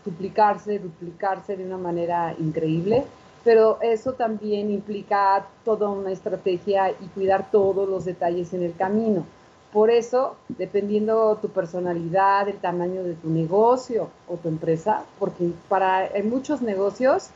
duplicarse, 0.05 0.79
duplicarse 0.79 1.57
de 1.57 1.65
una 1.65 1.79
manera 1.79 2.35
increíble, 2.39 3.05
pero 3.45 3.79
eso 3.81 4.13
también 4.13 4.71
implica 4.71 5.47
toda 5.65 5.89
una 5.89 6.13
estrategia 6.13 6.91
y 6.91 7.07
cuidar 7.15 7.51
todos 7.51 7.89
los 7.89 8.05
detalles 8.05 8.53
en 8.55 8.63
el 8.63 8.75
camino. 8.75 9.25
Por 9.73 9.91
eso, 9.91 10.37
dependiendo 10.49 11.39
tu 11.41 11.49
personalidad, 11.49 12.49
el 12.49 12.59
tamaño 12.59 13.03
de 13.03 13.15
tu 13.15 13.31
negocio 13.31 14.11
o 14.29 14.37
tu 14.37 14.49
empresa, 14.49 15.03
porque 15.19 15.51
para 15.69 15.99
hay 15.99 16.23
muchos 16.23 16.61
negocios 16.61 17.29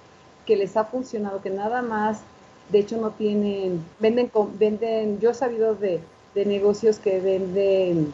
que 0.45 0.57
les 0.57 0.77
ha 0.77 0.85
funcionado, 0.85 1.41
que 1.41 1.51
nada 1.51 1.81
más, 1.83 2.21
de 2.69 2.81
hecho 2.81 2.99
no 2.99 3.11
tienen, 3.11 3.83
venden, 4.01 4.31
venden 4.59 5.19
yo 5.19 5.31
he 5.31 5.35
sabido 5.35 5.75
de, 5.75 6.01
de 6.35 6.45
negocios 6.45 6.99
que 6.99 7.21
venden 7.21 8.13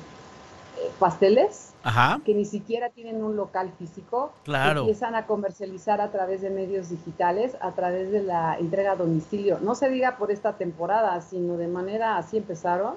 eh, 0.79 0.91
que 2.25 2.35
ni 2.35 2.45
siquiera 2.45 2.91
tienen 2.91 3.23
un 3.23 3.37
local 3.37 3.73
físico, 3.79 4.33
claro. 4.45 4.81
empiezan 4.81 5.15
a 5.15 5.27
comercializar 5.27 6.01
a 6.01 6.11
través 6.11 6.41
de 6.41 6.51
medios 6.51 6.91
digitales, 6.91 7.57
a 7.61 7.73
través 7.73 8.11
de 8.13 8.23
la 8.23 8.57
entrega 8.59 8.93
a 8.93 8.97
domicilio. 8.97 9.59
No 9.61 9.75
se 9.75 9.91
diga 9.91 10.17
por 10.17 10.31
esta 10.31 10.53
temporada, 10.57 11.21
sino 11.21 11.57
de 11.57 11.69
manera 11.69 12.17
así 12.17 12.37
empezaron. 12.37 12.95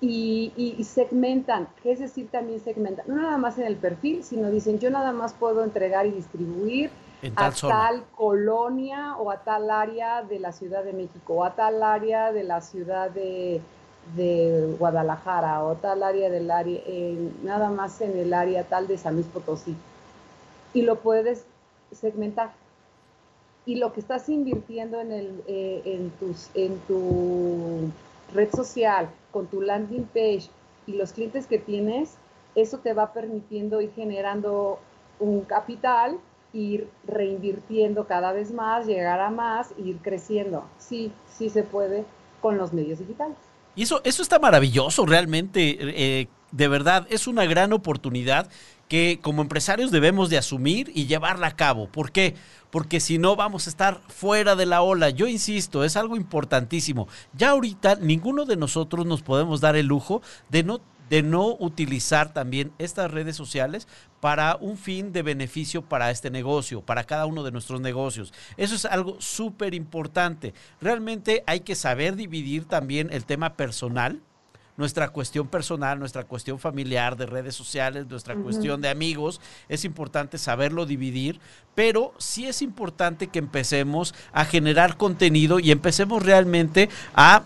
Y, 0.00 0.52
y, 0.56 0.84
segmentan, 0.84 1.66
es 1.82 1.98
decir, 1.98 2.28
también 2.30 2.60
segmentan, 2.60 3.04
no 3.08 3.16
nada 3.16 3.36
más 3.36 3.58
en 3.58 3.64
el 3.64 3.74
perfil, 3.74 4.22
sino 4.22 4.48
dicen, 4.48 4.78
yo 4.78 4.90
nada 4.90 5.10
más 5.10 5.34
puedo 5.34 5.64
entregar 5.64 6.06
y 6.06 6.12
distribuir 6.12 6.92
a 7.34 7.50
tal 7.50 8.04
colonia 8.14 9.16
o 9.16 9.32
a 9.32 9.38
tal 9.38 9.68
área 9.70 10.22
de 10.22 10.38
la 10.38 10.52
Ciudad 10.52 10.84
de 10.84 10.92
México 10.92 11.34
o 11.34 11.44
a 11.44 11.56
tal 11.56 11.82
área 11.82 12.30
de 12.30 12.44
la 12.44 12.60
ciudad 12.60 13.10
de 13.10 13.60
de 14.16 14.76
Guadalajara 14.78 15.64
o 15.64 15.74
tal 15.76 16.02
área 16.02 16.30
del 16.30 16.50
área, 16.50 16.80
nada 17.42 17.70
más 17.70 18.00
en 18.00 18.16
el 18.16 18.32
área 18.34 18.64
tal 18.64 18.86
de 18.86 18.98
San 18.98 19.14
Luis 19.14 19.26
Potosí. 19.26 19.76
Y 20.74 20.82
lo 20.82 20.96
puedes 20.96 21.44
segmentar. 21.92 22.52
Y 23.66 23.76
lo 23.76 23.92
que 23.92 24.00
estás 24.00 24.28
invirtiendo 24.28 25.00
en, 25.00 25.12
el, 25.12 25.42
eh, 25.46 25.82
en, 25.84 26.10
tus, 26.10 26.50
en 26.54 26.78
tu 26.80 27.90
red 28.34 28.50
social, 28.50 29.08
con 29.30 29.46
tu 29.46 29.60
landing 29.60 30.04
page 30.04 30.48
y 30.86 30.92
los 30.92 31.12
clientes 31.12 31.46
que 31.46 31.58
tienes, 31.58 32.14
eso 32.54 32.78
te 32.78 32.94
va 32.94 33.12
permitiendo 33.12 33.80
ir 33.80 33.92
generando 33.92 34.78
un 35.20 35.42
capital, 35.42 36.18
ir 36.52 36.88
reinvirtiendo 37.06 38.06
cada 38.06 38.32
vez 38.32 38.52
más, 38.52 38.86
llegar 38.86 39.20
a 39.20 39.30
más, 39.30 39.72
ir 39.76 39.98
creciendo. 39.98 40.64
Sí, 40.78 41.12
sí 41.28 41.50
se 41.50 41.62
puede 41.62 42.04
con 42.40 42.56
los 42.56 42.72
medios 42.72 42.98
digitales. 43.00 43.36
Y 43.78 43.84
eso, 43.84 44.00
eso 44.02 44.22
está 44.22 44.40
maravilloso 44.40 45.06
realmente. 45.06 45.78
Eh, 45.80 46.26
de 46.50 46.66
verdad, 46.66 47.06
es 47.10 47.28
una 47.28 47.44
gran 47.44 47.72
oportunidad 47.72 48.50
que 48.88 49.20
como 49.22 49.40
empresarios 49.40 49.92
debemos 49.92 50.30
de 50.30 50.38
asumir 50.38 50.90
y 50.96 51.06
llevarla 51.06 51.46
a 51.46 51.54
cabo. 51.54 51.86
¿Por 51.86 52.10
qué? 52.10 52.34
Porque 52.72 52.98
si 52.98 53.18
no 53.18 53.36
vamos 53.36 53.68
a 53.68 53.70
estar 53.70 54.00
fuera 54.08 54.56
de 54.56 54.66
la 54.66 54.82
ola. 54.82 55.10
Yo 55.10 55.28
insisto, 55.28 55.84
es 55.84 55.96
algo 55.96 56.16
importantísimo. 56.16 57.06
Ya 57.34 57.50
ahorita 57.50 57.94
ninguno 58.00 58.46
de 58.46 58.56
nosotros 58.56 59.06
nos 59.06 59.22
podemos 59.22 59.60
dar 59.60 59.76
el 59.76 59.86
lujo 59.86 60.22
de 60.48 60.64
no 60.64 60.80
de 61.10 61.22
no 61.22 61.56
utilizar 61.58 62.32
también 62.32 62.72
estas 62.78 63.10
redes 63.10 63.36
sociales 63.36 63.88
para 64.20 64.56
un 64.56 64.76
fin 64.76 65.12
de 65.12 65.22
beneficio 65.22 65.82
para 65.82 66.10
este 66.10 66.30
negocio, 66.30 66.82
para 66.82 67.04
cada 67.04 67.26
uno 67.26 67.42
de 67.44 67.52
nuestros 67.52 67.80
negocios. 67.80 68.32
Eso 68.56 68.74
es 68.74 68.84
algo 68.84 69.20
súper 69.20 69.74
importante. 69.74 70.54
Realmente 70.80 71.44
hay 71.46 71.60
que 71.60 71.74
saber 71.74 72.16
dividir 72.16 72.64
también 72.64 73.08
el 73.12 73.24
tema 73.24 73.54
personal 73.54 74.20
nuestra 74.78 75.08
cuestión 75.08 75.48
personal, 75.48 75.98
nuestra 75.98 76.24
cuestión 76.24 76.60
familiar 76.60 77.16
de 77.16 77.26
redes 77.26 77.56
sociales, 77.56 78.06
nuestra 78.06 78.36
cuestión 78.36 78.80
de 78.80 78.88
amigos. 78.88 79.40
Es 79.68 79.84
importante 79.84 80.38
saberlo 80.38 80.86
dividir, 80.86 81.40
pero 81.74 82.14
sí 82.18 82.46
es 82.46 82.62
importante 82.62 83.26
que 83.26 83.40
empecemos 83.40 84.14
a 84.32 84.44
generar 84.44 84.96
contenido 84.96 85.58
y 85.58 85.72
empecemos 85.72 86.22
realmente 86.22 86.88
a 87.12 87.42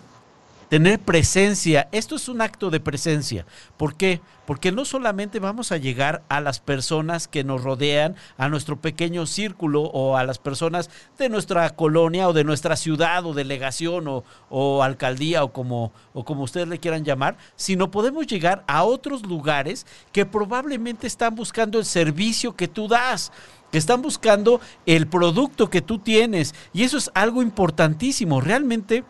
tener 0.73 1.01
presencia. 1.01 1.87
Esto 1.93 2.17
es 2.17 2.31
un 2.31 2.41
acto 2.41 2.71
de 2.71 2.81
presencia. 2.81 3.45
¿Por 3.77 3.95
qué? 3.95 4.23
Porque 4.47 4.73
no 4.73 4.87
solamente 4.87 5.39
vamos 5.39 5.71
a 5.71 5.77
llegar 5.77 6.23
a 6.31 6.41
las 6.41 6.61
personas 6.61 7.29
que 7.29 7.45
nos 7.45 7.63
rodean, 7.63 8.17
a 8.39 8.49
nuestro 8.49 8.81
pequeño 8.81 9.27
círculo 9.27 9.83
o 9.83 10.17
a 10.17 10.25
las 10.25 10.39
personas 10.39 10.89
de 11.19 11.29
nuestra 11.29 11.69
colonia 11.77 12.27
o 12.27 12.33
de 12.33 12.45
nuestra 12.45 12.77
ciudad 12.77 13.27
o 13.27 13.35
delegación 13.35 14.25
o, 14.49 14.83
alcaldía 14.83 15.45
o 15.45 15.53
como, 15.53 15.93
o 16.15 16.25
como 16.25 16.45
ustedes 16.45 16.69
le 16.69 16.79
quieran 16.79 17.05
llamar, 17.05 17.37
sino 17.55 17.91
podemos 17.91 18.27
llegar 18.27 18.65
a 18.67 18.85
otros 18.85 19.27
lugares 19.27 19.87
que 20.11 20.25
probablemente 20.25 21.07
están 21.07 21.35
buscando 21.35 21.81
el 21.81 21.85
servicio 21.85 22.57
que 22.57 22.67
tú 22.67 22.89
das 22.89 23.31
que 23.71 23.79
están 23.79 24.01
buscando 24.01 24.61
el 24.85 25.07
producto 25.07 25.71
que 25.71 25.81
tú 25.81 25.99
tienes. 25.99 26.55
Y 26.75 26.83
eso 26.83 26.99
es 26.99 27.11
algo 27.15 27.41
importantísimo. 27.41 28.43
Realmente 28.43 29.03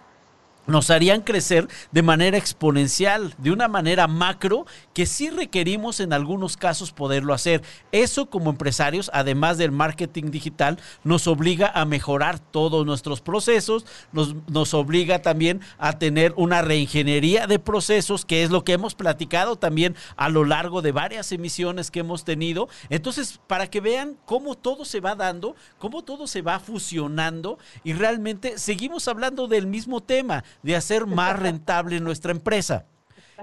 nos 0.66 0.90
harían 0.90 1.22
crecer 1.22 1.68
de 1.90 2.02
manera 2.02 2.38
exponencial, 2.38 3.34
de 3.38 3.50
una 3.50 3.68
manera 3.68 4.06
macro, 4.06 4.66
que 4.94 5.06
sí 5.06 5.30
requerimos 5.30 6.00
en 6.00 6.12
algunos 6.12 6.56
casos 6.56 6.92
poderlo 6.92 7.34
hacer. 7.34 7.62
Eso 7.90 8.26
como 8.26 8.50
empresarios, 8.50 9.10
además 9.12 9.58
del 9.58 9.72
marketing 9.72 10.30
digital, 10.30 10.78
nos 11.04 11.26
obliga 11.26 11.70
a 11.74 11.84
mejorar 11.84 12.38
todos 12.38 12.86
nuestros 12.86 13.20
procesos, 13.20 13.86
nos, 14.12 14.34
nos 14.48 14.74
obliga 14.74 15.20
también 15.20 15.60
a 15.78 15.98
tener 15.98 16.32
una 16.36 16.62
reingeniería 16.62 17.46
de 17.46 17.58
procesos, 17.58 18.24
que 18.24 18.42
es 18.42 18.50
lo 18.50 18.64
que 18.64 18.72
hemos 18.72 18.94
platicado 18.94 19.56
también 19.56 19.96
a 20.16 20.28
lo 20.28 20.44
largo 20.44 20.82
de 20.82 20.92
varias 20.92 21.32
emisiones 21.32 21.90
que 21.90 22.00
hemos 22.00 22.24
tenido. 22.24 22.68
Entonces, 22.88 23.40
para 23.46 23.68
que 23.68 23.80
vean 23.80 24.16
cómo 24.24 24.54
todo 24.54 24.84
se 24.84 25.00
va 25.00 25.14
dando, 25.14 25.56
cómo 25.78 26.02
todo 26.02 26.26
se 26.26 26.42
va 26.42 26.60
fusionando 26.60 27.58
y 27.84 27.92
realmente 27.92 28.58
seguimos 28.58 29.08
hablando 29.08 29.48
del 29.48 29.66
mismo 29.66 30.00
tema 30.00 30.44
de 30.62 30.76
hacer 30.76 31.06
más 31.06 31.38
rentable 31.38 32.00
nuestra 32.00 32.32
empresa. 32.32 32.86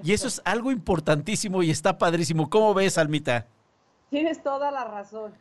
Y 0.04 0.14
eso 0.14 0.28
es 0.28 0.42
algo 0.46 0.72
importantísimo 0.72 1.64
y 1.64 1.72
está 1.72 1.98
padrísimo. 1.98 2.50
¿Cómo 2.50 2.74
ves, 2.74 2.98
Almita? 2.98 3.48
Tienes 4.10 4.42
toda 4.42 4.72
la 4.72 4.86
razón. 4.86 5.34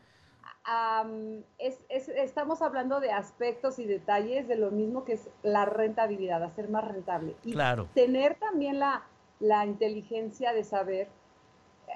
estamos 1.88 2.62
hablando 2.62 3.00
de 3.00 3.12
aspectos 3.12 3.78
y 3.78 3.84
detalles 3.84 4.48
de 4.48 4.56
lo 4.56 4.70
mismo 4.70 5.04
que 5.04 5.14
es 5.14 5.28
la 5.42 5.64
rentabilidad, 5.64 6.42
hacer 6.42 6.68
más 6.68 6.86
rentable. 6.86 7.36
Y 7.44 7.52
claro. 7.52 7.88
tener 7.94 8.34
también 8.36 8.78
la, 8.78 9.04
la 9.40 9.64
inteligencia 9.66 10.52
de 10.52 10.64
saber. 10.64 11.08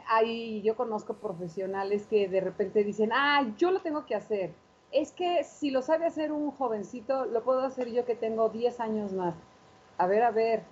Hay, 0.08 0.62
yo 0.62 0.74
conozco 0.74 1.14
profesionales 1.14 2.06
que 2.06 2.26
de 2.26 2.40
repente 2.40 2.82
dicen, 2.82 3.10
ah, 3.12 3.52
yo 3.58 3.70
lo 3.70 3.80
tengo 3.80 4.06
que 4.06 4.14
hacer. 4.14 4.54
Es 4.90 5.12
que 5.12 5.44
si 5.44 5.70
lo 5.70 5.82
sabe 5.82 6.06
hacer 6.06 6.32
un 6.32 6.50
jovencito, 6.50 7.26
lo 7.26 7.42
puedo 7.44 7.60
hacer 7.62 7.90
yo 7.90 8.04
que 8.04 8.14
tengo 8.14 8.48
10 8.48 8.80
años 8.80 9.12
más 9.12 9.34
a 9.98 10.06
ver, 10.06 10.22
a 10.22 10.30
ver, 10.30 10.64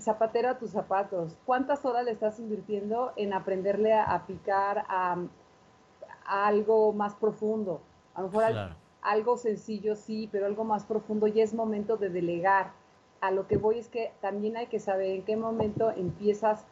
zapatero 0.00 0.50
a 0.50 0.58
tus 0.58 0.70
zapatos, 0.70 1.36
¿cuántas 1.46 1.84
horas 1.84 2.04
le 2.04 2.12
estás 2.12 2.38
invirtiendo 2.38 3.12
en 3.16 3.32
aprenderle 3.32 3.94
a, 3.94 4.24
picar 4.26 4.84
a, 4.88 5.16
algo 6.24 6.92
más 6.92 7.14
profundo? 7.14 7.80
A 8.14 8.22
lo 8.22 8.28
mejor 8.28 8.44
algo 9.02 9.36
sencillo 9.36 9.96
sí, 9.96 10.28
pero 10.30 10.46
algo 10.46 10.64
más 10.64 10.84
profundo 10.84 11.26
ya 11.26 11.42
es 11.42 11.54
momento 11.54 11.96
de 11.96 12.08
delegar. 12.08 12.72
A 13.20 13.30
lo 13.30 13.46
que 13.46 13.56
voy 13.56 13.78
es 13.78 13.88
que 13.88 14.12
también 14.20 14.56
hay 14.56 14.66
que 14.66 14.80
saber 14.80 15.10
en 15.10 15.22
qué 15.24 15.36
momento 15.36 15.90
empiezas 15.90 16.64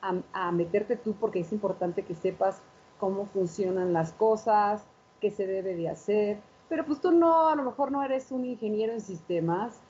a, 0.00 0.14
a 0.32 0.52
meterte 0.52 0.96
tú, 0.96 1.14
porque 1.14 1.40
es 1.40 1.52
importante 1.52 2.02
que 2.02 2.14
sepas 2.14 2.62
cómo 2.98 3.26
funcionan 3.26 3.92
las 3.92 4.12
cosas, 4.12 4.84
qué 5.20 5.30
se 5.30 5.46
debe 5.46 5.74
de 5.74 5.88
hacer. 5.88 6.38
Pero 6.68 6.84
pues 6.84 7.00
tú 7.00 7.12
no, 7.12 7.48
a 7.48 7.54
lo 7.54 7.62
mejor 7.62 7.90
no 7.90 8.02
eres 8.02 8.30
un 8.30 8.44
ingeniero 8.44 8.92
en 8.92 9.00
sistemas, 9.00 9.80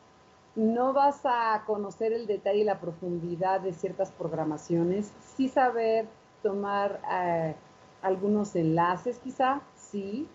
no 0.58 0.92
vas 0.92 1.20
a 1.24 1.62
conocer 1.66 2.12
el 2.12 2.26
detalle 2.26 2.58
y 2.58 2.64
la 2.64 2.80
profundidad 2.80 3.60
de 3.60 3.72
ciertas 3.72 4.10
programaciones, 4.10 5.12
sí 5.20 5.48
saber 5.48 6.08
tomar 6.42 7.00
eh, 7.12 7.54
algunos 8.02 8.56
enlaces 8.56 9.20
quizá, 9.20 9.60
sí, 9.76 10.26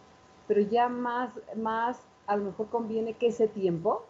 pero 0.47 0.61
ya 0.61 0.87
más, 0.87 1.29
más 1.57 1.99
a 2.25 2.37
lo 2.37 2.45
mejor 2.45 2.69
conviene 2.69 3.15
que 3.15 3.27
ese 3.27 3.49
tiempo, 3.49 4.05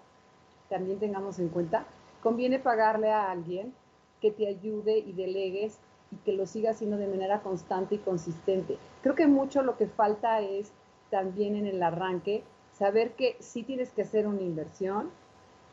también 0.70 1.00
tengamos 1.00 1.40
en 1.40 1.50
cuenta, 1.50 1.86
conviene 2.22 2.60
pagarle 2.60 3.12
a 3.12 3.32
alguien 3.32 3.74
que 4.22 4.30
te 4.30 4.48
ayude 4.48 5.00
y 5.00 5.14
delegues 5.14 5.80
y 6.12 6.18
que 6.18 6.34
lo 6.34 6.46
siga 6.46 6.72
haciendo 6.72 6.98
de 6.98 7.08
manera 7.08 7.42
constante 7.42 7.96
y 7.96 7.98
consistente. 7.98 8.78
Creo 9.02 9.16
que 9.16 9.26
mucho 9.26 9.64
lo 9.64 9.78
que 9.78 9.88
falta 9.88 10.42
es 10.42 10.72
también 11.10 11.56
en 11.56 11.66
el 11.66 11.82
arranque 11.82 12.44
saber 12.74 13.14
que 13.14 13.36
sí 13.40 13.64
tienes 13.64 13.92
que 13.92 14.04
hacer 14.04 14.28
una 14.28 14.42
inversión, 14.42 15.10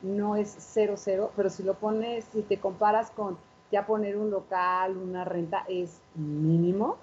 no 0.03 0.36
es 0.36 0.55
cero 0.59 0.94
cero, 0.96 1.30
pero 1.36 1.51
si 1.51 1.62
lo 1.62 1.74
pones, 1.74 2.24
si 2.32 2.42
te 2.42 2.59
comparas 2.59 3.11
con 3.11 3.36
ya 3.70 3.86
poner 3.86 4.16
un 4.16 4.30
local, 4.30 4.96
una 4.96 5.24
renta, 5.24 5.64
es 5.68 6.01
mínimo. 6.14 6.96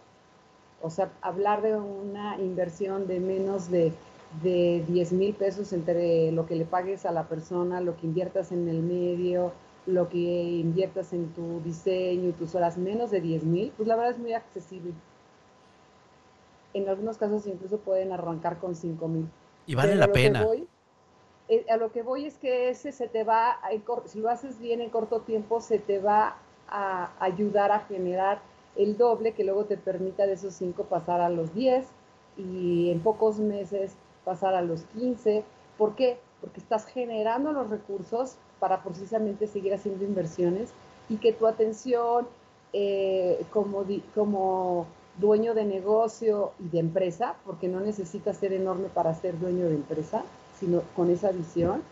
O 0.81 0.89
sea, 0.89 1.11
hablar 1.21 1.61
de 1.61 1.75
una 1.75 2.37
inversión 2.39 3.07
de 3.07 3.19
menos 3.19 3.71
de, 3.71 3.93
de 4.43 4.83
10 4.87 5.13
mil 5.13 5.33
pesos 5.33 5.73
entre 5.73 6.31
lo 6.31 6.45
que 6.45 6.55
le 6.55 6.65
pagues 6.65 7.05
a 7.05 7.11
la 7.11 7.23
persona, 7.27 7.81
lo 7.81 7.95
que 7.95 8.05
inviertas 8.05 8.51
en 8.51 8.67
el 8.67 8.81
medio, 8.81 9.53
lo 9.85 10.09
que 10.09 10.17
inviertas 10.17 11.13
en 11.13 11.29
tu 11.29 11.61
diseño 11.61 12.29
y 12.29 12.33
tus 12.33 12.53
horas, 12.53 12.77
menos 12.77 13.09
de 13.09 13.21
10 13.21 13.43
mil, 13.45 13.71
pues 13.75 13.87
la 13.87 13.95
verdad 13.95 14.11
es 14.11 14.19
muy 14.19 14.33
accesible. 14.33 14.91
En 16.73 16.89
algunos 16.89 17.17
casos 17.17 17.47
incluso 17.47 17.77
pueden 17.77 18.11
arrancar 18.11 18.59
con 18.59 18.75
5 18.75 19.07
mil. 19.07 19.27
Y 19.65 19.75
vale 19.75 19.95
la 19.95 20.11
pena. 20.11 20.45
Eh, 21.49 21.65
a 21.69 21.77
lo 21.77 21.91
que 21.91 22.01
voy 22.01 22.25
es 22.25 22.37
que 22.37 22.69
ese 22.69 22.91
se 22.91 23.07
te 23.07 23.23
va, 23.23 23.59
si 24.05 24.19
lo 24.19 24.29
haces 24.29 24.59
bien 24.59 24.81
en 24.81 24.89
corto 24.89 25.21
tiempo, 25.21 25.61
se 25.61 25.79
te 25.79 25.99
va 25.99 26.37
a 26.67 27.11
ayudar 27.19 27.71
a 27.71 27.81
generar 27.81 28.41
el 28.75 28.97
doble 28.97 29.33
que 29.33 29.43
luego 29.43 29.65
te 29.65 29.77
permita 29.77 30.27
de 30.27 30.33
esos 30.33 30.53
5 30.55 30.83
pasar 30.83 31.21
a 31.21 31.29
los 31.29 31.53
10 31.53 31.87
y 32.37 32.91
en 32.91 32.99
pocos 32.99 33.39
meses 33.39 33.93
pasar 34.23 34.53
a 34.53 34.61
los 34.61 34.83
15. 34.97 35.43
¿Por 35.77 35.95
qué? 35.95 36.19
Porque 36.41 36.59
estás 36.59 36.85
generando 36.85 37.51
los 37.53 37.69
recursos 37.69 38.35
para 38.59 38.83
precisamente 38.83 39.47
seguir 39.47 39.73
haciendo 39.73 40.03
inversiones 40.03 40.71
y 41.09 41.17
que 41.17 41.31
tu 41.31 41.47
atención 41.47 42.27
eh, 42.73 43.43
como, 43.51 43.85
como 44.13 44.85
dueño 45.17 45.53
de 45.53 45.65
negocio 45.65 46.51
y 46.59 46.67
de 46.69 46.79
empresa, 46.79 47.35
porque 47.45 47.67
no 47.67 47.79
necesitas 47.79 48.37
ser 48.37 48.53
enorme 48.53 48.89
para 48.89 49.13
ser 49.15 49.39
dueño 49.39 49.65
de 49.65 49.75
empresa, 49.75 50.23
sino 50.59 50.81
con 50.95 51.09
esa 51.09 51.31
visión, 51.31 51.83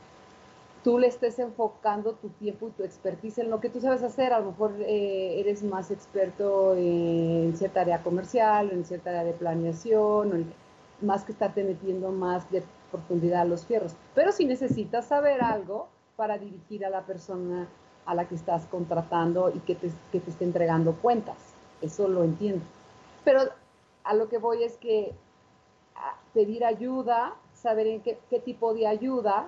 tú 0.84 1.00
le 1.00 1.08
estés 1.08 1.40
enfocando 1.40 2.14
tu 2.14 2.30
tiempo 2.30 2.68
y 2.68 2.72
tu 2.72 2.84
expertise 2.84 3.40
en 3.40 3.50
lo 3.50 3.60
que 3.60 3.70
tú 3.70 3.80
sabes 3.80 4.04
hacer. 4.04 4.34
A 4.34 4.40
lo 4.40 4.52
mejor 4.52 4.74
eh, 4.80 5.40
eres 5.40 5.64
más 5.64 5.92
experto 5.92 6.76
en 6.76 7.56
cierta 7.58 7.82
área 7.82 8.04
comercial, 8.04 8.72
en 8.72 8.86
cierta 8.86 9.10
área 9.10 9.24
de 9.24 9.34
planeación, 9.34 10.54
más 11.02 11.24
que 11.24 11.32
estarte 11.32 11.64
metiendo 11.64 12.12
más 12.12 12.50
de 12.52 12.64
profundidad 12.92 13.42
a 13.42 13.46
los 13.46 13.66
fierros. 13.66 13.96
Pero 14.14 14.32
si 14.32 14.46
necesitas 14.46 15.06
saber 15.06 15.42
algo 15.42 15.88
para 16.16 16.38
dirigir 16.38 16.86
a 16.86 16.90
la 16.90 17.02
persona 17.02 17.68
a 18.06 18.14
la 18.14 18.28
que 18.28 18.36
estás 18.36 18.66
contratando 18.68 19.52
y 19.54 19.60
que 19.60 19.76
te, 19.76 19.92
que 20.12 20.20
te 20.20 20.30
esté 20.30 20.46
entregando 20.46 20.94
cuentas. 20.94 21.38
Eso 21.82 22.08
lo 22.08 22.24
entiendo. 22.24 22.64
Pero 23.24 23.42
a 24.04 24.14
lo 24.14 24.30
que 24.30 24.38
voy 24.38 24.64
es 24.64 24.78
que 24.78 25.14
pedir 26.34 26.64
ayuda 26.64 27.34
saber 27.66 27.88
en 27.88 28.02
qué, 28.02 28.40
tipo 28.46 28.76
de 28.76 28.86
ayuda 28.86 29.48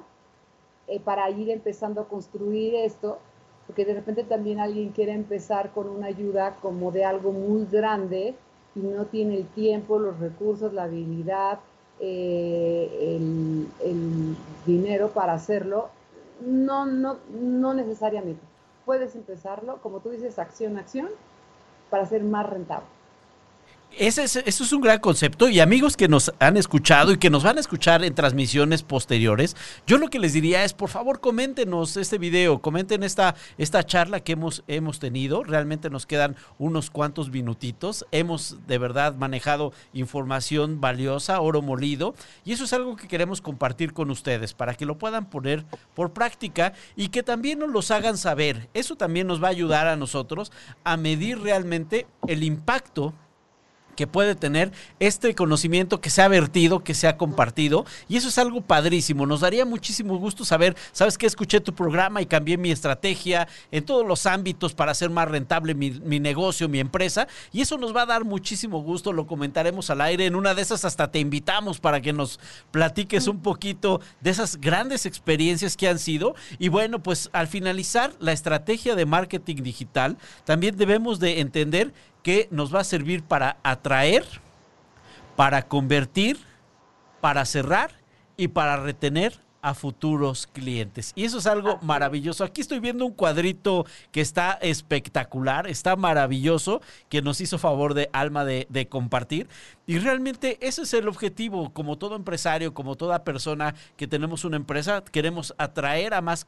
eh, 0.88 0.99
para 0.99 1.30
ir 1.30 1.51
empezando 1.51 2.01
a 2.01 2.07
construir 2.07 2.74
esto, 2.74 3.20
porque 3.68 3.86
de 3.86 3.93
repente 3.93 4.24
también 4.24 4.59
alguien 4.59 4.89
quiere 4.89 5.11
empezar 5.11 5.72
con 5.72 5.88
una 5.88 6.07
ayuda 6.07 6.57
como 6.59 6.91
de 6.91 7.05
algo 7.05 7.32
muy 7.32 7.68
grande 7.72 8.34
y 8.74 8.80
no 8.80 9.05
tiene 9.05 9.36
el 9.38 9.45
tiempo, 9.49 9.99
los 9.99 10.20
recursos, 10.20 10.74
la 10.74 10.86
habilidad, 10.86 11.59
eh, 11.99 13.20
el, 13.84 14.36
dinero 14.65 15.09
para 15.09 15.34
hacerlo. 15.34 15.89
No, 16.41 16.88
no, 16.88 17.18
no 17.39 17.76
necesariamente. 17.76 18.41
Puedes 18.84 19.15
empezarlo, 19.15 19.78
como 19.84 19.99
tú 19.99 20.09
dices, 20.09 20.39
acción, 20.39 20.78
acción, 20.78 21.09
para 21.91 22.07
ser 22.07 22.24
más 22.24 22.49
rentable. 22.49 22.97
Ese 23.92 24.24
es, 24.26 24.36
eso 24.36 24.64
es 24.64 24.74
un 24.74 24.82
gran 24.82 25.00
concepto 25.00 25.50
y 25.50 25.60
amigos 25.60 25.98
que 25.98 26.08
nos 26.08 26.32
han 26.38 26.56
escuchado 26.56 27.12
y 27.14 27.18
que 27.18 27.32
nos 27.32 27.44
van 27.44 27.58
a 27.58 27.62
escuchar 27.62 28.04
en 28.04 28.14
transmisiones 28.14 28.84
posteriores, 28.84 29.56
yo 29.88 29.98
lo 29.98 30.10
que 30.10 30.20
les 30.20 30.34
diría 30.34 30.64
es, 30.64 30.74
por 30.74 30.90
favor, 30.90 31.20
coméntenos 31.20 31.98
este 31.98 32.20
video, 32.20 32.60
comenten 32.60 33.02
esta, 33.02 33.34
esta 33.58 33.84
charla 33.84 34.20
que 34.20 34.34
hemos, 34.34 34.64
hemos 34.68 35.00
tenido. 35.00 35.44
Realmente 35.44 35.90
nos 35.90 36.06
quedan 36.06 36.36
unos 36.60 36.92
cuantos 36.92 37.32
minutitos. 37.32 38.06
Hemos 38.12 38.58
de 38.68 38.78
verdad 38.78 39.16
manejado 39.16 39.74
información 39.94 40.80
valiosa, 40.80 41.40
oro 41.40 41.64
molido, 41.64 42.14
y 42.46 42.52
eso 42.54 42.66
es 42.66 42.74
algo 42.74 42.98
que 42.98 43.08
queremos 43.08 43.42
compartir 43.42 43.94
con 43.94 44.12
ustedes 44.12 44.54
para 44.54 44.76
que 44.76 44.86
lo 44.86 45.00
puedan 45.00 45.28
poner 45.28 45.66
por 45.96 46.14
práctica 46.14 46.74
y 46.96 47.08
que 47.08 47.24
también 47.24 47.58
nos 47.58 47.72
los 47.72 47.90
hagan 47.90 48.18
saber. 48.18 48.70
Eso 48.76 48.96
también 48.96 49.26
nos 49.26 49.42
va 49.42 49.48
a 49.48 49.52
ayudar 49.52 49.88
a 49.88 49.96
nosotros 49.96 50.52
a 50.84 50.98
medir 50.98 51.40
realmente 51.40 52.06
el 52.28 52.44
impacto 52.44 53.16
que 53.98 54.08
puede 54.08 54.36
tener 54.36 54.72
este 55.00 55.36
conocimiento 55.36 56.00
que 56.00 56.12
se 56.12 56.22
ha 56.22 56.28
vertido, 56.28 56.84
que 56.84 56.93
se 56.93 57.08
ha 57.08 57.18
compartido. 57.18 57.86
Y 58.08 58.16
eso 58.16 58.30
es 58.30 58.38
algo 58.38 58.62
padrísimo. 58.62 59.26
Nos 59.26 59.41
daría 59.41 59.66
muchísimo 59.66 60.18
gusto 60.18 60.45
saber, 60.45 60.78
sabes 60.93 61.18
que 61.18 61.26
escuché 61.26 61.60
tu 61.60 61.74
programa 61.74 62.22
y 62.22 62.28
cambié 62.28 62.58
mi 62.58 62.72
estrategia 62.72 63.48
en 63.72 63.84
todos 63.84 64.08
los 64.08 64.26
ámbitos 64.28 64.76
para 64.76 64.91
hacer 64.91 65.10
más 65.10 65.28
rentable 65.28 65.74
mi, 65.74 65.91
mi, 65.91 66.20
negocio, 66.20 66.70
mi 66.70 66.80
empresa. 66.80 67.28
Y 67.52 67.62
eso 67.62 67.78
nos 67.78 67.93
va 67.93 68.04
a 68.04 68.06
dar 68.06 68.24
muchísimo 68.24 68.82
gusto. 68.82 69.12
Lo 69.12 69.26
comentaremos 69.26 69.89
al 69.89 70.02
aire. 70.02 70.28
En 70.28 70.36
una 70.36 70.54
de 70.54 70.62
esas 70.62 70.86
hasta 70.86 71.12
te 71.12 71.20
invitamos 71.20 71.80
para 71.80 72.00
que 72.00 72.14
nos 72.14 72.39
platiques 72.70 73.28
un 73.28 73.41
poquito 73.41 74.00
de 74.22 74.30
esas 74.30 74.58
grandes 74.62 75.08
experiencias 75.08 75.76
que 75.76 75.88
han 75.88 75.98
sido. 75.98 76.36
Y 76.60 76.70
bueno, 76.70 77.02
pues 77.02 77.32
al 77.34 77.48
finalizar 77.48 78.14
la 78.20 78.32
estrategia 78.32 78.93
de 78.93 79.08
marketing 79.08 79.64
digital, 79.64 80.18
también 80.45 80.78
debemos 80.78 81.20
de 81.20 81.39
entender 81.39 81.93
que 82.24 82.47
nos 82.51 82.74
va 82.74 82.82
a 82.82 82.84
servir 82.84 83.24
para 83.24 83.57
atraer, 83.63 84.26
para 85.36 85.68
convertir, 85.68 86.38
para 87.22 87.45
cerrar 87.45 87.91
y 88.36 88.49
para 88.49 88.78
retener 88.78 89.39
a 89.61 89.74
futuros 89.74 90.47
clientes. 90.47 91.11
Y 91.15 91.26
eso 91.26 91.39
es 91.39 91.47
algo 91.47 91.80
maravilloso. 91.82 92.43
Aquí 92.43 92.61
estoy 92.61 92.80
viendo 92.80 93.05
un 93.05 93.13
cuadrito 93.13 93.86
que 94.11 94.22
está 94.22 94.53
espectacular, 94.61 95.68
está 95.68 95.95
maravilloso, 95.95 96.82
que 97.09 97.22
nos 97.22 97.41
hizo 97.41 97.57
favor 97.57 97.93
de 97.93 98.09
Alma 98.13 98.45
de, 98.45 98.68
de, 98.70 98.88
compartir. 98.88 99.49
Y 99.86 99.99
realmente 99.99 100.57
ese 100.61 100.84
es 100.84 100.93
el 100.93 101.07
objetivo, 101.07 101.74
como 101.74 101.97
todo 101.97 102.15
empresario, 102.15 102.74
como 102.74 102.95
toda 102.95 103.24
persona 103.24 103.76
que 103.97 104.07
tenemos 104.07 104.45
una 104.45 104.57
empresa, 104.57 105.03
queremos 105.03 105.53
atraer 105.57 106.13
a 106.13 106.22
más 106.22 106.47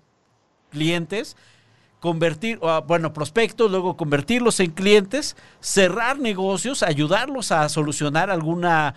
clientes 0.70 1.36
convertir, 2.00 2.60
bueno, 2.88 3.14
prospectos, 3.14 3.70
luego 3.70 3.97
convertirlos 3.97 4.60
en 4.60 4.72
clientes, 4.72 5.36
cerrar 5.60 6.20
negocios, 6.20 6.84
ayudarlos 6.84 7.52
a 7.52 7.68
solucionar 7.70 8.30
alguna 8.30 8.95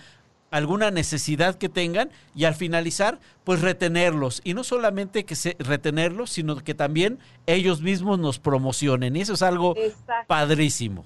alguna 0.52 0.90
necesidad 0.90 1.54
que 1.54 1.70
tengan 1.70 2.10
y 2.34 2.44
al 2.44 2.54
finalizar, 2.54 3.18
pues 3.42 3.62
retenerlos. 3.62 4.42
Y 4.44 4.52
no 4.52 4.64
solamente 4.64 5.24
que 5.24 5.34
se, 5.34 5.56
retenerlos, 5.58 6.30
sino 6.30 6.56
que 6.56 6.74
también 6.74 7.18
ellos 7.46 7.80
mismos 7.80 8.18
nos 8.18 8.38
promocionen. 8.38 9.16
Y 9.16 9.22
eso 9.22 9.32
es 9.32 9.42
algo 9.42 9.74
Exacto. 9.78 10.26
padrísimo. 10.26 11.04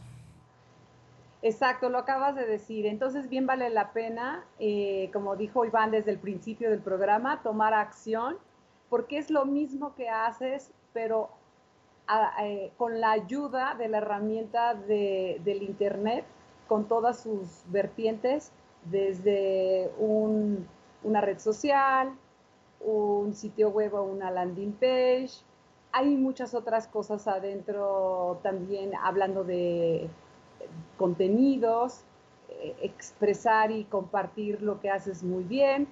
Exacto, 1.42 1.90
lo 1.90 1.98
acabas 1.98 2.34
de 2.34 2.44
decir. 2.44 2.86
Entonces, 2.86 3.28
bien 3.28 3.46
vale 3.46 3.70
la 3.70 3.92
pena, 3.92 4.44
eh, 4.58 5.10
como 5.12 5.36
dijo 5.36 5.64
Iván 5.64 5.92
desde 5.92 6.10
el 6.10 6.18
principio 6.18 6.68
del 6.68 6.80
programa, 6.80 7.40
tomar 7.44 7.72
acción, 7.72 8.36
porque 8.88 9.16
es 9.18 9.30
lo 9.30 9.44
mismo 9.44 9.94
que 9.94 10.08
haces, 10.08 10.72
pero 10.92 11.30
con 12.76 13.00
la 13.00 13.12
ayuda 13.12 13.74
de 13.74 13.88
la 13.88 13.98
herramienta 13.98 14.74
de, 14.74 15.40
del 15.44 15.62
Internet, 15.62 16.24
con 16.68 16.86
todas 16.86 17.20
sus 17.20 17.62
vertientes, 17.66 18.52
desde 18.84 19.90
un, 19.98 20.66
una 21.02 21.20
red 21.20 21.38
social, 21.38 22.12
un 22.80 23.34
sitio 23.34 23.70
web 23.70 23.94
o 23.94 24.02
una 24.02 24.30
landing 24.30 24.72
page. 24.72 25.30
Hay 25.92 26.16
muchas 26.16 26.54
otras 26.54 26.86
cosas 26.86 27.26
adentro 27.26 28.38
también 28.42 28.92
hablando 29.02 29.44
de 29.44 30.08
contenidos, 30.98 32.02
eh, 32.48 32.76
expresar 32.82 33.70
y 33.70 33.84
compartir 33.84 34.62
lo 34.62 34.80
que 34.80 34.90
haces 34.90 35.22
muy 35.22 35.44
bien 35.44 35.88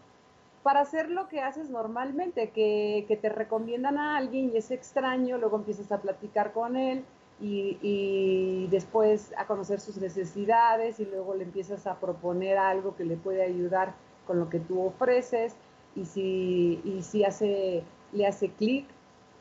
para 0.64 0.80
hacer 0.80 1.10
lo 1.10 1.28
que 1.28 1.42
haces 1.42 1.68
normalmente, 1.68 2.48
que, 2.48 3.04
que, 3.06 3.18
te 3.18 3.28
recomiendan 3.28 3.98
a 3.98 4.16
alguien 4.16 4.50
y 4.50 4.56
es 4.56 4.70
extraño, 4.70 5.36
luego 5.36 5.58
empiezas 5.58 5.92
a 5.92 6.00
platicar 6.00 6.54
con 6.54 6.76
él 6.76 7.04
y, 7.38 7.76
y, 7.82 8.66
después 8.68 9.34
a 9.36 9.46
conocer 9.46 9.78
sus 9.78 9.98
necesidades 9.98 10.98
y 11.00 11.04
luego 11.04 11.34
le 11.34 11.44
empiezas 11.44 11.86
a 11.86 12.00
proponer 12.00 12.56
algo 12.56 12.96
que 12.96 13.04
le 13.04 13.16
puede 13.16 13.42
ayudar 13.42 13.94
con 14.26 14.40
lo 14.40 14.48
que 14.48 14.58
tú 14.58 14.80
ofreces 14.80 15.54
y 15.94 16.06
si, 16.06 16.80
y 16.82 17.02
si 17.02 17.24
hace, 17.24 17.84
le 18.12 18.26
hace 18.26 18.48
clic, 18.48 18.86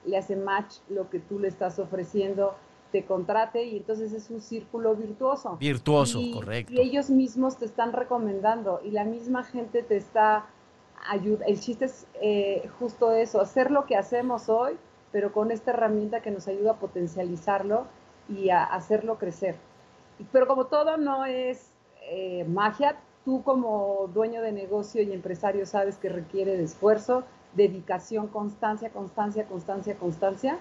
le 0.06 0.18
hace 0.18 0.36
match 0.36 0.80
lo 0.90 1.10
que 1.10 1.20
tú 1.20 1.40
le 1.40 1.48
estás 1.48 1.80
ofreciendo, 1.80 2.54
te 2.92 3.06
contrate 3.06 3.64
y 3.64 3.78
entonces 3.78 4.12
es 4.12 4.30
un 4.30 4.42
círculo 4.42 4.94
virtuoso. 4.94 5.56
Virtuoso, 5.58 6.20
correcto. 6.34 6.74
Y 6.74 6.82
ellos 6.82 7.10
mismos 7.10 7.58
te 7.58 7.64
están 7.64 7.94
recomendando 7.94 8.82
y 8.84 8.92
la 8.92 9.06
misma 9.06 9.46
gente 9.46 9.84
te 9.84 9.96
está 9.96 10.48
ayuda. 11.10 11.46
El 11.46 11.60
chiste 11.60 11.86
es 11.86 12.08
eh, 12.22 12.70
justo 12.80 13.12
eso, 13.12 13.42
hacer 13.42 13.72
lo 13.72 13.86
que 13.86 13.96
hacemos 13.96 14.50
hoy, 14.50 14.78
pero 15.12 15.32
con 15.32 15.52
esta 15.52 15.72
herramienta 15.72 16.22
que 16.22 16.32
nos 16.32 16.48
ayuda 16.48 16.72
a 16.72 16.80
potencializarlo 16.80 17.86
y 18.30 18.50
a 18.50 18.64
hacerlo 18.64 19.18
crecer. 19.18 19.56
Pero 20.32 20.48
como 20.48 20.66
todo 20.66 20.98
no 20.98 21.26
es 21.26 21.72
eh, 22.10 22.46
magia, 22.46 22.98
tú 23.26 23.44
como 23.44 24.10
dueño 24.14 24.42
de 24.42 24.52
negocio 24.52 25.02
y 25.02 25.12
empresario 25.12 25.66
sabes 25.66 25.98
que 25.98 26.10
requiere 26.10 26.58
de 26.58 26.64
esfuerzo, 26.64 27.24
dedicación, 27.56 28.28
constancia, 28.28 28.90
constancia, 28.90 29.46
constancia, 29.46 29.96
constancia. 29.96 30.60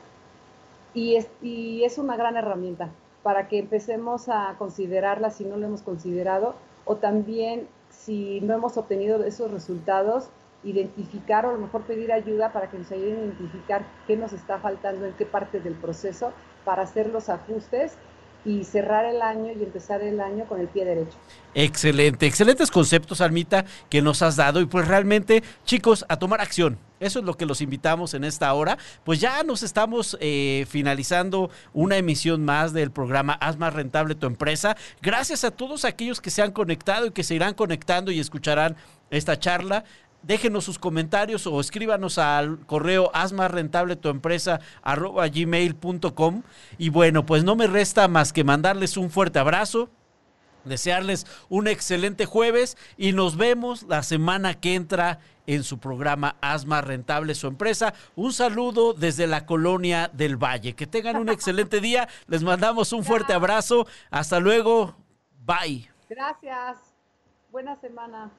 Y 0.95 1.17
es, 1.17 1.29
y 1.41 1.85
es 1.85 1.99
una 1.99 2.17
gran 2.17 2.37
herramienta 2.37 2.91
para 3.23 3.49
que 3.49 3.59
empecemos 3.59 4.29
a 4.29 4.57
considerarla 4.59 5.31
si 5.31 5.45
no 5.45 5.57
lo 5.57 5.67
hemos 5.67 5.83
considerado, 5.83 6.55
o 6.85 6.97
también 6.97 7.69
si 7.93 8.41
no 8.41 8.55
hemos 8.55 8.77
obtenido 8.77 9.23
esos 9.25 9.51
resultados, 9.51 10.29
identificar 10.65 11.47
o 11.47 11.51
a 11.51 11.53
lo 11.53 11.59
mejor 11.59 11.83
pedir 11.83 12.13
ayuda 12.13 12.53
para 12.53 12.71
que 12.71 12.79
nos 12.79 12.91
ayuden 12.91 13.17
a 13.17 13.25
identificar 13.25 13.85
qué 14.07 14.17
nos 14.17 14.33
está 14.33 14.59
faltando, 14.59 15.07
en 15.07 15.15
qué 15.15 15.27
parte 15.27 15.61
del 15.61 15.75
proceso, 15.75 16.33
para 16.65 16.83
hacer 16.83 17.09
los 17.11 17.29
ajustes 17.29 17.97
y 18.45 18.65
cerrar 18.65 19.05
el 19.05 19.23
año 19.23 19.53
y 19.53 19.63
empezar 19.63 20.03
el 20.03 20.21
año 20.21 20.47
con 20.47 20.61
el 20.61 20.69
pie 20.69 20.85
derecho. 20.85 21.17
Excelente, 21.55 22.27
excelentes 22.27 22.71
conceptos, 22.71 23.21
Almita, 23.21 23.65
que 23.91 24.03
nos 24.03 24.23
has 24.23 24.37
dado 24.37 24.61
y 24.61 24.67
pues 24.67 24.89
realmente, 24.89 25.43
chicos, 25.65 26.05
a 26.09 26.19
tomar 26.19 26.41
acción. 26.41 26.79
Eso 26.99 27.19
es 27.19 27.25
lo 27.25 27.37
que 27.37 27.47
los 27.47 27.61
invitamos 27.61 28.15
en 28.15 28.25
esta 28.25 28.53
hora. 28.55 28.79
Pues 29.05 29.21
ya 29.21 29.43
nos 29.43 29.63
estamos 29.63 30.17
eh, 30.21 30.67
finalizando 30.69 31.51
una 31.73 31.97
emisión 31.97 32.45
más 32.45 32.73
del 32.73 32.91
programa 32.91 33.35
Haz 33.35 33.59
más 33.59 33.75
rentable 33.75 34.15
tu 34.15 34.27
empresa. 34.27 34.77
Gracias 35.03 35.45
a 35.45 35.51
todos 35.51 35.85
aquellos 35.85 36.21
que 36.21 36.31
se 36.31 36.43
han 36.43 36.53
conectado 36.53 37.07
y 37.07 37.11
que 37.11 37.25
se 37.25 37.35
irán 37.35 37.55
conectando 37.55 38.13
y 38.13 38.21
escucharán 38.21 38.77
esta 39.11 39.39
charla 39.39 39.85
déjenos 40.23 40.65
sus 40.65 40.79
comentarios 40.79 41.47
o 41.47 41.61
escríbanos 41.61 42.19
al 42.19 42.61
correo 42.67 43.11
haz 43.15 43.33
rentable 43.33 43.97
tu 43.97 44.09
empresa 44.09 44.61
arroba 44.83 45.27
y 45.27 46.89
bueno 46.91 47.27
pues 47.27 47.45
no 47.45 47.57
me 47.57 47.67
resta 47.67 48.09
más 48.09 48.33
que 48.33 48.45
mandarles 48.45 48.97
un 48.97 49.11
fuerte 49.11 49.39
abrazo 49.39 49.91
desearles 50.65 51.27
un 51.49 51.67
excelente 51.69 52.27
jueves 52.27 52.77
y 52.97 53.13
nos 53.13 53.37
vemos 53.37 53.85
la 53.85 54.03
semana 54.03 54.55
que 54.55 54.75
entra 54.75 55.19
en 55.47 55.65
su 55.65 55.79
programa 55.79 56.37
Haz 56.41 56.67
más 56.67 56.85
rentable 56.85 57.35
su 57.35 57.47
empresa. 57.47 57.95
Un 58.15 58.33
saludo 58.33 58.93
desde 58.93 59.27
la 59.27 59.47
colonia 59.47 60.09
del 60.13 60.37
Valle. 60.37 60.75
Que 60.75 60.87
tengan 60.87 61.17
un 61.17 61.29
excelente 61.29 61.81
día. 61.81 62.09
Les 62.27 62.43
mandamos 62.43 62.93
un 62.93 63.05
fuerte 63.05 63.33
abrazo. 63.33 63.87
Hasta 64.11 64.39
luego. 64.39 64.95
Bye. 65.45 65.91
Gracias. 66.09 66.79
Buena 67.51 67.77
semana. 67.81 68.31